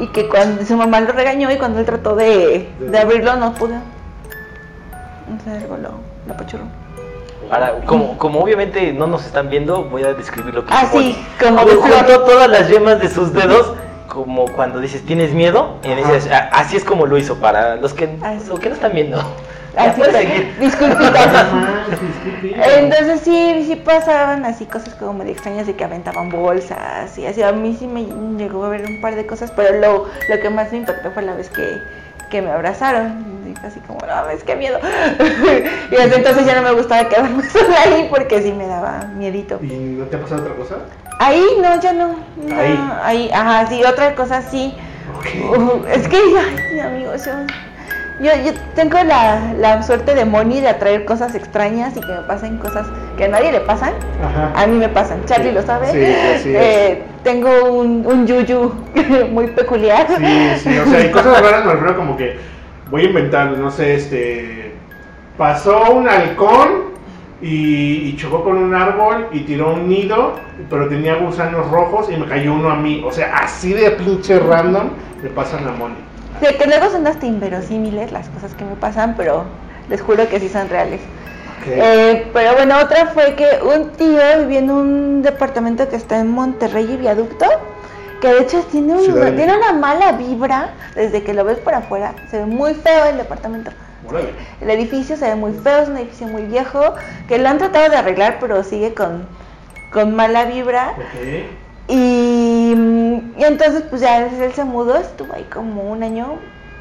Y 0.00 0.06
que 0.08 0.28
cuando 0.28 0.64
su 0.64 0.76
mamá 0.76 1.00
lo 1.00 1.12
regañó 1.12 1.50
y 1.50 1.58
cuando 1.58 1.80
él 1.80 1.86
trató 1.86 2.14
de, 2.16 2.70
de 2.78 2.98
abrirlo 2.98 3.36
no 3.36 3.54
pudo. 3.54 3.74
Entonces 5.28 5.64
algo 5.64 5.76
lo, 5.76 5.90
lo 6.26 6.32
apachurró. 6.34 6.64
Ahora, 7.50 7.80
como, 7.86 8.16
como 8.18 8.40
obviamente 8.40 8.92
no 8.92 9.06
nos 9.06 9.24
están 9.26 9.48
viendo, 9.50 9.84
voy 9.84 10.02
a 10.04 10.12
describir 10.14 10.54
lo 10.54 10.64
que 10.64 10.72
Ah, 10.74 10.84
hizo 10.84 11.00
sí, 11.00 11.16
como 11.42 11.64
de 11.64 11.74
Juntó 11.74 12.04
flor. 12.04 12.24
todas 12.24 12.48
las 12.50 12.68
yemas 12.68 13.00
de 13.00 13.08
sus 13.08 13.32
dedos, 13.32 13.72
como 14.08 14.46
cuando 14.46 14.80
dices, 14.80 15.04
¿tienes 15.04 15.32
miedo? 15.32 15.76
Y 15.84 15.94
dices, 15.94 16.28
"Ah, 16.32 16.48
así 16.52 16.76
es 16.76 16.84
como 16.84 17.06
lo 17.06 17.16
hizo, 17.18 17.36
para 17.36 17.76
los 17.76 17.92
que, 17.94 18.08
Ah, 18.22 18.34
los 18.48 18.58
que 18.58 18.68
no 18.68 18.74
están 18.74 18.92
viendo. 18.94 19.18
Ya 19.74 19.82
Así 19.90 19.98
puedes 20.00 20.16
seguir. 20.16 20.54
es. 20.54 20.60
Disculpitas. 20.60 21.46
Entonces 22.78 23.20
sí, 23.20 23.64
sí 23.66 23.76
pasaban 23.76 24.44
así 24.46 24.64
cosas 24.64 24.94
como 24.94 25.12
medio 25.12 25.32
extrañas 25.32 25.66
de 25.66 25.74
que 25.76 25.84
aventaban 25.84 26.30
bolsas 26.30 27.16
y 27.18 27.26
así. 27.26 27.42
A 27.42 27.52
mí 27.52 27.76
sí 27.78 27.86
me 27.86 28.04
llegó 28.38 28.64
a 28.64 28.68
ver 28.70 28.86
un 28.86 29.00
par 29.02 29.14
de 29.16 29.26
cosas, 29.26 29.52
pero 29.54 29.78
lo, 29.78 30.06
lo 30.28 30.40
que 30.40 30.48
más 30.50 30.72
me 30.72 30.78
impactó 30.78 31.10
fue 31.10 31.22
la 31.22 31.34
vez 31.34 31.50
que, 31.50 31.62
que 32.30 32.42
me 32.42 32.50
abrazaron. 32.50 33.36
Y 33.46 33.66
así 33.66 33.80
como, 33.80 34.00
no, 34.00 34.26
ves 34.26 34.42
qué 34.44 34.56
miedo. 34.56 34.78
y 35.90 35.94
desde 35.94 36.16
entonces 36.16 36.46
ya 36.46 36.56
no 36.56 36.62
me 36.62 36.72
gustaba 36.72 37.08
quedarme 37.08 37.42
sola 37.50 37.80
ahí 37.84 38.06
porque 38.10 38.42
sí 38.42 38.52
me 38.52 38.66
daba 38.66 39.04
miedito. 39.16 39.58
¿Y 39.62 39.66
no 39.66 40.04
te 40.06 40.16
ha 40.16 40.20
pasado 40.20 40.42
otra 40.42 40.54
cosa? 40.54 40.76
Ahí 41.18 41.44
no, 41.62 41.80
ya 41.80 41.92
no. 41.92 42.16
no, 42.36 42.60
Ahí. 42.60 42.78
ahí, 43.02 43.30
ajá, 43.32 43.66
sí, 43.68 43.82
otra 43.84 44.14
cosa 44.14 44.42
sí. 44.42 44.74
Ok. 45.16 45.26
Uh, 45.58 45.84
es 45.88 46.06
que, 46.08 46.16
ay, 46.16 46.80
amigos, 46.80 47.24
yo, 47.24 47.32
yo, 48.20 48.30
yo 48.44 48.52
tengo 48.74 48.98
la, 49.04 49.52
la 49.58 49.82
suerte 49.82 50.14
de 50.14 50.24
Moni 50.24 50.60
de 50.60 50.68
atraer 50.68 51.04
cosas 51.04 51.34
extrañas 51.34 51.96
y 51.96 52.00
que 52.00 52.06
me 52.06 52.22
pasen 52.22 52.56
cosas 52.58 52.86
que 53.16 53.24
a 53.24 53.28
nadie 53.28 53.52
le 53.52 53.60
pasan. 53.60 53.92
Ajá. 54.24 54.52
A 54.54 54.66
mí 54.66 54.76
me 54.78 54.88
pasan, 54.88 55.24
Charlie 55.26 55.52
lo 55.52 55.62
sabe. 55.62 55.90
Sí, 55.90 56.04
así 56.04 56.50
es. 56.50 56.56
Eh, 56.56 57.02
tengo 57.22 57.72
un, 57.72 58.06
un 58.06 58.26
yuyu 58.26 58.72
muy 59.30 59.48
peculiar. 59.48 60.06
Sí, 60.08 60.70
sí, 60.70 60.78
o 60.78 60.86
sea, 60.86 60.98
hay 61.00 61.10
cosas 61.10 61.40
raras, 61.42 61.64
me 61.64 61.72
refiero 61.72 61.96
como 61.96 62.16
que 62.16 62.38
voy 62.90 63.02
a 63.02 63.04
inventar, 63.04 63.50
no 63.58 63.70
sé, 63.70 63.94
este, 63.94 64.72
pasó 65.36 65.92
un 65.92 66.08
halcón 66.08 66.96
y, 67.42 68.08
y 68.08 68.16
chocó 68.16 68.44
con 68.44 68.56
un 68.56 68.74
árbol 68.74 69.28
y 69.32 69.40
tiró 69.40 69.74
un 69.74 69.88
nido, 69.88 70.34
pero 70.70 70.88
tenía 70.88 71.16
gusanos 71.16 71.70
rojos 71.70 72.10
y 72.10 72.16
me 72.16 72.26
cayó 72.26 72.54
uno 72.54 72.70
a 72.70 72.76
mí. 72.76 73.02
O 73.04 73.12
sea, 73.12 73.36
así 73.36 73.74
de 73.74 73.90
pinche 73.90 74.38
random 74.38 74.88
le 75.22 75.28
pasan 75.30 75.66
a 75.68 75.72
Moni. 75.72 75.94
Que 76.40 76.66
luego 76.66 76.90
son 76.90 77.06
hasta 77.06 77.26
inverosímiles 77.26 78.12
las 78.12 78.28
cosas 78.28 78.54
que 78.54 78.64
me 78.64 78.74
pasan, 78.76 79.14
pero 79.16 79.44
les 79.88 80.00
juro 80.02 80.28
que 80.28 80.38
sí 80.40 80.48
son 80.48 80.68
reales. 80.68 81.00
Eh, 81.82 82.28
pero 82.32 82.54
bueno, 82.54 82.78
otra 82.80 83.06
fue 83.06 83.34
que 83.34 83.46
un 83.64 83.90
tío 83.90 84.20
vivía 84.40 84.58
en 84.60 84.70
un 84.70 85.22
departamento 85.22 85.88
que 85.88 85.96
está 85.96 86.18
en 86.18 86.28
Monterrey 86.30 86.88
y 86.92 86.96
Viaducto, 86.96 87.46
que 88.20 88.28
de 88.28 88.40
hecho 88.42 88.60
tiene, 88.70 88.94
un- 88.94 89.02
tiene 89.36 89.56
una 89.56 89.72
mala 89.72 90.12
vibra 90.12 90.70
desde 90.94 91.22
que 91.22 91.34
lo 91.34 91.44
ves 91.44 91.58
por 91.58 91.74
afuera. 91.74 92.14
Se 92.30 92.38
ve 92.38 92.46
muy 92.46 92.74
feo 92.74 93.06
el 93.06 93.16
departamento. 93.16 93.70
El 94.60 94.70
edificio 94.70 95.16
se 95.16 95.24
ve 95.26 95.34
muy 95.34 95.52
feo, 95.54 95.78
es 95.82 95.88
un 95.88 95.96
edificio 95.96 96.28
muy 96.28 96.42
viejo, 96.42 96.80
que 97.26 97.38
lo 97.38 97.48
han 97.48 97.58
tratado 97.58 97.88
de 97.88 97.96
arreglar, 97.96 98.36
pero 98.40 98.62
sigue 98.62 98.94
con, 98.94 99.26
con 99.92 100.14
mala 100.14 100.44
vibra. 100.44 100.92
Ok. 100.96 101.02
Y, 101.88 101.94
y 102.72 103.44
entonces, 103.44 103.82
pues 103.88 104.00
ya 104.00 104.26
él, 104.26 104.52
se 104.54 104.64
mudó, 104.64 104.96
estuvo 104.96 105.32
ahí 105.34 105.46
como 105.52 105.82
un 105.82 106.02
año. 106.02 106.38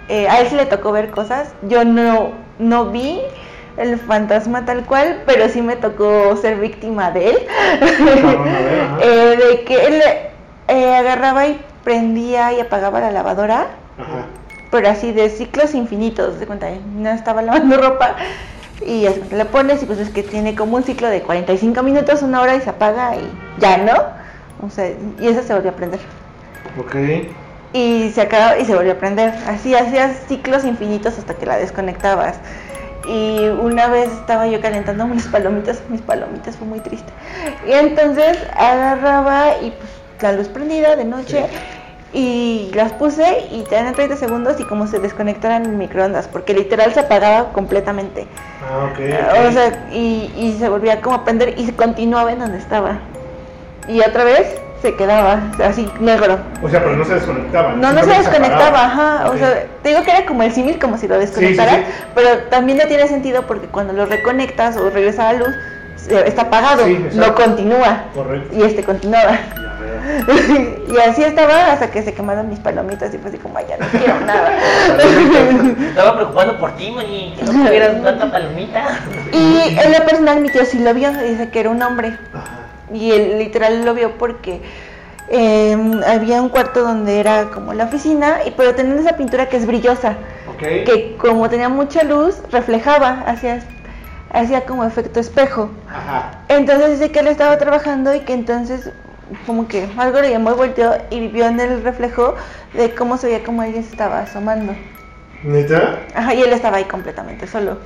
Eh, 0.08 0.28
a 0.28 0.40
él 0.40 0.48
sí 0.48 0.56
le 0.56 0.66
tocó 0.66 0.92
ver 0.92 1.12
cosas. 1.12 1.54
Yo 1.64 1.84
no, 1.84 2.32
no 2.60 2.86
vi 2.86 3.20
el 3.78 4.00
fantasma 4.00 4.66
tal 4.66 4.86
cual, 4.86 5.24
pero 5.26 5.50
sí 5.50 5.62
me 5.62 5.76
tocó 5.76 6.36
ser 6.38 6.60
víctima 6.60 7.12
de 7.12 7.30
él. 7.30 7.38
Eh, 9.02 9.38
de 9.38 9.64
que 9.66 9.86
él 9.86 10.02
eh, 10.70 10.96
agarraba 10.96 11.48
y 11.48 11.60
prendía 11.84 12.54
y 12.54 12.62
apagaba 12.62 13.02
la 13.02 13.12
lavadora, 13.12 13.68
Ajá. 13.98 14.26
pero 14.72 14.88
así 14.88 15.12
de 15.12 15.30
ciclos 15.30 15.76
infinitos. 15.76 16.40
De 16.40 16.48
cuenta, 16.48 16.68
no 16.96 17.10
estaba 17.10 17.42
lavando 17.42 17.78
ropa. 17.82 18.16
Y 18.86 19.08
le 19.32 19.46
pones 19.46 19.84
y 19.84 19.86
pues 19.86 20.00
es 20.00 20.10
que 20.10 20.24
tiene 20.24 20.56
como 20.56 20.78
un 20.78 20.84
ciclo 20.84 21.10
de 21.10 21.22
45 21.22 21.82
minutos, 21.84 22.22
una 22.22 22.42
hora 22.42 22.56
y 22.56 22.62
se 22.62 22.70
apaga 22.70 23.16
y 23.16 23.30
ya, 23.60 23.78
¿no? 23.78 24.25
O 24.66 24.70
sea, 24.70 24.90
y 25.20 25.28
eso 25.28 25.44
se 25.44 25.54
volvió 25.54 25.72
a 25.72 25.76
prender. 25.76 26.00
Ok. 26.80 26.96
Y 27.74 28.12
se 28.12 28.22
acabó 28.22 28.60
y 28.60 28.66
se 28.66 28.76
volvió 28.76 28.94
a 28.94 28.96
prender. 28.96 29.34
Así 29.48 29.76
hacías 29.76 30.18
ciclos 30.28 30.64
infinitos 30.66 31.18
hasta 31.18 31.34
que 31.36 31.46
la 31.46 31.58
desconectabas. 31.58 32.38
Y 33.08 33.48
una 33.62 33.88
vez 33.88 34.12
estaba 34.12 34.48
yo 34.48 34.60
calentando 34.62 35.06
unas 35.06 35.28
palomitas, 35.28 35.82
mis 35.90 36.02
palomitas 36.02 36.56
fue 36.56 36.68
muy 36.68 36.80
triste. 36.80 37.12
Y 37.68 37.72
entonces 37.74 38.38
agarraba 38.56 39.58
y 39.62 39.72
pues 39.72 39.90
la 40.22 40.32
luz 40.32 40.48
prendida 40.48 40.96
de 40.96 41.06
noche 41.06 41.46
y 42.14 42.72
las 42.74 42.94
puse 42.94 43.46
y 43.52 43.64
te 43.64 43.76
dan 43.76 43.94
30 43.94 44.16
segundos 44.16 44.60
y 44.60 44.64
como 44.64 44.88
se 44.88 45.00
desconectaran 45.00 45.66
el 45.66 45.74
microondas, 45.74 46.28
porque 46.30 46.54
literal 46.54 46.94
se 46.94 47.02
apagaba 47.02 47.52
completamente. 47.52 48.26
Ah, 48.64 48.86
ok. 48.86 49.00
ok. 49.00 49.50
O 49.50 49.52
sea, 49.52 49.88
y, 49.92 50.32
y 50.38 50.56
se 50.58 50.70
volvía 50.70 51.02
como 51.02 51.18
a 51.18 51.24
prender 51.26 51.60
y 51.60 51.66
se 51.66 51.76
continuaba 51.76 52.32
en 52.32 52.40
donde 52.40 52.58
estaba. 52.58 53.00
Y 53.88 54.00
otra 54.02 54.24
vez 54.24 54.56
se 54.82 54.96
quedaba 54.96 55.40
así 55.64 55.90
negro. 56.00 56.38
O 56.62 56.70
sea, 56.70 56.80
pero 56.84 56.96
no 56.96 57.06
se 57.06 57.16
desconectaba. 57.16 57.74
No, 57.74 57.92
no 57.92 58.04
se 58.04 58.10
desconectaba, 58.12 58.86
ajá. 58.86 59.30
O 59.32 59.38
sea, 59.38 59.64
te 59.82 59.90
digo 59.90 60.04
que 60.04 60.12
era 60.12 60.26
como 60.26 60.44
el 60.44 60.52
símil, 60.52 60.78
como 60.80 60.98
si 60.98 61.08
lo 61.08 61.18
desconectara, 61.18 61.72
sí, 61.72 61.78
sí. 61.88 62.04
pero 62.14 62.38
también 62.50 62.78
no 62.78 62.86
tiene 62.86 63.08
sentido 63.08 63.44
porque 63.48 63.68
cuando 63.68 63.94
lo 63.94 64.06
reconectas 64.06 64.78
o 64.78 64.90
regresa 64.90 65.30
a 65.30 65.34
la 65.34 65.40
luz, 65.40 65.56
está 66.26 66.44
apagado, 66.44 66.86
no 67.14 67.34
continúa. 67.36 68.04
Correcto. 68.14 68.56
Y 68.56 68.62
este 68.64 68.84
continuaba. 68.84 69.38
Y 70.88 70.98
así 71.00 71.24
estaba 71.24 71.72
hasta 71.72 71.90
que 71.90 72.04
se 72.04 72.14
quemaron 72.14 72.48
mis 72.48 72.60
palomitas 72.60 73.12
y 73.14 73.18
fue 73.18 73.30
así 73.30 73.40
como, 73.40 73.58
"Ay, 73.58 73.66
ya 73.68 73.78
no 73.78 73.88
quiero 73.88 74.20
nada. 74.26 74.52
Estaba 75.90 76.16
preocupando 76.16 76.60
por 76.60 76.76
ti, 76.76 76.92
Moni, 76.92 77.34
que 77.38 77.44
no 77.44 77.52
tuvieras 77.66 78.04
tanta 78.04 78.32
palomita. 78.32 79.00
y 79.32 79.76
en 79.80 79.92
lo 79.92 80.06
personal 80.06 80.42
mi 80.42 80.50
tío 80.50 80.64
sí 80.64 80.78
lo 80.80 80.94
vio, 80.94 81.12
dice 81.12 81.50
que 81.50 81.60
era 81.60 81.72
un 81.72 81.82
hombre. 81.82 82.18
Ajá. 82.34 82.65
Y 82.94 83.12
él 83.12 83.40
literal 83.40 83.84
lo 83.86 83.94
vio 83.94 84.18
porque 84.18 84.62
eh, 85.30 85.76
había 86.08 86.42
un 86.42 86.50
cuarto 86.50 86.82
donde 86.82 87.20
era 87.20 87.46
como 87.46 87.74
la 87.74 87.86
oficina, 87.86 88.40
y 88.46 88.52
pero 88.52 88.76
tenía 88.76 88.96
esa 88.96 89.18
pintura 89.18 89.50
que 89.50 89.58
es 89.58 89.66
brillosa. 89.66 90.18
Que 90.58 91.18
como 91.18 91.50
tenía 91.50 91.68
mucha 91.68 92.04
luz, 92.04 92.42
reflejaba, 92.50 93.24
hacía, 93.28 93.62
hacía 94.32 94.66
como 94.66 94.86
efecto 94.86 95.20
espejo. 95.20 95.70
Ajá. 95.90 96.32
Entonces 96.48 96.92
dice 96.92 97.12
que 97.12 97.20
él 97.20 97.28
estaba 97.28 97.58
trabajando 97.58 98.16
y 98.16 98.22
que 98.22 98.34
entonces 98.34 98.90
como 99.46 99.68
que 99.68 99.90
algo 99.98 100.22
le 100.22 100.30
llamó 100.30 100.52
y 100.52 100.54
volteó 100.54 100.94
y 101.10 101.28
vio 101.28 101.46
en 101.48 101.60
el 101.60 101.84
reflejo 101.84 102.36
de 102.74 102.94
cómo 102.94 103.18
se 103.18 103.28
veía 103.28 103.44
como 103.44 103.62
alguien 103.62 103.84
se 103.84 103.92
estaba 103.92 104.20
asomando. 104.20 104.74
¿Neta? 105.44 106.00
Ajá, 106.14 106.34
y 106.34 106.42
él 106.42 106.54
estaba 106.54 106.78
ahí 106.78 106.86
completamente 106.86 107.48
solo. 107.48 107.78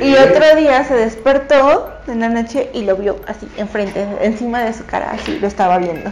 Y 0.00 0.14
otro 0.14 0.56
día 0.56 0.84
se 0.84 0.94
despertó 0.94 1.92
en 2.06 2.20
la 2.20 2.28
noche 2.28 2.70
y 2.72 2.84
lo 2.84 2.96
vio 2.96 3.16
así, 3.26 3.48
enfrente, 3.56 4.06
encima 4.20 4.62
de 4.62 4.72
su 4.72 4.84
cara, 4.86 5.10
así 5.12 5.38
lo 5.40 5.48
estaba 5.48 5.78
viendo. 5.78 6.10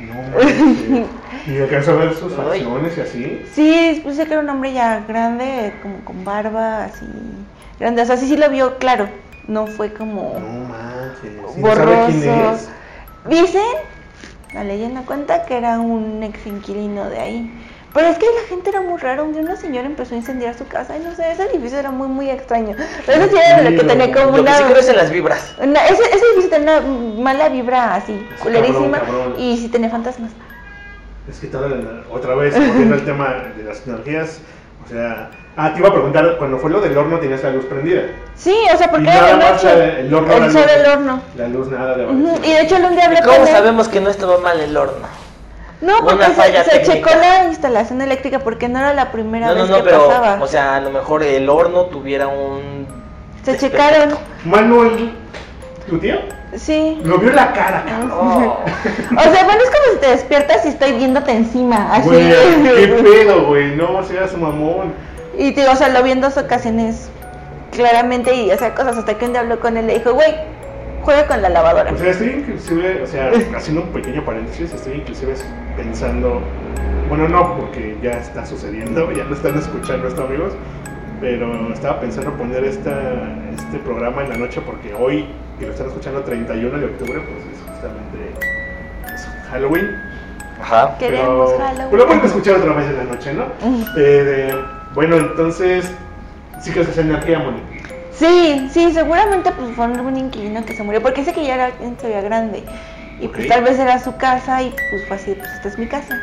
No. 0.00 1.04
¿Y 1.52 1.58
alcanzó 1.58 1.92
a 1.92 1.96
ver 1.96 2.14
sus 2.14 2.32
facciones 2.34 2.96
y 2.96 3.00
así? 3.00 3.42
Sí, 3.52 4.00
puse 4.04 4.26
que 4.26 4.32
era 4.32 4.42
un 4.42 4.48
hombre 4.48 4.72
ya 4.72 5.04
grande, 5.06 5.74
como 5.82 5.98
con 6.04 6.24
barba, 6.24 6.84
así, 6.84 7.06
grande. 7.80 8.02
O 8.02 8.06
sea, 8.06 8.16
sí, 8.16 8.28
sí 8.28 8.36
lo 8.36 8.48
vio 8.50 8.78
claro. 8.78 9.08
No 9.46 9.66
fue 9.66 9.92
como 9.92 10.38
No 10.40 10.68
manches. 10.68 11.56
¿Y 11.56 11.60
no 11.60 11.74
sabe 11.74 12.06
quién 12.06 12.20
borroso. 12.20 12.54
es? 12.54 12.68
Dicen, 13.28 13.62
la 14.54 14.64
leyenda 14.64 15.02
cuenta 15.02 15.44
que 15.44 15.56
era 15.56 15.78
un 15.80 16.22
ex 16.22 16.46
inquilino 16.46 17.10
de 17.10 17.18
ahí. 17.18 17.50
Pero 17.94 18.08
es 18.08 18.18
que 18.18 18.26
la 18.26 18.48
gente 18.48 18.70
era 18.70 18.80
muy 18.80 18.98
rara. 18.98 19.22
Un 19.22 19.32
día 19.32 19.42
una 19.42 19.54
señora 19.56 19.86
empezó 19.86 20.14
a 20.14 20.18
incendiar 20.18 20.54
su 20.58 20.66
casa 20.66 20.96
y 20.96 21.00
no 21.00 21.14
sé, 21.14 21.30
ese 21.30 21.44
edificio 21.44 21.78
era 21.78 21.90
muy, 21.92 22.08
muy 22.08 22.28
extraño. 22.28 22.74
Pero 23.06 23.22
ese 23.22 23.30
sí 23.30 23.36
era 23.36 23.62
lo 23.62 23.70
que 23.70 23.84
tenía 23.84 24.12
como 24.12 24.26
Lo 24.26 24.34
que 24.34 24.40
una. 24.50 24.56
sí 24.58 24.64
creo 24.64 24.78
es 24.78 24.88
en 24.88 24.96
las 24.96 25.10
vibras. 25.10 25.54
una- 25.62 25.84
ese, 25.86 26.02
ese 26.02 26.24
edificio 26.26 26.50
tenía 26.50 26.80
una 26.80 27.22
mala 27.22 27.48
vibra 27.48 27.94
así, 27.94 28.14
Cabrón, 28.14 28.38
culerísima. 28.42 28.98
cabrón. 28.98 29.34
Y 29.38 29.56
sí 29.58 29.68
tenía 29.68 29.90
fantasmas. 29.90 30.32
Es 31.30 31.38
que 31.38 31.46
la- 31.56 32.02
otra 32.10 32.34
vez, 32.34 32.54
volviendo 32.58 32.96
al 32.96 33.04
tema 33.04 33.34
de 33.56 33.62
las 33.64 33.86
energías, 33.86 34.40
o 34.84 34.88
sea... 34.88 35.30
Ah, 35.56 35.72
te 35.72 35.78
iba 35.78 35.88
a 35.88 35.92
preguntar, 35.92 36.36
cuando 36.36 36.58
fue 36.58 36.68
lo 36.68 36.80
del 36.80 36.98
horno 36.98 37.20
tenías 37.20 37.44
la 37.44 37.50
luz 37.50 37.64
prendida. 37.66 38.02
Sí, 38.34 38.56
o 38.74 38.76
sea, 38.76 38.90
porque 38.90 39.04
Y 39.06 39.08
era 39.08 39.20
nada 39.20 39.28
de 39.30 39.36
más 39.36 39.62
noche. 39.62 39.76
la- 39.78 39.98
el 40.00 40.12
horno, 40.14 40.28
la 40.40 40.46
el 40.46 40.52
sol 40.52 40.62
luz. 40.62 40.70
del 40.72 40.86
horno. 40.90 41.22
La 41.36 41.46
luz 41.48 41.68
nada 41.68 41.94
de 41.96 42.06
Ujú, 42.06 42.40
Y 42.42 42.50
de 42.50 42.60
hecho, 42.62 42.76
el 42.76 42.84
un 42.86 42.96
día 42.96 43.04
hablé 43.04 43.20
¿Cómo 43.22 43.36
con 43.38 43.46
él. 43.46 43.52
sabemos 43.54 43.88
que 43.88 44.00
no 44.00 44.10
estaba 44.10 44.38
mal 44.38 44.58
el 44.58 44.76
horno? 44.76 45.06
No, 45.84 45.98
porque 46.02 46.24
se, 46.70 46.82
checó 46.82 47.10
la 47.10 47.44
instalación 47.44 48.00
eléctrica 48.00 48.38
porque 48.38 48.68
no 48.68 48.78
era 48.78 48.94
la 48.94 49.12
primera 49.12 49.48
No, 49.48 49.54
no, 49.54 49.60
vez 49.62 49.70
no, 49.70 49.76
que 49.76 49.82
pero, 49.82 50.06
pasaba. 50.08 50.38
o 50.42 50.46
sea, 50.46 50.76
a 50.76 50.80
lo 50.80 50.90
mejor 50.90 51.22
el 51.22 51.48
horno 51.48 51.82
tuviera 51.86 52.26
un... 52.28 52.86
se 53.44 53.58
checaron, 53.58 54.16
Manuel, 54.44 55.12
¿tu 55.88 55.98
tío? 55.98 56.16
sí. 56.56 56.98
Lo 57.04 57.18
vio 57.18 57.30
en 57.30 57.36
la 57.36 57.52
cara, 57.52 57.84
cabrón. 57.86 58.12
Oh. 58.12 58.58
O 59.16 59.22
sea, 59.22 59.44
bueno, 59.44 59.60
es 59.62 59.70
como 59.70 59.92
si 59.94 59.98
te 60.00 60.06
despiertas 60.10 60.64
y 60.64 60.68
estoy 60.68 60.92
viéndote 60.92 61.32
encima, 61.32 61.92
así. 61.92 62.08
Güey, 62.08 62.30
qué 62.30 62.86
pedo, 63.02 63.46
güey, 63.46 63.76
no 63.76 64.02
seas 64.04 64.34
mamón. 64.38 64.94
y 65.36 65.52
te 65.52 65.60
digo, 65.62 65.72
o 65.72 65.76
sea, 65.76 65.88
lo 65.88 66.02
vi 66.02 66.12
en 66.12 66.20
dos 66.22 66.36
ocasiones 66.38 67.10
claramente 67.72 68.34
y 68.34 68.50
hacía 68.52 68.74
cosas 68.74 68.96
hasta 68.96 69.18
que 69.18 69.24
un 69.26 69.32
día 69.32 69.40
habló 69.40 69.58
con 69.60 69.76
él 69.76 69.84
y 69.84 69.88
le 69.88 69.94
dijo, 69.98 70.14
güey, 70.14 70.32
juega 71.04 71.26
con 71.26 71.42
la 71.42 71.48
lavadora. 71.48 71.92
O 71.92 71.96
sea, 71.96 72.10
estoy 72.10 72.28
inclusive, 72.30 73.02
o 73.02 73.06
sea, 73.06 73.30
haciendo 73.56 73.82
un 73.82 73.88
pequeño 73.88 74.24
paréntesis, 74.24 74.72
estoy 74.72 74.94
inclusive 74.94 75.34
pensando, 75.76 76.40
bueno, 77.08 77.28
no, 77.28 77.56
porque 77.58 77.96
ya 78.02 78.12
está 78.12 78.44
sucediendo, 78.46 79.12
ya 79.12 79.24
lo 79.24 79.34
están 79.34 79.56
escuchando 79.58 80.08
estos 80.08 80.24
amigos, 80.28 80.52
pero 81.20 81.72
estaba 81.72 82.00
pensando 82.00 82.32
poner 82.32 82.64
esta, 82.64 82.92
este 83.54 83.78
programa 83.78 84.22
en 84.24 84.30
la 84.30 84.36
noche 84.36 84.60
porque 84.64 84.94
hoy, 84.94 85.26
que 85.58 85.66
lo 85.66 85.72
están 85.72 85.86
escuchando 85.88 86.20
31 86.22 86.78
de 86.78 86.84
octubre, 86.86 87.20
pues 87.20 87.44
es 87.54 87.60
justamente 87.70 89.14
es 89.14 89.28
Halloween. 89.50 89.90
Ajá. 90.60 90.96
Queremos 90.98 91.50
pero, 91.52 91.58
Halloween. 91.64 91.88
Pero 91.90 92.02
lo 92.02 92.06
pueden 92.06 92.24
escuchar 92.24 92.56
otra 92.56 92.72
vez 92.74 92.86
en 92.88 92.96
la 92.96 93.04
noche, 93.04 93.32
¿no? 93.34 93.44
Eh, 93.96 94.00
de- 94.00 94.54
bueno, 94.94 95.16
entonces, 95.16 95.90
sí 96.60 96.72
que 96.72 96.80
es 96.80 96.96
energía, 96.98 97.38
Moni. 97.40 97.60
Sí, 98.16 98.68
sí, 98.72 98.92
seguramente 98.92 99.50
pues 99.52 99.74
fue 99.74 99.86
un 99.86 100.16
inquilino 100.16 100.64
que 100.64 100.76
se 100.76 100.82
murió, 100.82 101.02
porque 101.02 101.20
dice 101.20 101.32
que 101.32 101.44
ya 101.44 101.54
era 101.54 101.72
se 102.00 102.06
veía 102.06 102.20
grande. 102.20 102.64
Y 103.20 103.28
pues 103.28 103.48
tal 103.48 103.62
vez 103.62 103.78
era 103.78 103.98
su 103.98 104.16
casa 104.16 104.62
y 104.62 104.74
pues 104.90 105.06
fue 105.06 105.16
así, 105.16 105.34
pues 105.34 105.50
esta 105.50 105.68
es 105.68 105.78
mi 105.78 105.86
casa. 105.86 106.18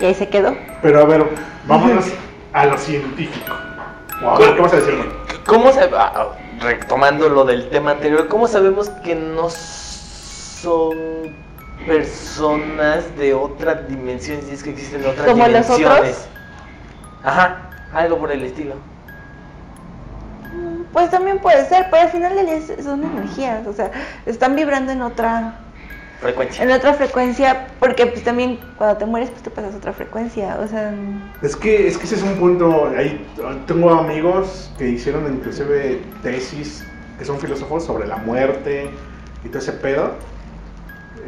Y 0.00 0.04
ahí 0.04 0.14
se 0.14 0.28
quedó. 0.28 0.56
Pero 0.82 1.00
a 1.00 1.04
ver, 1.04 1.26
vámonos 1.66 2.06
a 2.52 2.66
lo 2.66 2.78
científico. 2.78 3.52
O 4.22 4.30
a 4.30 4.38
ver, 4.38 4.54
¿qué 4.54 4.60
vas 4.60 4.72
a 4.72 4.76
decir, 4.76 4.94
Moni? 4.94 5.10
¿Cómo 5.46 5.72
se... 5.72 5.80
ah, 5.80 6.12
ah, 6.14 6.28
retomando 6.60 7.28
lo 7.28 7.44
del 7.44 7.68
tema 7.70 7.92
anterior, 7.92 8.28
¿cómo 8.28 8.48
sabemos 8.48 8.90
que 9.04 9.14
no 9.14 9.48
son 9.50 10.96
personas 11.86 13.16
de 13.16 13.34
otra 13.34 13.74
dimensión 13.74 14.42
si 14.42 14.54
es 14.54 14.62
que 14.62 14.70
existen 14.70 15.06
otras 15.06 15.26
¿Como 15.26 15.46
los 15.46 15.66
dimensiones? 15.66 15.98
otros? 15.98 16.28
Ajá, 17.24 17.70
algo 17.94 18.18
por 18.18 18.32
el 18.32 18.44
estilo. 18.44 18.74
Pues 20.92 21.10
también 21.10 21.38
puede 21.38 21.64
ser, 21.66 21.86
pero 21.90 22.02
al 22.02 22.08
final 22.10 22.34
del 22.34 22.46
día 22.46 22.56
es- 22.56 22.84
son 22.84 23.04
energías, 23.04 23.66
o 23.66 23.72
sea, 23.72 23.90
están 24.26 24.56
vibrando 24.56 24.92
en 24.92 25.02
otra 25.02 25.54
frecuencia. 26.20 26.64
en 26.64 26.70
otra 26.72 26.94
frecuencia, 26.94 27.66
porque 27.78 28.06
pues 28.06 28.24
también 28.24 28.58
cuando 28.76 28.96
te 28.96 29.06
mueres 29.06 29.30
pues 29.30 29.42
te 29.42 29.50
pasas 29.50 29.74
a 29.74 29.76
otra 29.78 29.92
frecuencia, 29.92 30.58
o 30.60 30.66
sea, 30.66 30.92
Es 31.42 31.54
que, 31.54 31.86
es 31.86 31.96
que 31.98 32.04
ese 32.04 32.16
es 32.16 32.22
un 32.22 32.34
punto. 32.34 32.88
Ahí 32.96 33.24
tengo 33.66 33.90
amigos 33.90 34.72
que 34.76 34.88
hicieron 34.88 35.32
inclusive 35.32 36.02
tesis, 36.22 36.84
que 37.18 37.24
son 37.24 37.38
filósofos 37.38 37.84
sobre 37.84 38.08
la 38.08 38.16
muerte 38.16 38.90
y 39.44 39.48
todo 39.48 39.58
ese 39.60 39.72
pedo. 39.72 40.14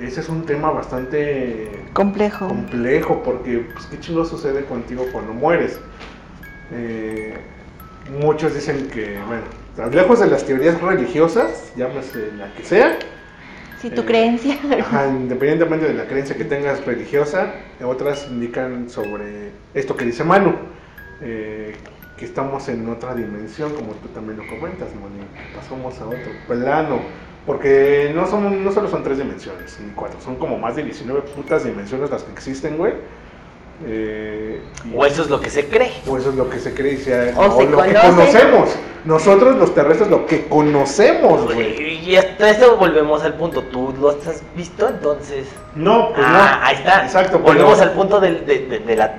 Ese 0.02 0.20
es 0.20 0.28
un 0.28 0.44
tema 0.46 0.70
bastante 0.70 1.84
complejo. 1.92 2.48
complejo 2.48 3.22
porque, 3.22 3.58
pues, 3.72 3.86
¿qué 3.86 4.00
chingo 4.00 4.24
sucede 4.24 4.64
contigo 4.64 5.04
cuando 5.12 5.32
mueres? 5.32 5.78
Eh, 6.72 7.34
muchos 8.18 8.54
dicen 8.54 8.88
que, 8.88 9.18
bueno, 9.26 9.44
lejos 9.92 10.20
de 10.20 10.26
las 10.26 10.44
teorías 10.44 10.80
religiosas, 10.80 11.72
llámese 11.76 12.32
la 12.36 12.52
que 12.54 12.64
sea, 12.64 12.98
Si 13.80 13.88
tu 13.90 14.02
Eh, 14.02 14.04
creencia. 14.04 14.58
Ajá, 14.80 15.06
independientemente 15.08 15.86
de 15.86 15.94
la 15.94 16.06
creencia 16.06 16.36
que 16.36 16.44
tengas 16.44 16.84
religiosa, 16.84 17.54
otras 17.82 18.26
indican 18.30 18.90
sobre 18.90 19.52
esto 19.72 19.96
que 19.96 20.04
dice 20.04 20.22
Manu, 20.22 20.54
eh, 21.22 21.74
que 22.18 22.24
estamos 22.26 22.68
en 22.68 22.86
otra 22.90 23.14
dimensión, 23.14 23.72
como 23.72 23.92
tú 23.94 24.08
también 24.08 24.36
lo 24.38 24.46
comentas, 24.48 24.88
Manu, 24.94 25.24
pasamos 25.56 25.98
a 25.98 26.06
otro 26.06 26.32
plano, 26.46 27.00
porque 27.46 28.12
no, 28.14 28.26
son, 28.26 28.62
no 28.62 28.70
solo 28.70 28.88
son 28.90 29.02
tres 29.02 29.16
dimensiones, 29.16 29.78
ni 29.80 29.92
cuatro, 29.92 30.20
son 30.20 30.36
como 30.36 30.58
más 30.58 30.76
de 30.76 30.82
19 30.84 31.22
putas 31.34 31.64
dimensiones 31.64 32.10
las 32.10 32.22
que 32.24 32.32
existen, 32.32 32.76
güey. 32.76 32.92
Eh, 33.86 34.60
O 34.94 35.06
eso 35.06 35.22
es 35.22 35.30
lo 35.30 35.40
que 35.40 35.48
se 35.50 35.66
cree. 35.66 35.90
o 36.06 36.18
eso 36.18 36.30
es 36.30 36.34
lo 36.36 36.50
que 36.50 36.58
se 36.58 36.74
cree, 36.74 36.94
y 36.94 36.96
se- 36.98 37.32
O 37.36 37.56
se 37.58 37.64
lo 37.66 37.82
que 37.82 37.94
conoce. 37.94 38.10
conocemos. 38.10 38.76
Nosotros 39.04 39.56
los 39.56 39.74
terrestres 39.74 40.10
lo 40.10 40.26
que 40.26 40.46
conocemos, 40.48 41.44
güey. 41.54 42.10
Y 42.10 42.16
hasta 42.16 42.50
eso 42.50 42.76
volvemos 42.76 43.22
al 43.22 43.34
punto. 43.34 43.62
¿Tú 43.64 43.94
lo 43.98 44.10
has 44.10 44.42
visto 44.54 44.86
entonces? 44.88 45.46
No, 45.74 46.12
pues 46.14 46.26
ah, 46.28 46.58
no. 46.60 46.66
ahí 46.66 46.76
está. 46.76 47.04
Exacto, 47.04 47.38
pero- 47.42 47.44
Volvemos 47.54 47.80
al 47.80 47.92
punto 47.92 48.20
de, 48.20 48.32
de- 48.40 48.78
de 48.86 48.96
la. 48.96 49.14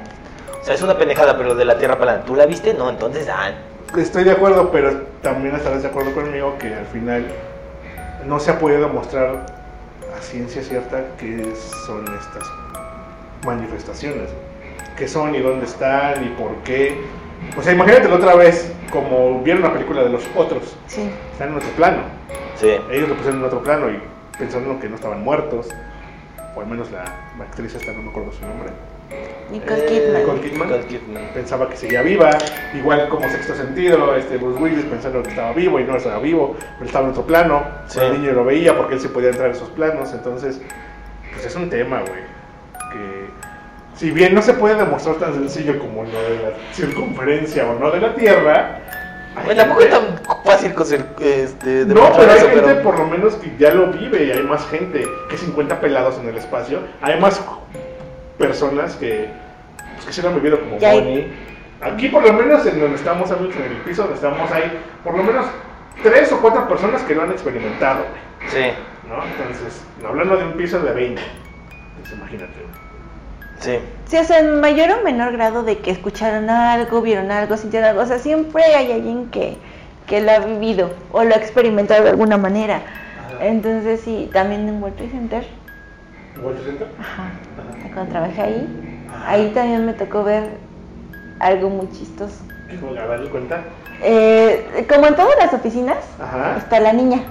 O 0.62 0.64
sea, 0.64 0.76
es 0.76 0.82
una 0.84 0.96
pendejada, 0.96 1.36
pero 1.38 1.56
de 1.56 1.66
la 1.66 1.80
Tierra 1.80 1.98
plana. 1.98 2.24
¿Tú 2.24 2.36
la 2.36 2.46
viste? 2.46 2.76
No, 2.76 2.90
entonces, 2.90 3.28
ah, 3.30 3.52
Estoy 3.98 4.24
de 4.24 4.32
acuerdo, 4.32 4.72
pero 4.72 5.02
también 5.24 5.56
estarás 5.56 5.82
de 5.82 5.88
acuerdo 5.90 6.14
conmigo 6.14 6.56
que 6.60 6.74
al 6.74 6.86
final 6.86 7.26
no 8.26 8.40
se 8.40 8.52
ha 8.52 8.60
podido 8.60 8.88
mostrar 8.88 9.46
a 10.18 10.22
ciencia 10.22 10.62
cierta 10.64 11.04
qué 11.20 11.52
son 11.88 12.06
estas 12.06 12.48
manifestaciones, 13.46 14.30
qué 14.98 15.08
son 15.08 15.34
y 15.36 15.40
dónde 15.40 15.66
están 15.66 16.24
y 16.24 16.30
por 16.30 16.56
qué. 16.64 16.96
O 17.58 17.62
sea, 17.62 17.74
imagínate 17.74 18.08
la 18.08 18.16
otra 18.16 18.36
vez, 18.36 18.72
como 18.92 19.42
vieron 19.42 19.64
la 19.64 19.74
película 19.74 20.04
de 20.04 20.10
los 20.10 20.24
otros, 20.36 20.76
Sí. 20.88 21.10
están 21.32 21.50
en 21.50 21.56
otro 21.56 21.70
plano. 21.70 22.04
sí. 22.56 22.70
Ellos 22.92 23.10
lo 23.10 23.16
pusieron 23.16 23.40
en 23.40 23.46
otro 23.46 23.64
plano 23.64 23.90
y 23.90 24.00
pensando 24.38 24.80
que 24.80 24.88
no 24.90 24.96
estaban 24.96 25.24
muertos, 25.24 25.70
o 26.56 26.62
al 26.62 26.68
menos 26.68 26.92
la, 26.92 27.04
la 27.38 27.46
actriz 27.46 27.74
esta, 27.76 27.92
no 27.94 28.02
me 28.04 28.10
acuerdo 28.10 28.32
su 28.32 28.42
nombre. 28.46 28.70
Nicole 29.52 29.82
Eh, 29.82 29.86
Kidman. 29.88 30.22
Nicole 30.22 30.42
Kidman. 30.42 30.68
Nicole 30.70 30.86
Kidman. 30.88 31.30
pensaba 31.34 31.68
que 31.70 31.76
seguía 31.76 32.02
viva, 32.02 32.30
igual 32.74 33.10
como 33.10 33.28
sexto 33.30 33.56
sentido, 33.56 34.16
este 34.16 34.38
Bruce 34.38 34.62
Willis 34.62 34.86
pensando 34.86 35.22
que 35.24 35.30
estaba 35.30 35.52
vivo 35.54 35.80
y 35.80 35.84
no 35.84 35.98
estaba 35.98 36.20
vivo, 36.20 36.56
pero 36.78 36.86
estaba 36.86 37.06
en 37.06 37.12
otro 37.12 37.24
plano, 37.26 37.64
Sí. 37.88 38.00
el 38.00 38.22
niño 38.22 38.32
lo 38.34 38.46
veía 38.46 38.78
porque 38.78 38.94
él 38.96 39.02
se 39.02 39.10
podía 39.10 39.30
entrar 39.30 39.50
en 39.50 39.56
esos 39.56 39.70
planos, 39.72 40.14
entonces, 40.14 40.62
pues 41.34 41.46
es 41.46 41.56
un 41.56 41.70
tema, 41.70 42.00
güey, 42.02 42.22
que 42.94 43.26
si 43.96 44.12
bien 44.12 44.34
no 44.34 44.42
se 44.42 44.54
puede 44.54 44.76
demostrar 44.76 45.16
tan 45.18 45.34
sencillo 45.34 45.78
como 45.80 46.04
lo 46.04 46.10
de 46.12 46.36
la 46.44 46.74
circunferencia 46.74 47.70
o 47.70 47.78
no 47.80 47.92
de 47.92 48.00
la 48.02 48.14
Tierra, 48.16 48.80
Bueno, 49.46 49.62
tampoco 49.62 49.82
es 49.82 49.90
tan 49.90 50.20
fácil 50.44 50.74
conseguir, 50.74 51.06
este, 51.22 51.86
no, 51.86 52.12
pero 52.18 52.32
hay 52.32 52.38
eso, 52.38 52.48
gente 52.50 52.62
pero- 52.62 52.82
por 52.84 53.00
lo 53.00 53.08
menos 53.08 53.36
que 53.36 53.52
ya 53.58 53.74
lo 53.74 53.88
vive 53.88 54.26
y 54.26 54.32
hay 54.32 54.44
más 54.44 54.68
gente 54.70 55.06
que 55.30 55.38
50 55.38 55.80
pelados 55.80 56.18
en 56.20 56.28
el 56.30 56.38
espacio. 56.38 56.80
Hay 57.02 57.20
más 57.20 57.42
personas 58.38 58.96
que, 58.96 59.30
pues, 59.96 60.06
que 60.08 60.14
se 60.14 60.22
lo 60.22 60.30
han 60.30 60.36
vivido 60.36 60.60
como 60.60 60.78
Bonnie. 60.80 61.32
Aquí 61.82 62.10
por 62.10 62.24
lo 62.24 62.34
menos 62.34 62.66
en 62.66 62.80
donde 62.80 62.96
estamos, 62.98 63.32
amigos, 63.32 63.56
en 63.56 63.64
el 63.72 63.78
piso 63.78 64.02
donde 64.04 64.16
estamos, 64.16 64.52
hay 64.52 64.80
por 65.04 65.16
lo 65.18 65.24
menos 65.24 65.46
tres 66.04 66.32
o 66.32 66.40
cuatro 66.42 66.68
personas 66.68 67.02
que 67.04 67.16
lo 67.16 67.24
han 67.24 67.32
experimentado, 67.32 68.06
Sí, 68.48 68.72
¿no? 69.08 69.24
Entonces, 69.24 69.82
hablando 70.08 70.36
de 70.36 70.44
un 70.46 70.54
piso 70.54 70.80
de 70.80 70.92
20, 70.94 71.22
pues 72.02 72.14
imagínate. 72.14 72.54
Sí. 73.62 73.80
Sí, 74.08 74.18
o 74.18 74.24
sea, 74.26 74.40
en 74.40 74.60
mayor 74.60 74.92
o 74.92 75.04
menor 75.06 75.32
grado 75.32 75.64
de 75.64 75.78
que 75.78 75.90
escucharon 75.92 76.50
algo, 76.50 77.02
vieron 77.02 77.32
algo, 77.32 77.56
sintieron 77.56 77.90
algo, 77.92 78.02
o 78.02 78.06
sea, 78.06 78.20
siempre 78.20 78.62
hay 78.66 78.92
alguien 78.92 79.30
que, 79.30 79.56
que 80.06 80.20
lo 80.20 80.32
ha 80.32 80.40
vivido 80.40 80.90
o 81.14 81.24
lo 81.24 81.34
ha 81.34 81.38
experimentado 81.38 82.04
de 82.04 82.10
alguna 82.10 82.36
manera. 82.38 82.82
Entonces, 83.40 84.02
sí, 84.02 84.30
también 84.34 84.68
en 84.68 84.82
World 84.84 84.98
Trade 84.98 85.12
Center, 85.12 85.48
¿World 86.44 86.66
Center? 86.66 86.88
ajá, 87.00 87.32
cuando 87.94 88.12
trabajé 88.12 88.42
ahí, 88.42 88.68
ahí 89.26 89.52
también 89.56 89.86
me 89.86 89.94
tocó 89.94 90.26
ver 90.26 90.44
algo 91.40 91.70
muy 91.70 91.90
chistoso. 91.92 92.36
A 93.02 93.08
darle 93.08 93.30
cuenta. 93.30 93.62
Eh, 94.04 94.86
como 94.90 95.08
en 95.08 95.16
todas 95.16 95.36
las 95.40 95.54
oficinas, 95.54 95.98
Ajá. 96.20 96.58
está 96.58 96.80
la 96.80 96.92
niña. 96.94 97.22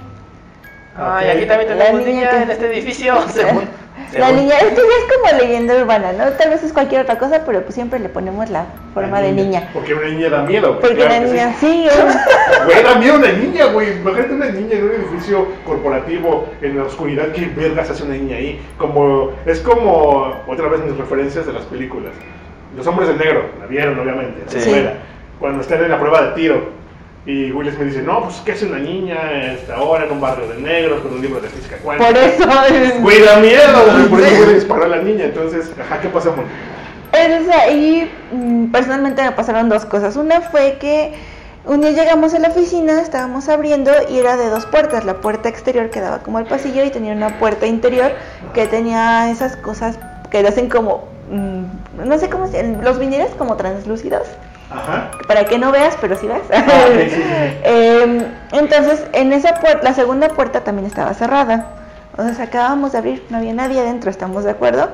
Ay, 1.00 1.28
aquí 1.30 1.46
también 1.46 1.78
La 1.78 1.84
tenemos 1.84 2.06
niña 2.06 2.18
niña 2.20 2.30
que- 2.30 2.42
en 2.42 2.50
este 2.50 2.66
edificio, 2.72 3.14
según. 3.28 3.64
La 4.12 4.26
según- 4.26 4.36
niña, 4.40 4.58
esto 4.58 4.80
ya 4.82 5.04
es 5.06 5.12
como 5.32 5.38
leyenda 5.40 5.74
urbana, 5.76 6.12
¿no? 6.12 6.24
Tal 6.32 6.50
vez 6.50 6.62
es 6.64 6.72
cualquier 6.72 7.02
otra 7.02 7.18
cosa, 7.18 7.42
pero 7.46 7.62
pues 7.62 7.74
siempre 7.74 7.98
le 8.00 8.08
ponemos 8.08 8.50
la 8.50 8.64
forma 8.92 9.20
La 9.20 9.26
de 9.26 9.32
niña. 9.32 9.68
Porque 9.72 9.94
una 9.94 10.06
niña 10.08 10.28
da 10.30 10.42
miedo, 10.42 10.68
güey. 10.68 10.80
Porque 10.80 10.96
claro 10.96 11.10
la 11.10 11.20
sí. 11.20 11.24
niña, 11.32 11.54
sí, 11.60 11.86
es- 11.88 12.64
Güey, 12.66 12.82
da 12.82 12.94
miedo 12.96 13.16
una 13.16 13.32
niña, 13.32 13.66
güey. 13.66 13.92
Imagínate 13.92 14.34
una 14.34 14.46
niña 14.46 14.74
en 14.76 14.84
un 14.84 14.90
edificio 14.90 15.46
corporativo 15.64 16.48
en 16.60 16.76
la 16.78 16.84
oscuridad. 16.84 17.28
¿Qué 17.32 17.46
vergas 17.54 17.90
hace 17.90 18.02
una 18.02 18.14
niña 18.14 18.36
ahí? 18.36 18.60
Como, 18.78 19.30
es 19.46 19.60
como, 19.60 20.42
otra 20.48 20.68
vez 20.68 20.80
mis 20.84 20.96
referencias 20.96 21.46
de 21.46 21.52
las 21.52 21.62
películas. 21.64 22.12
Los 22.76 22.86
hombres 22.86 23.08
de 23.08 23.14
negro, 23.16 23.46
la 23.60 23.66
vieron 23.66 23.98
obviamente, 23.98 24.42
la 24.44 24.50
Sí. 24.50 24.58
escuela. 24.58 24.92
Cuando 25.38 25.60
están 25.62 25.82
en 25.84 25.90
la 25.90 25.98
prueba 25.98 26.22
de 26.22 26.32
tiro. 26.34 26.79
Y 27.26 27.52
Will 27.52 27.70
Smith 27.70 27.88
dice, 27.88 28.02
no, 28.02 28.22
pues 28.24 28.36
¿qué 28.44 28.52
hace 28.52 28.66
una 28.66 28.78
niña 28.78 29.16
a 29.20 29.52
esta 29.52 29.80
hora 29.82 30.06
en 30.06 30.12
un 30.12 30.20
barrio 30.20 30.48
de 30.48 30.56
negros 30.58 31.00
con 31.02 31.12
un 31.14 31.20
libro 31.20 31.40
de 31.40 31.48
física 31.48 31.76
cuántica? 31.82 32.08
por 32.10 32.18
eso. 32.18 32.74
es- 32.74 33.02
Güey, 33.02 33.20
da 33.22 33.36
miedo, 33.36 33.84
güey. 33.92 34.08
Por 34.08 34.20
eso 34.20 34.46
le 34.46 34.54
disparó 34.54 34.84
a 34.84 34.88
la 34.88 35.02
niña. 35.02 35.24
Entonces, 35.26 35.70
ajá, 35.78 36.00
¿qué 36.00 36.08
pasó, 36.08 36.32
Mon? 36.34 36.46
Entonces 37.12 37.54
ahí 37.54 38.10
mm, 38.32 38.66
personalmente 38.72 39.22
me 39.22 39.32
pasaron 39.32 39.68
dos 39.68 39.84
cosas. 39.84 40.16
Una 40.16 40.40
fue 40.40 40.78
que 40.80 41.12
un 41.66 41.82
día 41.82 41.90
llegamos 41.90 42.32
a 42.32 42.38
la 42.38 42.48
oficina, 42.48 43.02
estábamos 43.02 43.48
abriendo 43.50 43.90
y 44.08 44.18
era 44.18 44.36
de 44.38 44.48
dos 44.48 44.64
puertas. 44.66 45.04
La 45.04 45.14
puerta 45.20 45.48
exterior 45.50 45.90
que 45.90 46.00
daba 46.00 46.20
como 46.20 46.38
al 46.38 46.46
pasillo 46.46 46.82
y 46.84 46.90
tenía 46.90 47.12
una 47.12 47.38
puerta 47.38 47.66
interior 47.66 48.12
que 48.54 48.66
tenía 48.66 49.30
esas 49.30 49.56
cosas 49.56 49.98
que 50.30 50.42
lo 50.42 50.48
hacen 50.48 50.70
como, 50.70 51.04
mm, 51.30 52.06
no 52.08 52.18
sé 52.18 52.30
cómo 52.30 52.46
se 52.46 52.62
los 52.80 52.98
viniles 52.98 53.30
como 53.36 53.56
translúcidos. 53.56 54.26
Ajá. 54.70 55.10
Para 55.26 55.44
que 55.44 55.58
no 55.58 55.72
veas, 55.72 55.96
pero 56.00 56.16
sí 56.16 56.26
ves. 56.26 56.42
Ah, 56.52 56.64
ok, 56.64 57.00
sí, 57.00 57.10
sí, 57.10 57.16
sí. 57.16 57.22
Em, 57.64 58.24
entonces, 58.52 59.04
en 59.12 59.32
esa 59.32 59.54
puerta, 59.54 59.82
la 59.82 59.94
segunda 59.94 60.28
puerta 60.28 60.62
también 60.62 60.86
estaba 60.86 61.12
cerrada. 61.14 61.66
Entonces 62.10 62.40
acabábamos 62.40 62.92
de 62.92 62.98
abrir, 62.98 63.26
no 63.30 63.38
había 63.38 63.54
nadie 63.54 63.80
adentro, 63.80 64.10
¿estamos 64.10 64.44
de 64.44 64.50
acuerdo? 64.50 64.90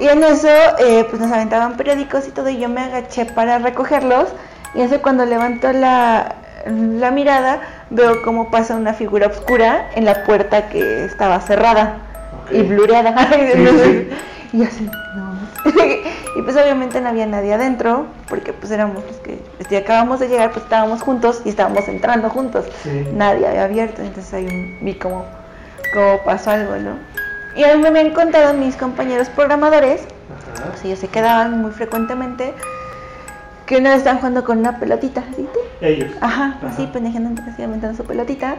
Y 0.00 0.06
en 0.06 0.22
eso, 0.22 0.48
eh, 0.78 1.04
pues 1.08 1.20
nos 1.20 1.32
aventaban 1.32 1.76
periódicos 1.76 2.28
y 2.28 2.30
todo, 2.30 2.48
y 2.48 2.58
yo 2.58 2.68
me 2.68 2.82
agaché 2.82 3.26
para 3.26 3.58
recogerlos. 3.58 4.28
Y 4.74 4.82
eso 4.82 5.02
cuando 5.02 5.24
levanto 5.24 5.72
la, 5.72 6.36
la 6.66 7.10
mirada, 7.10 7.60
veo 7.90 8.22
cómo 8.22 8.50
pasa 8.50 8.76
una 8.76 8.94
figura 8.94 9.26
oscura 9.26 9.90
en 9.94 10.04
la 10.04 10.24
puerta 10.24 10.68
que 10.68 11.04
estaba 11.04 11.40
cerrada 11.40 11.98
y 12.50 12.62
blureada. 12.62 13.14
Y 14.50 14.62
así, 14.62 14.88
no. 15.14 15.27
y 16.36 16.42
pues 16.42 16.56
obviamente 16.56 17.00
no 17.00 17.08
había 17.08 17.26
nadie 17.26 17.54
adentro, 17.54 18.06
porque 18.28 18.52
pues 18.52 18.70
éramos 18.70 19.04
los 19.04 19.16
que, 19.16 19.40
pues, 19.56 19.68
ya 19.68 19.78
acabamos 19.78 20.20
de 20.20 20.28
llegar, 20.28 20.52
pues 20.52 20.64
estábamos 20.64 21.02
juntos 21.02 21.42
y 21.44 21.50
estábamos 21.50 21.86
entrando 21.88 22.30
juntos. 22.30 22.66
Sí. 22.82 23.06
Nadie 23.12 23.46
había 23.46 23.64
abierto, 23.64 24.02
entonces 24.02 24.32
ahí 24.34 24.78
vi 24.80 24.94
cómo, 24.94 25.24
cómo 25.92 26.18
pasó 26.24 26.50
algo, 26.50 26.76
¿no? 26.76 26.92
Y 27.56 27.64
a 27.64 27.74
mí 27.74 27.82
me 27.82 27.88
habían 27.88 28.10
contado 28.10 28.54
mis 28.54 28.76
compañeros 28.76 29.28
programadores, 29.30 30.02
Ajá. 30.54 30.70
pues 30.70 30.84
ellos 30.84 30.98
se 30.98 31.08
quedaban 31.08 31.60
muy 31.60 31.72
frecuentemente, 31.72 32.54
que 33.66 33.76
una 33.76 33.90
vez 33.90 33.98
estaban 33.98 34.18
jugando 34.18 34.44
con 34.44 34.58
una 34.58 34.78
pelotita, 34.78 35.22
¡tic! 35.36 35.48
Ellos. 35.80 36.10
Ajá, 36.20 36.56
Ajá. 36.56 36.68
así 36.68 36.86
pendejando, 36.86 37.42
así 37.42 37.62
aventando 37.62 37.96
su 37.96 38.04
pelotita. 38.04 38.56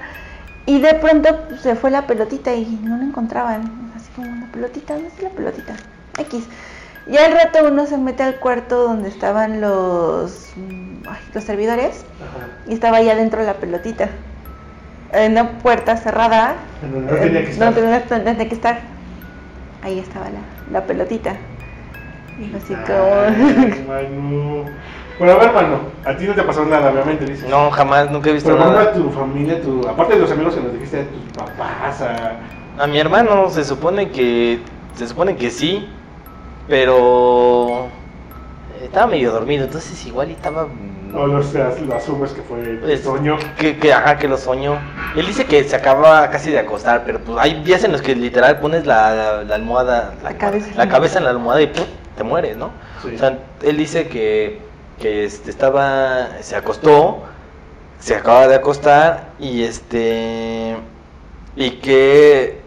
Y 0.65 0.79
de 0.81 0.93
pronto 0.95 1.29
pues, 1.47 1.61
se 1.61 1.75
fue 1.75 1.89
la 1.89 2.05
pelotita 2.05 2.53
y 2.53 2.65
no 2.83 2.97
la 2.97 3.03
encontraban. 3.05 3.91
Así 3.95 4.09
como 4.15 4.29
una 4.29 4.51
pelotita, 4.51 4.93
¿dónde 4.93 5.09
está 5.09 5.23
la 5.23 5.29
pelotita? 5.29 5.73
X. 6.19 6.43
Y 7.07 7.17
al 7.17 7.33
rato 7.33 7.59
uno 7.67 7.85
se 7.85 7.97
mete 7.97 8.23
al 8.23 8.35
cuarto 8.35 8.83
donde 8.83 9.09
estaban 9.09 9.61
los, 9.61 10.51
ay, 11.07 11.19
los 11.33 11.43
servidores 11.43 12.05
Ajá. 12.21 12.47
y 12.67 12.73
estaba 12.73 12.97
ahí 12.97 13.09
adentro 13.09 13.41
la 13.43 13.55
pelotita. 13.55 14.09
En 15.11 15.31
una 15.31 15.57
puerta 15.59 15.97
cerrada. 15.97 16.55
En 16.83 16.91
donde 16.91 17.11
no 17.11 17.17
tenía 17.19 17.45
que 17.45 17.51
estar. 17.51 17.69
No 17.69 17.75
tenía, 17.75 17.99
no 18.09 18.23
tenía 18.23 18.49
que 18.49 18.55
estar. 18.55 18.79
Ahí 19.81 19.97
estaba 19.99 20.25
la, 20.25 20.39
la 20.71 20.85
pelotita. 20.85 21.35
Y 22.37 22.55
así 22.55 22.73
como... 22.75 23.11
Ay, 23.25 23.85
Manu. 23.87 24.65
Bueno, 25.17 25.33
a 25.33 25.37
ver, 25.37 25.51
mano, 25.51 25.79
a 26.05 26.15
ti 26.15 26.25
no 26.25 26.33
te 26.33 26.43
pasó 26.43 26.63
nada, 26.63 26.91
obviamente, 26.91 27.25
dices. 27.25 27.49
No, 27.49 27.69
jamás, 27.71 28.09
nunca 28.09 28.29
he 28.29 28.33
visto 28.33 28.51
Pero 28.51 28.63
nada. 28.63 28.83
a 28.83 28.93
tu 28.93 29.09
familia, 29.09 29.61
tu, 29.61 29.85
aparte 29.85 30.13
de 30.13 30.19
los 30.21 30.31
amigos 30.31 30.55
que 30.55 30.61
nos 30.61 30.71
dijiste, 30.73 31.01
a 31.01 31.03
tus 31.05 31.37
papás, 31.37 32.01
a... 32.01 32.37
A 32.81 32.87
mi 32.87 32.97
hermano 32.99 33.49
se 33.49 33.65
supone 33.65 34.09
que 34.11 34.61
se 34.95 35.05
supone 35.07 35.35
que 35.35 35.49
sí, 35.49 35.89
pero 36.69 37.87
estaba 38.83 39.07
medio 39.07 39.31
dormido, 39.31 39.65
entonces 39.65 40.05
igual 40.05 40.29
y 40.29 40.33
estaba 40.33 40.67
O 41.13 41.25
los, 41.27 41.53
las, 41.53 41.81
lo 41.81 41.95
asumes 41.95 42.31
que 42.31 42.41
fue 42.43 42.59
el 42.61 42.77
pues, 42.77 43.01
sueño. 43.03 43.37
que, 43.57 43.77
que 43.77 43.91
ajá, 43.91 44.17
que 44.17 44.27
lo 44.27 44.37
soñó. 44.37 44.77
Él 45.15 45.25
dice 45.25 45.45
que 45.45 45.63
se 45.63 45.75
acaba 45.75 46.29
casi 46.29 46.51
de 46.51 46.59
acostar, 46.59 47.03
pero 47.05 47.19
pues 47.19 47.37
hay 47.39 47.63
días 47.63 47.83
en 47.83 47.91
los 47.91 48.01
que 48.01 48.15
literal 48.15 48.59
pones 48.59 48.85
la, 48.85 49.13
la- 49.15 49.43
la 49.43 49.55
almohada, 49.55 50.13
La 50.23 50.37
cabeza. 50.37 50.69
la 50.77 50.87
cabeza 50.87 51.17
en 51.17 51.23
la 51.25 51.31
almohada 51.31 51.61
y 51.61 51.67
¡pum! 51.67 51.85
te 52.15 52.23
mueres, 52.23 52.55
¿no? 52.57 52.69
Sí. 53.01 53.15
O 53.15 53.17
sea, 53.17 53.39
él 53.63 53.77
dice 53.77 54.07
que, 54.07 54.59
que 55.01 55.25
este, 55.25 55.49
estaba, 55.49 56.27
se 56.41 56.55
acostó, 56.55 57.23
se 57.99 58.15
acaba 58.15 58.47
de 58.47 58.55
acostar 58.55 59.29
y 59.39 59.63
este, 59.63 60.75
y 61.55 61.71
que 61.81 62.61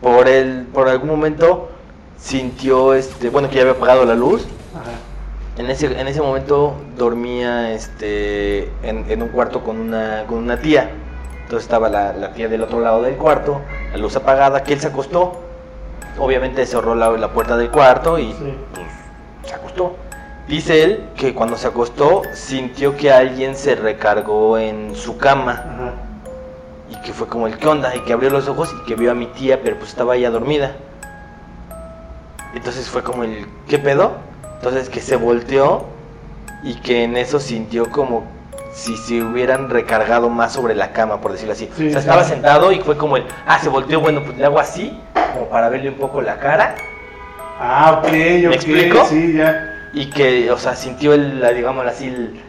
por 0.00 0.26
el, 0.26 0.66
por 0.72 0.88
algún 0.88 1.08
momento 1.10 1.70
sintió, 2.22 2.94
este, 2.94 3.28
bueno, 3.30 3.48
que 3.48 3.56
ya 3.56 3.62
había 3.62 3.72
apagado 3.74 4.04
la 4.04 4.14
luz. 4.14 4.46
Ajá. 4.74 4.92
En 5.58 5.70
ese, 5.70 5.86
en 6.00 6.06
ese 6.08 6.22
momento 6.22 6.74
dormía 6.96 7.72
este, 7.72 8.70
en, 8.82 9.04
en 9.10 9.22
un 9.22 9.28
cuarto 9.28 9.62
con 9.62 9.78
una, 9.78 10.24
con 10.26 10.38
una 10.38 10.58
tía. 10.58 10.90
Entonces 11.42 11.64
estaba 11.64 11.88
la, 11.90 12.12
la 12.14 12.32
tía 12.32 12.48
del 12.48 12.62
otro 12.62 12.80
lado 12.80 13.02
del 13.02 13.16
cuarto, 13.16 13.60
la 13.90 13.98
luz 13.98 14.16
apagada, 14.16 14.62
que 14.62 14.72
él 14.72 14.80
se 14.80 14.86
acostó. 14.86 15.40
Obviamente 16.18 16.64
cerró 16.64 16.94
la, 16.94 17.10
la 17.10 17.28
puerta 17.32 17.56
del 17.56 17.70
cuarto 17.70 18.18
y 18.18 18.32
Sí. 18.32 18.54
pues, 18.74 18.86
se 19.50 19.54
acostó. 19.54 19.96
Dice 20.48 20.82
él 20.84 21.04
que 21.16 21.34
cuando 21.34 21.56
se 21.56 21.66
acostó 21.68 22.22
sintió 22.32 22.96
que 22.96 23.12
alguien 23.12 23.54
se 23.56 23.74
recargó 23.74 24.58
en 24.58 24.94
su 24.94 25.16
cama 25.18 25.52
Ajá. 25.52 25.92
y 26.90 26.96
que 27.04 27.12
fue 27.12 27.26
como 27.28 27.46
el 27.46 27.56
que 27.58 27.68
onda 27.68 27.94
y 27.94 28.00
que 28.00 28.12
abrió 28.12 28.28
los 28.30 28.48
ojos 28.48 28.70
y 28.80 28.84
que 28.86 28.94
vio 28.94 29.10
a 29.12 29.14
mi 29.14 29.26
tía 29.26 29.60
pero 29.62 29.76
pues 29.76 29.90
estaba 29.90 30.16
ya 30.16 30.30
dormida. 30.30 30.72
Entonces 32.54 32.88
fue 32.88 33.02
como 33.02 33.24
el 33.24 33.46
¿qué 33.68 33.78
pedo? 33.78 34.16
Entonces 34.56 34.88
que 34.88 35.00
se 35.00 35.16
volteó 35.16 35.86
y 36.62 36.74
que 36.76 37.04
en 37.04 37.16
eso 37.16 37.40
sintió 37.40 37.90
como 37.90 38.24
si 38.72 38.96
se 38.96 39.22
hubieran 39.22 39.68
recargado 39.68 40.28
más 40.30 40.52
sobre 40.52 40.74
la 40.74 40.92
cama, 40.92 41.20
por 41.20 41.32
decirlo 41.32 41.52
así. 41.52 41.68
Sí, 41.76 41.88
o 41.88 41.90
sea, 41.90 42.00
estaba 42.00 42.24
sentado 42.24 42.72
y 42.72 42.80
fue 42.80 42.96
como 42.96 43.16
el, 43.16 43.24
ah, 43.46 43.58
se 43.58 43.68
volteó, 43.68 44.00
bueno, 44.00 44.22
pues 44.24 44.38
le 44.38 44.44
hago 44.44 44.58
así, 44.58 44.98
como 45.34 45.48
para 45.48 45.68
verle 45.68 45.88
un 45.90 45.96
poco 45.96 46.22
la 46.22 46.38
cara, 46.38 46.74
Ah, 47.60 47.98
ok, 47.98 48.06
ok, 48.08 48.54
explico? 48.54 49.04
sí, 49.04 49.34
ya. 49.34 49.88
y 49.92 50.06
que, 50.10 50.50
o 50.50 50.56
sea, 50.58 50.74
sintió 50.74 51.12
el, 51.12 51.40
la, 51.40 51.50
digamos 51.50 51.86
así, 51.86 52.06
el- 52.06 52.40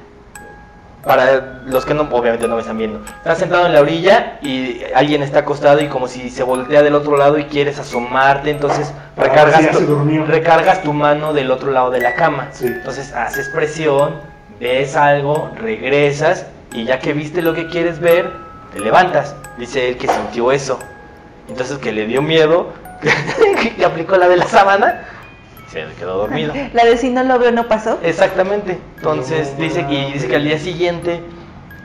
para 1.04 1.62
los 1.66 1.86
que 1.86 1.94
no, 1.94 2.04
obviamente 2.04 2.48
no 2.48 2.56
me 2.56 2.62
están 2.62 2.78
viendo, 2.78 3.02
está 3.18 3.36
sentado 3.36 3.66
en 3.66 3.74
la 3.74 3.82
orilla 3.82 4.40
y 4.42 4.82
alguien 4.96 5.22
está 5.22 5.40
acostado 5.40 5.82
y 5.82 5.88
como 5.88 6.08
si 6.08 6.30
se 6.30 6.44
voltea 6.44 6.82
del 6.82 6.96
otro 6.96 7.18
lado 7.18 7.38
y 7.38 7.46
quieres 7.46 7.78
asomarte, 7.80 8.50
entonces 8.50 8.94
Ah, 9.16 9.24
recargas, 9.24 9.70
tu, 9.72 10.26
recargas 10.26 10.82
tu 10.82 10.92
mano 10.92 11.34
del 11.34 11.52
otro 11.52 11.72
lado 11.72 11.92
de 11.92 12.02
la 12.02 12.16
cama. 12.16 12.50
Sí. 12.52 12.66
Entonces 12.66 13.14
haces 13.14 13.50
presión, 13.50 14.16
ves 14.60 14.96
algo, 14.96 15.52
regresas 15.58 16.48
y 16.74 16.86
ya 16.86 17.00
que 17.00 17.14
viste 17.14 17.42
lo 17.42 17.54
que 17.54 17.68
quieres 17.68 18.00
ver, 18.00 18.32
te 18.74 18.80
levantas. 18.80 19.36
Dice 19.58 19.90
él 19.90 19.98
que 19.98 20.08
sintió 20.08 20.52
eso. 20.52 20.80
Entonces 21.48 21.78
que 21.78 21.92
le 21.92 22.08
dio 22.08 22.22
miedo, 22.24 22.74
que 23.78 23.86
aplicó 23.86 24.18
la 24.18 24.28
de 24.28 24.38
la 24.38 24.48
sábana 24.48 25.06
se 25.74 25.86
quedó 25.96 26.18
dormido. 26.18 26.54
La 26.74 26.86
de 26.86 26.98
si 26.98 27.10
no 27.10 27.24
lo 27.24 27.40
veo 27.40 27.52
no 27.52 27.68
pasó. 27.68 28.00
Exactamente. 28.04 28.80
Entonces 28.98 29.58
dice 29.58 29.86
que 29.88 30.12
dice 30.14 30.28
que 30.28 30.36
al 30.36 30.44
día 30.44 30.60
siguiente 30.60 31.22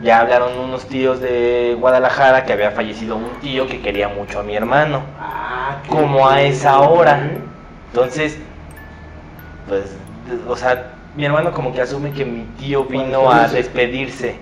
ya 0.02 0.20
hablaron 0.20 0.56
unos 0.58 0.86
tíos 0.86 1.20
de 1.20 1.76
Guadalajara 1.80 2.44
que 2.44 2.52
había 2.52 2.70
fallecido 2.70 3.16
un 3.16 3.30
tío 3.40 3.66
que 3.66 3.80
quería 3.80 4.08
mucho 4.08 4.40
a 4.40 4.42
mi 4.42 4.54
hermano. 4.54 5.02
Ah, 5.18 5.78
Como 5.88 6.28
a 6.28 6.42
esa 6.42 6.78
hora. 6.80 7.30
Entonces, 7.92 8.38
pues, 9.66 9.96
o 10.46 10.56
sea, 10.56 10.92
mi 11.16 11.24
hermano 11.24 11.52
como 11.52 11.72
que 11.72 11.80
asume 11.80 12.12
que 12.12 12.24
mi 12.24 12.42
tío 12.58 12.84
vino 12.84 13.30
a 13.30 13.48
despedirse. 13.48 14.36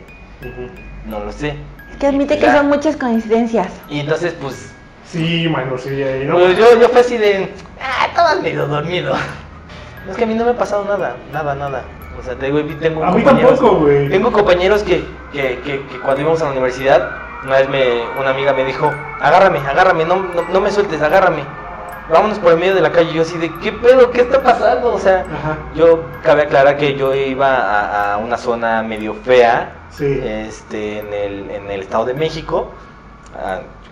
No 1.07 1.21
lo 1.21 1.33
sé. 1.33 1.55
Es 1.91 1.97
que 1.99 2.07
admite 2.09 2.39
que 2.39 2.51
son 2.51 2.69
muchas 2.69 2.97
coincidencias. 2.97 3.69
Y 3.89 4.01
entonces, 4.01 4.35
pues, 4.41 4.75
Sí, 5.07 5.49
mano, 5.49 5.79
sí, 5.79 6.03
ahí, 6.03 6.25
¿no? 6.25 6.35
pues 6.35 6.57
yo, 6.59 6.79
yo 6.81 6.89
fue 6.89 7.01
así 7.01 7.17
de, 7.17 7.53
ah, 7.81 8.07
estabas 8.09 8.43
medio 8.43 8.67
dormido. 8.67 9.15
Es 10.11 10.17
que 10.17 10.25
a 10.25 10.27
mí 10.27 10.35
no 10.35 10.45
me 10.45 10.51
ha 10.53 10.57
pasado 10.59 10.85
nada, 10.85 11.17
nada, 11.33 11.55
nada. 11.55 11.83
O 12.19 12.23
sea, 12.23 12.35
te 12.35 12.47
digo, 12.47 12.61
tengo 12.81 13.05
A 13.05 13.11
mí 13.13 13.23
tampoco, 13.23 13.77
güey. 13.77 14.09
Tengo 14.09 14.33
compañeros 14.33 14.83
que, 14.83 15.05
que, 15.33 15.61
que, 15.61 15.87
que 15.87 16.01
cuando 16.01 16.23
íbamos 16.23 16.41
a 16.43 16.47
la 16.47 16.51
universidad, 16.53 17.11
una 17.45 17.57
vez 17.59 17.69
me, 17.69 18.03
una 18.19 18.31
amiga 18.31 18.53
me 18.53 18.65
dijo, 18.65 18.91
agárrame, 19.21 19.59
agárrame, 19.59 20.05
no, 20.05 20.17
no, 20.17 20.43
no 20.51 20.61
me 20.61 20.71
sueltes, 20.71 21.03
agárrame. 21.03 21.43
Vámonos 22.09 22.39
por 22.39 22.53
el 22.53 22.59
medio 22.59 22.75
de 22.75 22.81
la 22.83 22.93
calle. 22.93 23.13
Yo 23.13 23.23
así 23.23 23.37
de, 23.37 23.53
¿qué 23.59 23.73
pedo? 23.73 24.11
¿Qué 24.13 24.21
está 24.23 24.41
pasando? 24.43 24.95
O 24.95 24.99
sea, 24.99 25.21
Ajá. 25.23 25.57
yo 25.75 26.05
cabe 26.23 26.43
aclarar 26.43 26.77
que 26.77 26.95
yo 26.95 27.15
iba 27.15 27.49
a, 27.57 28.15
a 28.15 28.17
una 28.19 28.39
zona 28.39 28.83
medio 28.83 29.15
fea, 29.15 29.73
Sí. 29.91 30.21
este, 30.25 31.01
en 31.01 31.13
el, 31.13 31.51
en 31.51 31.71
el 31.71 31.81
Estado 31.81 32.05
de 32.07 32.15
México. 32.15 32.71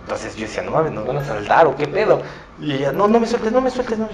Entonces 0.05 0.35
yo 0.35 0.43
decía, 0.45 0.61
no 0.61 0.69
mames, 0.69 0.91
nos 0.91 1.07
van 1.07 1.17
a 1.17 1.23
saltar 1.25 1.65
o 1.65 1.75
qué 1.75 1.87
pedo. 1.87 2.21
Y 2.61 2.73
ella, 2.73 2.91
no, 2.91 3.07
no 3.07 3.19
me 3.19 3.25
sueltes, 3.25 3.51
no 3.51 3.59
me 3.59 3.71
sueltes, 3.71 3.97
no. 3.97 4.07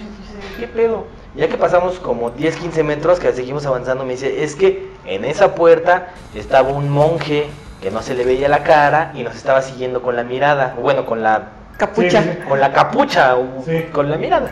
¿Qué 0.58 0.66
pedo? 0.68 1.06
Ya 1.36 1.50
que 1.50 1.58
pasamos 1.58 2.00
como 2.00 2.30
10, 2.32 2.56
15 2.56 2.82
metros, 2.84 3.20
que 3.20 3.32
seguimos 3.34 3.66
avanzando, 3.66 4.06
me 4.06 4.14
dice, 4.14 4.42
es 4.44 4.56
que 4.56 4.90
en 5.06 5.26
esa 5.26 5.54
puerta 5.54 6.08
estaba 6.34 6.70
un 6.70 6.90
monje 6.90 7.48
que 7.82 7.92
no 7.92 8.02
se 8.02 8.16
le 8.16 8.24
veía 8.24 8.48
la 8.48 8.64
cara 8.64 9.12
y 9.16 9.24
nos 9.24 9.36
estaba 9.36 9.62
siguiendo 9.62 10.02
con 10.02 10.16
la 10.16 10.24
mirada, 10.24 10.76
o 10.78 10.82
bueno, 10.82 11.06
con 11.06 11.22
la, 11.22 11.50
Capucha. 11.78 12.22
Sí, 12.24 12.30
sí, 12.34 12.48
con 12.48 12.60
la 12.60 12.72
capucha, 12.72 13.36
o 13.36 13.64
Sí. 13.66 13.86
con 13.92 14.10
la 14.10 14.16
mirada. 14.18 14.52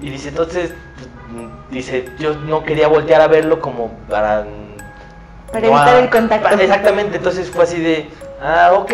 Y 0.00 0.10
dice, 0.10 0.28
entonces, 0.28 0.72
dice, 1.70 2.08
yo 2.18 2.34
no 2.34 2.62
quería 2.62 2.86
voltear 2.88 3.20
a 3.20 3.26
verlo 3.26 3.60
como 3.60 3.90
para... 4.08 4.46
Para 5.50 5.60
no 5.60 5.66
evitar 5.68 5.88
a- 5.96 5.98
el 5.98 6.10
contacto. 6.10 6.48
Exactamente, 6.60 7.16
entonces 7.16 7.50
fue 7.50 7.64
así 7.64 7.80
de, 7.80 8.08
ah, 8.42 8.72
ok. 8.74 8.92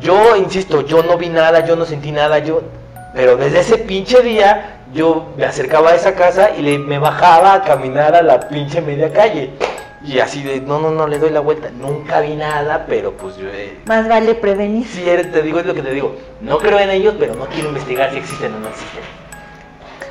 Yo, 0.00 0.36
insisto, 0.36 0.82
yo 0.82 1.02
no 1.02 1.16
vi 1.16 1.28
nada, 1.28 1.64
yo 1.66 1.76
no 1.76 1.84
sentí 1.84 2.12
nada, 2.12 2.38
yo... 2.38 2.62
Pero 3.14 3.36
desde 3.38 3.60
ese 3.60 3.78
pinche 3.78 4.20
día, 4.22 4.80
yo 4.92 5.28
me 5.38 5.44
acercaba 5.46 5.90
a 5.90 5.94
esa 5.94 6.14
casa 6.14 6.50
y 6.56 6.60
le, 6.62 6.78
me 6.78 6.98
bajaba 6.98 7.54
a 7.54 7.62
caminar 7.62 8.14
a 8.14 8.22
la 8.22 8.46
pinche 8.48 8.82
media 8.82 9.10
calle. 9.10 9.52
Y 10.04 10.18
así 10.20 10.42
de, 10.42 10.60
no, 10.60 10.78
no, 10.78 10.90
no, 10.90 11.06
le 11.06 11.18
doy 11.18 11.30
la 11.30 11.40
vuelta. 11.40 11.70
Nunca 11.70 12.20
vi 12.20 12.34
nada, 12.36 12.84
pero 12.86 13.12
pues 13.12 13.36
yo... 13.38 13.48
eh, 13.48 13.78
Más 13.86 14.06
vale 14.06 14.34
prevenir. 14.34 14.86
Sí, 14.86 15.02
er- 15.06 15.32
te 15.32 15.40
digo, 15.40 15.58
es 15.60 15.66
lo 15.66 15.72
que 15.74 15.80
te 15.82 15.92
digo. 15.92 16.14
No 16.42 16.58
creo 16.58 16.78
en 16.78 16.90
ellos, 16.90 17.14
pero 17.18 17.34
no 17.34 17.46
quiero 17.46 17.68
investigar 17.70 18.10
si 18.10 18.18
existen 18.18 18.52
o 18.54 18.58
no 18.58 18.68
existen. 18.68 19.00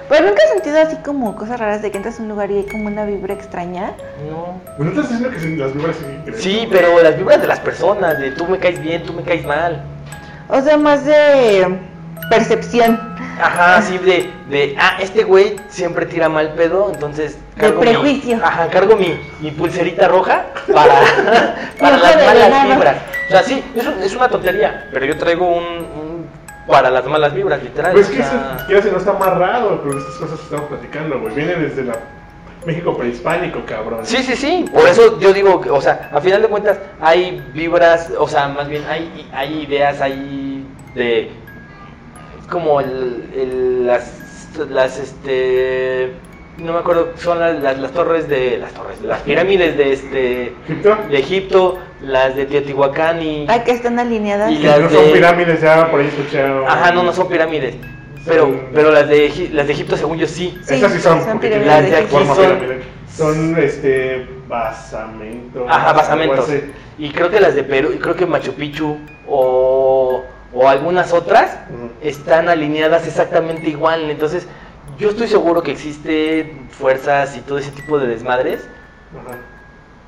Pero 0.10 0.26
nunca 0.28 0.42
has 0.44 0.50
sentido 0.52 0.80
así 0.82 0.96
como 0.98 1.36
cosas 1.36 1.60
raras 1.60 1.82
de 1.82 1.90
que 1.92 1.98
entras 1.98 2.20
a 2.20 2.22
un 2.24 2.30
lugar 2.30 2.52
y 2.52 2.58
hay 2.58 2.66
como 2.66 2.88
una 2.88 3.06
vibra 3.06 3.34
extraña. 3.34 3.94
No. 4.30 4.62
Bueno, 4.78 4.92
estás 4.92 5.10
diciendo 5.10 5.30
que 5.32 5.40
sí, 5.40 5.56
las 5.56 5.74
vibras 5.74 5.96
sí. 5.96 6.06
creen, 6.26 6.40
Sí, 6.42 6.68
pero 6.72 7.02
las 7.02 7.18
vibras 7.18 7.42
de 7.42 7.48
las 7.48 7.60
personas, 7.60 8.20
de 8.20 8.32
tú 8.32 8.46
me 8.48 8.60
caes 8.60 8.80
bien, 8.82 9.04
tú 9.04 9.14
me 9.14 9.24
caes 9.24 9.44
mal. 9.46 9.82
O 10.48 10.62
sea, 10.62 10.78
más 10.78 11.06
de 11.06 11.80
percepción. 12.30 13.00
Ajá, 13.42 13.82
sí, 13.82 13.98
de, 13.98 14.30
de, 14.50 14.76
ah, 14.80 14.98
este 15.02 15.24
güey 15.24 15.56
siempre 15.70 16.06
tira 16.06 16.30
mal 16.30 16.54
pedo, 16.54 16.90
entonces... 16.94 17.38
De 17.58 17.70
mi- 17.72 17.80
prejuicio. 17.80 18.40
ajá, 18.42 18.68
cargo 18.70 18.96
mi, 18.96 19.20
mi 19.42 19.52
pulserita 19.52 20.08
roja 20.08 20.46
para, 20.74 20.94
para 21.80 21.98
las 21.98 22.16
malas 22.16 22.68
vibras. 22.76 22.96
O 23.28 23.32
sea, 23.32 23.44
sí, 23.44 23.62
es, 23.76 23.86
un- 23.88 24.02
es 24.04 24.16
una 24.16 24.30
tontería, 24.30 24.88
pero 24.94 25.06
yo 25.06 25.18
traigo 25.18 25.48
un, 25.48 25.64
un 25.64 26.05
para 26.68 26.90
las 26.90 27.06
malas 27.06 27.34
vibras, 27.34 27.62
literal. 27.64 27.94
Pues 27.94 28.08
o 28.08 28.12
que 28.12 28.18
sea, 28.18 28.58
eso, 28.70 28.82
que 28.84 28.92
no 28.92 28.98
está 28.98 29.14
más 29.14 29.38
raro 29.38 29.82
con 29.84 29.98
estas 29.98 30.16
cosas 30.16 30.38
que 30.40 30.44
estamos 30.46 30.66
platicando, 30.70 31.20
güey. 31.20 31.36
Viene 31.36 31.56
desde 31.56 31.84
la 31.84 31.96
México 32.66 32.98
prehispánico, 32.98 33.60
cabrón. 33.66 34.00
Sí, 34.04 34.18
sí, 34.24 34.36
sí. 34.36 34.66
Por 34.74 34.88
eso 34.88 35.20
yo 35.20 35.32
digo, 35.34 35.62
que, 35.62 35.70
o 35.70 35.80
sea, 35.80 36.10
a 36.12 36.20
final 36.20 36.42
de 36.42 36.48
cuentas 36.48 36.80
hay 37.00 37.44
vibras, 37.54 38.12
o 38.18 38.28
sea, 38.28 38.48
más 38.48 38.68
bien 38.68 38.84
hay, 38.90 39.30
hay 39.34 39.62
ideas 39.64 40.02
ahí 40.02 40.66
de 40.96 41.30
como 42.50 42.80
el, 42.82 43.30
el- 43.36 43.86
las, 43.88 44.50
las, 44.70 44.98
este, 44.98 46.14
no 46.58 46.74
me 46.74 46.80
acuerdo, 46.80 47.10
son 47.18 47.40
las, 47.40 47.62
las, 47.62 47.78
las 47.80 47.92
torres 47.92 48.28
de, 48.30 48.58
las 48.58 48.72
torres, 48.74 49.02
las 49.02 49.22
pirámides 49.22 49.78
de 49.78 49.94
este, 49.94 50.54
¿Egipto? 50.68 50.98
de 51.10 51.18
Egipto, 51.20 51.80
las 52.02 52.36
de 52.36 52.46
Teotihuacán 52.46 53.22
y, 53.22 53.46
Ay, 53.50 53.62
que 53.66 53.72
están 53.72 54.00
alineadas. 54.00 54.52
Y 54.52 54.60
las 54.60 54.80
no 54.80 54.90
son 54.90 55.06
de- 55.06 55.12
pirámides, 55.12 55.62
ya 55.62 55.90
por 55.92 56.00
ahí 56.00 56.08
escucharon. 56.08 56.66
ajá, 56.68 56.92
no, 56.92 57.04
no 57.04 57.12
son 57.14 57.28
pirámides, 57.28 57.76
pero, 58.26 58.44
Son- 58.44 58.62
pero 58.74 58.92
las 58.92 59.08
de, 59.10 59.30
Egi- 59.30 59.50
las 59.52 59.68
de 59.68 59.74
Egipto 59.74 59.98
según 59.98 60.18
yo 60.18 60.28
sí. 60.28 60.58
Sí, 60.64 60.76
Esas 60.76 60.94
sí 60.94 61.00
son, 61.00 61.20
son 61.22 61.32
porque 61.34 61.50
pirámides 61.50 61.86
tienen 61.86 61.92
de 61.92 61.98
aquí 62.18 62.26
son- 62.28 62.38
pirámide. 62.38 62.82
Son, 63.16 63.58
este, 63.60 64.28
basamento. 64.48 65.66
Ajá, 65.70 65.94
basamentos. 65.94 66.50
Y 66.98 67.10
creo 67.12 67.30
que 67.30 67.40
las 67.40 67.56
de 67.56 67.64
Perú, 67.64 67.92
y 67.94 67.98
creo 67.98 68.16
que 68.16 68.26
Machu 68.26 68.54
Picchu 68.54 68.98
o, 69.28 70.24
o 70.54 70.68
algunas 70.70 71.14
otras 71.14 71.58
están 72.02 72.50
alineadas 72.50 73.08
exactamente 73.08 73.70
igual. 73.70 74.10
Entonces, 74.10 74.48
yo 74.98 75.10
estoy 75.10 75.28
seguro 75.28 75.62
que 75.64 75.72
existen 75.72 76.68
fuerzas 76.70 77.36
y 77.38 77.42
todo 77.42 77.58
ese 77.58 77.72
tipo 77.72 77.98
de 78.00 78.08
desmadres 78.08 78.68
Ajá. 79.14 79.38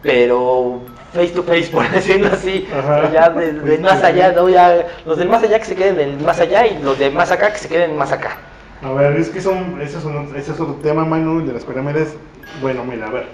pero 0.02 0.82
face 1.14 1.30
to 1.30 1.44
face, 1.44 1.68
por 1.72 1.90
decirlo 1.90 2.30
así. 2.32 2.68
Ajá. 2.78 3.12
Ya 3.12 3.30
de- 3.30 3.54
del 3.54 3.82
más 3.82 4.04
allá, 4.04 4.32
¿no? 4.34 4.50
Ya, 4.50 4.86
los 5.06 5.18
del 5.18 5.30
más 5.30 5.44
allá 5.44 5.60
que 5.60 5.66
se 5.66 5.76
queden 5.76 5.96
del 5.96 6.20
más 6.20 6.40
allá 6.40 6.66
y 6.68 6.82
los 6.82 7.00
de 7.00 7.10
más 7.10 7.32
acá 7.32 7.52
que 7.52 7.58
se 7.60 7.68
queden 7.70 7.98
más 7.98 8.12
acá. 8.12 8.38
A 8.84 8.92
ver, 8.92 9.16
es 9.18 9.30
que 9.30 9.42
son, 9.42 9.82
ese 9.82 9.98
es, 9.98 10.04
un- 10.06 10.34
ese 10.36 10.52
es 10.52 10.60
otro 10.60 10.76
tema, 10.84 11.04
Manu, 11.06 11.46
de 11.46 11.54
las 11.54 11.64
pirámides. 11.66 12.16
Bueno, 12.62 12.84
mira, 12.84 13.08
a 13.08 13.12
ver. 13.12 13.26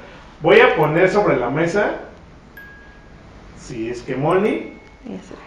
Voy 0.42 0.60
a 0.62 0.76
poner 0.76 1.10
sobre 1.10 1.38
la 1.38 1.50
mesa 1.50 1.96
si 3.60 3.90
es 3.90 4.02
que 4.02 4.14
será. 4.14 5.42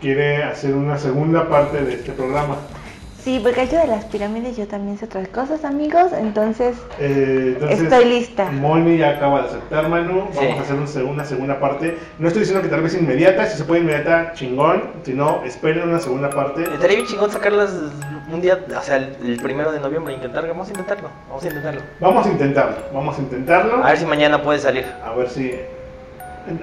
quiere 0.00 0.42
hacer 0.44 0.74
una 0.74 0.98
segunda 0.98 1.48
parte 1.48 1.82
de 1.82 1.94
este 1.94 2.12
programa. 2.12 2.56
Sí, 3.26 3.40
porque 3.42 3.62
esto 3.64 3.74
de 3.76 3.88
las 3.88 4.04
pirámides 4.04 4.56
yo 4.56 4.68
también 4.68 4.96
sé 4.98 5.06
otras 5.06 5.26
cosas, 5.26 5.64
amigos. 5.64 6.12
Entonces, 6.16 6.76
Eh, 7.00 7.54
entonces, 7.54 7.80
Estoy 7.82 8.04
lista. 8.04 8.44
Moni 8.52 8.98
ya 8.98 9.16
acaba 9.16 9.40
de 9.42 9.48
aceptar, 9.48 9.88
Manu. 9.88 10.20
Vamos 10.20 10.36
Sí. 10.38 10.46
a 10.46 10.60
hacer 10.62 10.76
un 10.76 10.86
seg- 10.86 11.10
una 11.10 11.24
segunda 11.24 11.58
parte. 11.58 11.98
No 12.20 12.28
estoy 12.28 12.42
diciendo 12.42 12.62
que 12.62 12.68
tal 12.68 12.82
vez 12.82 12.94
inmediata. 12.94 13.44
Si 13.46 13.58
se 13.58 13.64
puede 13.64 13.80
inmediata, 13.80 14.30
chingón. 14.34 14.84
Si 15.02 15.12
no, 15.12 15.42
esperen 15.44 15.88
una 15.88 15.98
segunda 15.98 16.30
parte. 16.30 16.62
Estaría 16.62 16.98
bien 16.98 17.06
chingón 17.08 17.32
sacarlas 17.32 17.74
un 18.32 18.40
día, 18.40 18.60
o 18.78 18.82
sea, 18.82 18.98
el, 18.98 19.16
el 19.24 19.40
primero 19.42 19.72
de 19.72 19.80
noviembre, 19.80 20.14
intentar, 20.14 20.46
vamos 20.46 20.68
a 20.68 20.70
intentarlo, 20.70 21.08
vamos 21.28 21.42
a 21.42 21.48
intentarlo. 21.48 21.80
Vamos 21.98 22.26
a 22.26 22.30
intentarlo. 22.30 22.76
Vamos 22.94 23.18
a 23.18 23.22
intentarlo. 23.22 23.84
A 23.84 23.88
ver 23.88 23.98
si 23.98 24.06
mañana 24.06 24.40
puede 24.40 24.60
salir. 24.60 24.84
A 25.04 25.12
ver 25.16 25.28
si. 25.30 25.50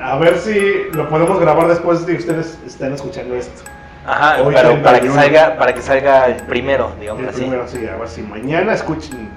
A 0.01 0.15
ver 0.17 0.37
si 0.37 0.83
lo 0.93 1.09
podemos 1.09 1.41
grabar 1.41 1.67
después 1.67 2.05
de 2.05 2.13
que 2.13 2.19
ustedes 2.19 2.57
estén 2.65 2.93
escuchando 2.93 3.35
esto. 3.35 3.63
Ajá, 4.05 4.41
Hoy 4.43 4.53
pero 4.53 4.81
para 4.83 4.99
que 4.99 5.07
31. 5.07 5.15
salga, 5.21 5.57
para 5.57 5.73
que 5.73 5.81
salga 5.81 6.25
el 6.27 6.35
primero, 6.43 6.91
digamos 6.99 7.23
El 7.23 7.29
así. 7.29 7.39
primero, 7.41 7.67
sí, 7.67 7.87
a 7.87 7.95
ver 7.95 8.07
si 8.09 8.21
mañana 8.21 8.73
escuchen, 8.73 9.29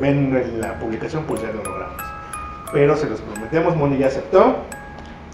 ven 0.00 0.60
la 0.60 0.74
publicación, 0.74 1.24
pues 1.24 1.40
ya 1.40 1.48
lo 1.48 1.62
logramos. 1.62 2.02
Pero 2.72 2.96
se 2.96 3.08
los 3.08 3.20
prometemos, 3.20 3.76
Moni 3.76 3.98
ya 3.98 4.08
aceptó. 4.08 4.56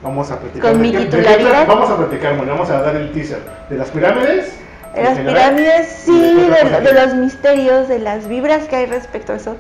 Vamos 0.03 0.31
a 0.31 0.39
platicar. 0.39 0.71
Con 0.73 0.83
¿De 0.83 0.87
mi 0.89 0.93
qué- 0.93 1.05
titularidad. 1.07 1.67
Vamos 1.67 1.91
a 1.91 1.97
platicar, 1.97 2.35
Moni, 2.35 2.51
vamos 2.51 2.69
a 2.71 2.81
dar 2.83 2.95
el 2.97 3.11
teaser. 3.13 3.41
¿De 3.71 3.77
las 3.79 3.89
pirámides? 3.91 4.53
de 4.95 5.03
las 5.03 5.17
general? 5.17 5.35
pirámides, 5.55 6.09
¿Y 6.09 6.21
de 6.21 6.29
sí, 6.29 6.51
de, 6.71 6.81
de 6.81 6.93
los 7.07 7.15
misterios, 7.15 7.89
de 7.89 7.99
las 7.99 8.29
vibras 8.29 8.65
que 8.69 8.77
hay 8.77 8.87
respecto 8.87 9.33
a 9.33 9.37
eso. 9.37 9.57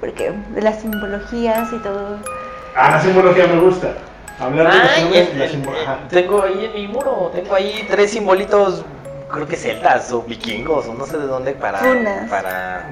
Porque 0.00 0.32
de 0.54 0.60
las 0.60 0.80
simbologías 0.80 1.72
y 1.72 1.78
todo. 1.78 2.18
Ah, 2.76 2.90
la 2.90 3.00
simbología 3.00 3.46
me 3.46 3.60
gusta. 3.60 3.92
Hablar 4.40 4.66
de 4.72 4.78
las 4.78 4.90
Ay, 4.90 5.04
pirámides 5.04 5.28
y 5.28 5.32
en- 5.32 5.38
la 5.38 5.44
en- 5.44 5.50
simbol- 5.52 5.76
en- 5.76 5.82
ajá. 5.88 5.98
tengo 6.08 6.42
ahí 6.42 6.64
en 6.64 6.72
mi 6.74 6.88
muro, 6.88 7.30
tengo 7.34 7.54
ahí 7.54 7.86
tres 7.88 8.10
simbolitos, 8.10 8.84
creo 9.30 9.46
que 9.46 9.56
celtas 9.56 10.12
o 10.12 10.22
vikingos 10.22 10.86
o 10.86 10.94
no 10.94 11.06
sé 11.06 11.18
de 11.18 11.26
dónde 11.26 11.52
para 11.52 11.80
Runas. 11.80 12.28
para 12.30 12.90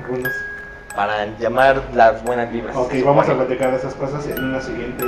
para 0.95 1.25
llamar 1.39 1.83
las 1.95 2.23
buenas 2.23 2.53
vibras. 2.53 2.77
Ok, 2.77 2.93
vamos 3.05 3.27
a 3.29 3.35
platicar 3.35 3.71
de 3.71 3.79
esas 3.79 3.95
cosas 3.95 4.27
en 4.27 4.45
una 4.45 4.61
siguiente 4.61 5.05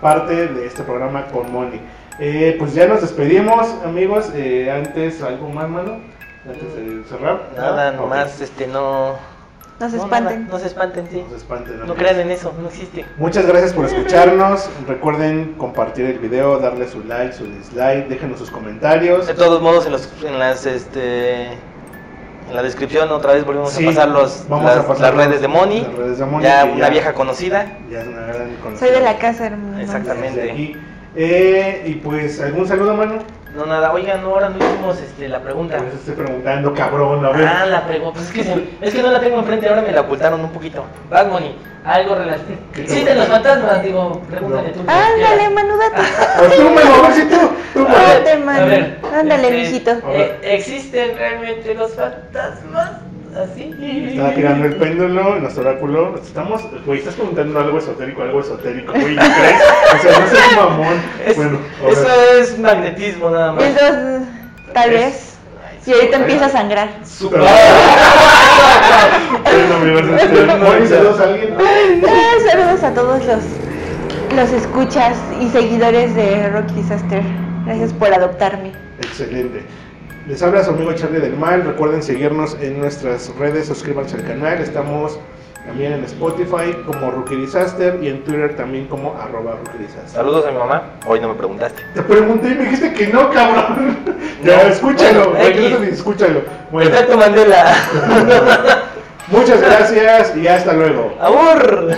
parte 0.00 0.48
de 0.48 0.66
este 0.66 0.82
programa 0.82 1.26
con 1.28 1.50
Moni. 1.50 1.80
Eh, 2.18 2.54
pues 2.58 2.74
ya 2.74 2.86
nos 2.86 3.00
despedimos, 3.00 3.66
amigos. 3.82 4.30
Eh, 4.34 4.70
antes, 4.70 5.22
¿algo 5.22 5.48
más, 5.48 5.68
mano? 5.70 6.00
Antes 6.46 6.74
de 6.76 7.02
cerrar. 7.08 7.48
Nada, 7.56 7.90
Ok. 7.92 7.96
nomás 7.96 8.40
este 8.42 8.66
no 8.66 9.14
No 9.82 9.90
se 9.90 9.96
no, 9.96 10.02
espanten. 10.04 10.48
no 10.48 10.58
se 10.58 10.66
espanten, 10.66 11.08
sí. 11.10 11.22
No 11.24 11.30
se 11.30 11.36
espanten, 11.36 11.86
No 11.86 11.94
crean 11.94 12.20
en 12.20 12.30
eso, 12.30 12.52
no 12.60 12.68
existe. 12.68 13.04
Muchas 13.16 13.46
gracias 13.46 13.72
por 13.72 13.86
escucharnos. 13.86 14.68
Recuerden 14.86 15.54
compartir 15.58 16.06
el 16.06 16.18
video, 16.18 16.58
darle 16.58 16.88
su 16.88 17.02
like, 17.04 17.32
su 17.34 17.44
dislike, 17.46 18.08
déjenos 18.08 18.38
sus 18.38 18.50
comentarios. 18.50 19.26
De 19.26 19.34
todos 19.34 19.60
modos, 19.60 19.86
en, 19.86 19.92
los, 19.92 20.08
en 20.24 20.38
las 20.38 20.66
este 20.66 21.46
en 22.48 22.56
la 22.56 22.62
descripción 22.62 23.10
otra 23.12 23.32
vez 23.34 23.44
volvemos 23.46 23.70
Sí, 23.72 23.84
a 23.84 23.88
pasar 23.88 24.08
los 24.08 24.46
vamos 24.48 24.64
las, 24.66 24.76
a 24.78 24.86
pasar 24.86 25.14
las 25.14 25.26
redes 25.26 25.40
de 25.40 25.48
Moni. 25.48 25.80
las 25.80 25.94
redes 25.94 26.18
de 26.18 26.26
Moni, 26.26 26.44
ya 26.44 26.64
una 26.64 26.78
ya- 26.78 26.90
vieja 26.90 27.14
conocida. 27.14 27.78
Ya 27.90 28.02
es 28.02 28.08
una 28.08 28.20
gran 28.26 28.54
conocida. 28.56 28.78
Soy 28.86 28.90
de 28.96 29.00
la 29.00 29.16
casa, 29.18 29.46
hermano. 29.46 29.80
Exactamente. 29.80 30.76
Eh, 31.14 31.82
y 31.86 31.94
pues, 31.96 32.40
¿algún 32.40 32.66
saludo, 32.66 32.94
mano? 32.94 33.14
No 33.54 33.66
nada, 33.66 33.92
oigan, 33.92 34.22
no, 34.22 34.30
ahora 34.30 34.48
no 34.48 34.56
hicimos 34.56 34.98
este 34.98 35.28
la 35.28 35.40
pregunta. 35.40 35.76
Pues 35.76 35.94
estoy 35.94 36.14
preguntando, 36.14 36.72
cabrón, 36.72 37.24
a 37.26 37.30
ver. 37.32 37.46
Ah, 37.46 37.66
la 37.66 37.86
pregunta, 37.86 38.14
pues 38.14 38.28
es 38.28 38.32
que, 38.32 38.44
se- 38.44 38.68
es 38.80 38.94
que 38.94 39.02
no 39.02 39.10
la 39.10 39.20
tengo 39.20 39.38
enfrente, 39.40 39.68
ahora 39.68 39.82
me 39.82 39.92
la 39.92 40.00
ocultaron 40.00 40.40
un 40.40 40.50
poquito. 40.50 40.84
Bad 41.10 41.26
Money, 41.28 41.54
algo 41.84 42.14
relacionado. 42.14 42.62
Existen 42.74 43.18
los 43.18 43.26
fantasmas, 43.28 43.82
digo, 43.82 44.22
pregúntale 44.30 44.70
tú. 44.70 44.80
Ándale, 44.86 45.50
Manu, 45.50 45.76
date. 45.76 46.02
Pues 46.38 46.56
tú, 46.56 46.62
mano, 46.70 46.94
a 46.94 47.02
ver 47.08 47.12
si 47.12 47.24
tú. 47.26 47.36
tú 47.74 47.80
mano. 47.80 47.94
Date, 47.98 48.32
A 48.32 48.36
Manu. 48.38 48.66
ver, 48.66 48.98
Ándale, 49.20 49.42
este, 49.48 49.60
mijito. 49.60 49.90
eh, 50.08 50.38
¿Existen 50.42 51.16
realmente 51.18 51.74
los 51.74 51.92
fantasmas? 51.94 52.90
¿Así? 53.34 53.74
Estaba 54.10 54.34
tirando 54.34 54.66
el 54.66 54.76
péndulo, 54.76 55.38
nuestro 55.38 55.62
oráculo. 55.62 56.16
Estamos, 56.22 56.60
güey, 56.84 56.98
estás 56.98 57.14
preguntando 57.14 57.60
algo 57.60 57.78
esotérico, 57.78 58.22
algo 58.22 58.40
esotérico, 58.40 58.92
güey, 58.92 59.14
¿no 59.14 59.22
crees? 59.22 59.62
O 59.94 60.02
sea, 60.02 60.18
no 60.20 60.26
seas 60.26 60.56
mamón. 60.56 61.02
Es- 61.26 61.36
bueno, 61.36 61.58
a 61.80 61.84
ver. 61.84 61.92
eso 61.92 62.08
es 62.40 62.58
magnetismo 62.58 63.30
nada 63.30 63.52
más. 63.52 63.64
Entonces, 63.64 64.22
tal 64.74 64.92
Es- 64.92 65.00
vez. 65.00 65.28
Y 65.84 65.92
ahorita 65.94 66.16
empieza 66.18 66.46
a 66.46 66.48
sangrar. 66.50 66.88
Super- 67.04 67.40
Bueno, 69.44 69.74
amigos, 69.76 70.02
este, 70.22 70.46
saludos 70.94 71.20
a 71.20 71.24
alguien. 71.24 71.54
Ah, 71.58 72.50
saludos 72.50 72.82
a 72.84 72.94
todos 72.94 73.24
los, 73.24 73.42
los 74.36 74.50
escuchas 74.52 75.16
y 75.40 75.48
seguidores 75.48 76.14
de 76.14 76.48
Rocky 76.50 76.74
Disaster. 76.74 77.22
Gracias 77.66 77.92
por 77.94 78.12
adoptarme. 78.12 78.72
Excelente. 79.00 79.64
Les 80.26 80.40
habla 80.42 80.62
su 80.62 80.70
amigo 80.70 80.92
Charlie 80.92 81.20
del 81.20 81.36
Mal. 81.36 81.64
Recuerden 81.64 82.02
seguirnos 82.02 82.56
en 82.60 82.78
nuestras 82.80 83.34
redes, 83.38 83.66
suscríbanse 83.66 84.16
al 84.16 84.24
canal. 84.24 84.58
Estamos 84.60 85.18
también 85.66 85.92
en 85.92 86.04
Spotify 86.04 86.72
como 86.86 87.10
Rookie 87.10 87.36
Disaster 87.36 87.98
y 88.02 88.08
en 88.08 88.22
Twitter 88.24 88.56
también 88.56 88.86
como 88.86 89.16
arroba 89.20 89.56
Rookie 89.64 89.78
Disaster. 89.78 90.08
Saludos 90.10 90.46
a 90.46 90.52
mi 90.52 90.58
mamá. 90.58 90.82
Hoy 91.06 91.20
no 91.20 91.28
me 91.28 91.34
preguntaste. 91.34 91.82
Te 91.94 92.02
pregunté 92.02 92.48
y 92.50 92.54
me 92.54 92.64
dijiste 92.64 92.92
que 92.94 93.08
no, 93.08 93.30
cabrón. 93.30 93.98
ya, 94.44 94.62
No. 94.64 94.68
escúchalo. 94.70 95.30
Bueno, 95.32 95.84
escúchalo. 95.84 96.42
Bueno, 96.70 96.90
Efecto 96.90 97.16
Mandela. 97.18 97.74
muchas 99.28 99.60
gracias 99.60 100.36
y 100.36 100.46
hasta 100.46 100.72
luego. 100.72 101.16
¡Abur! 101.20 101.96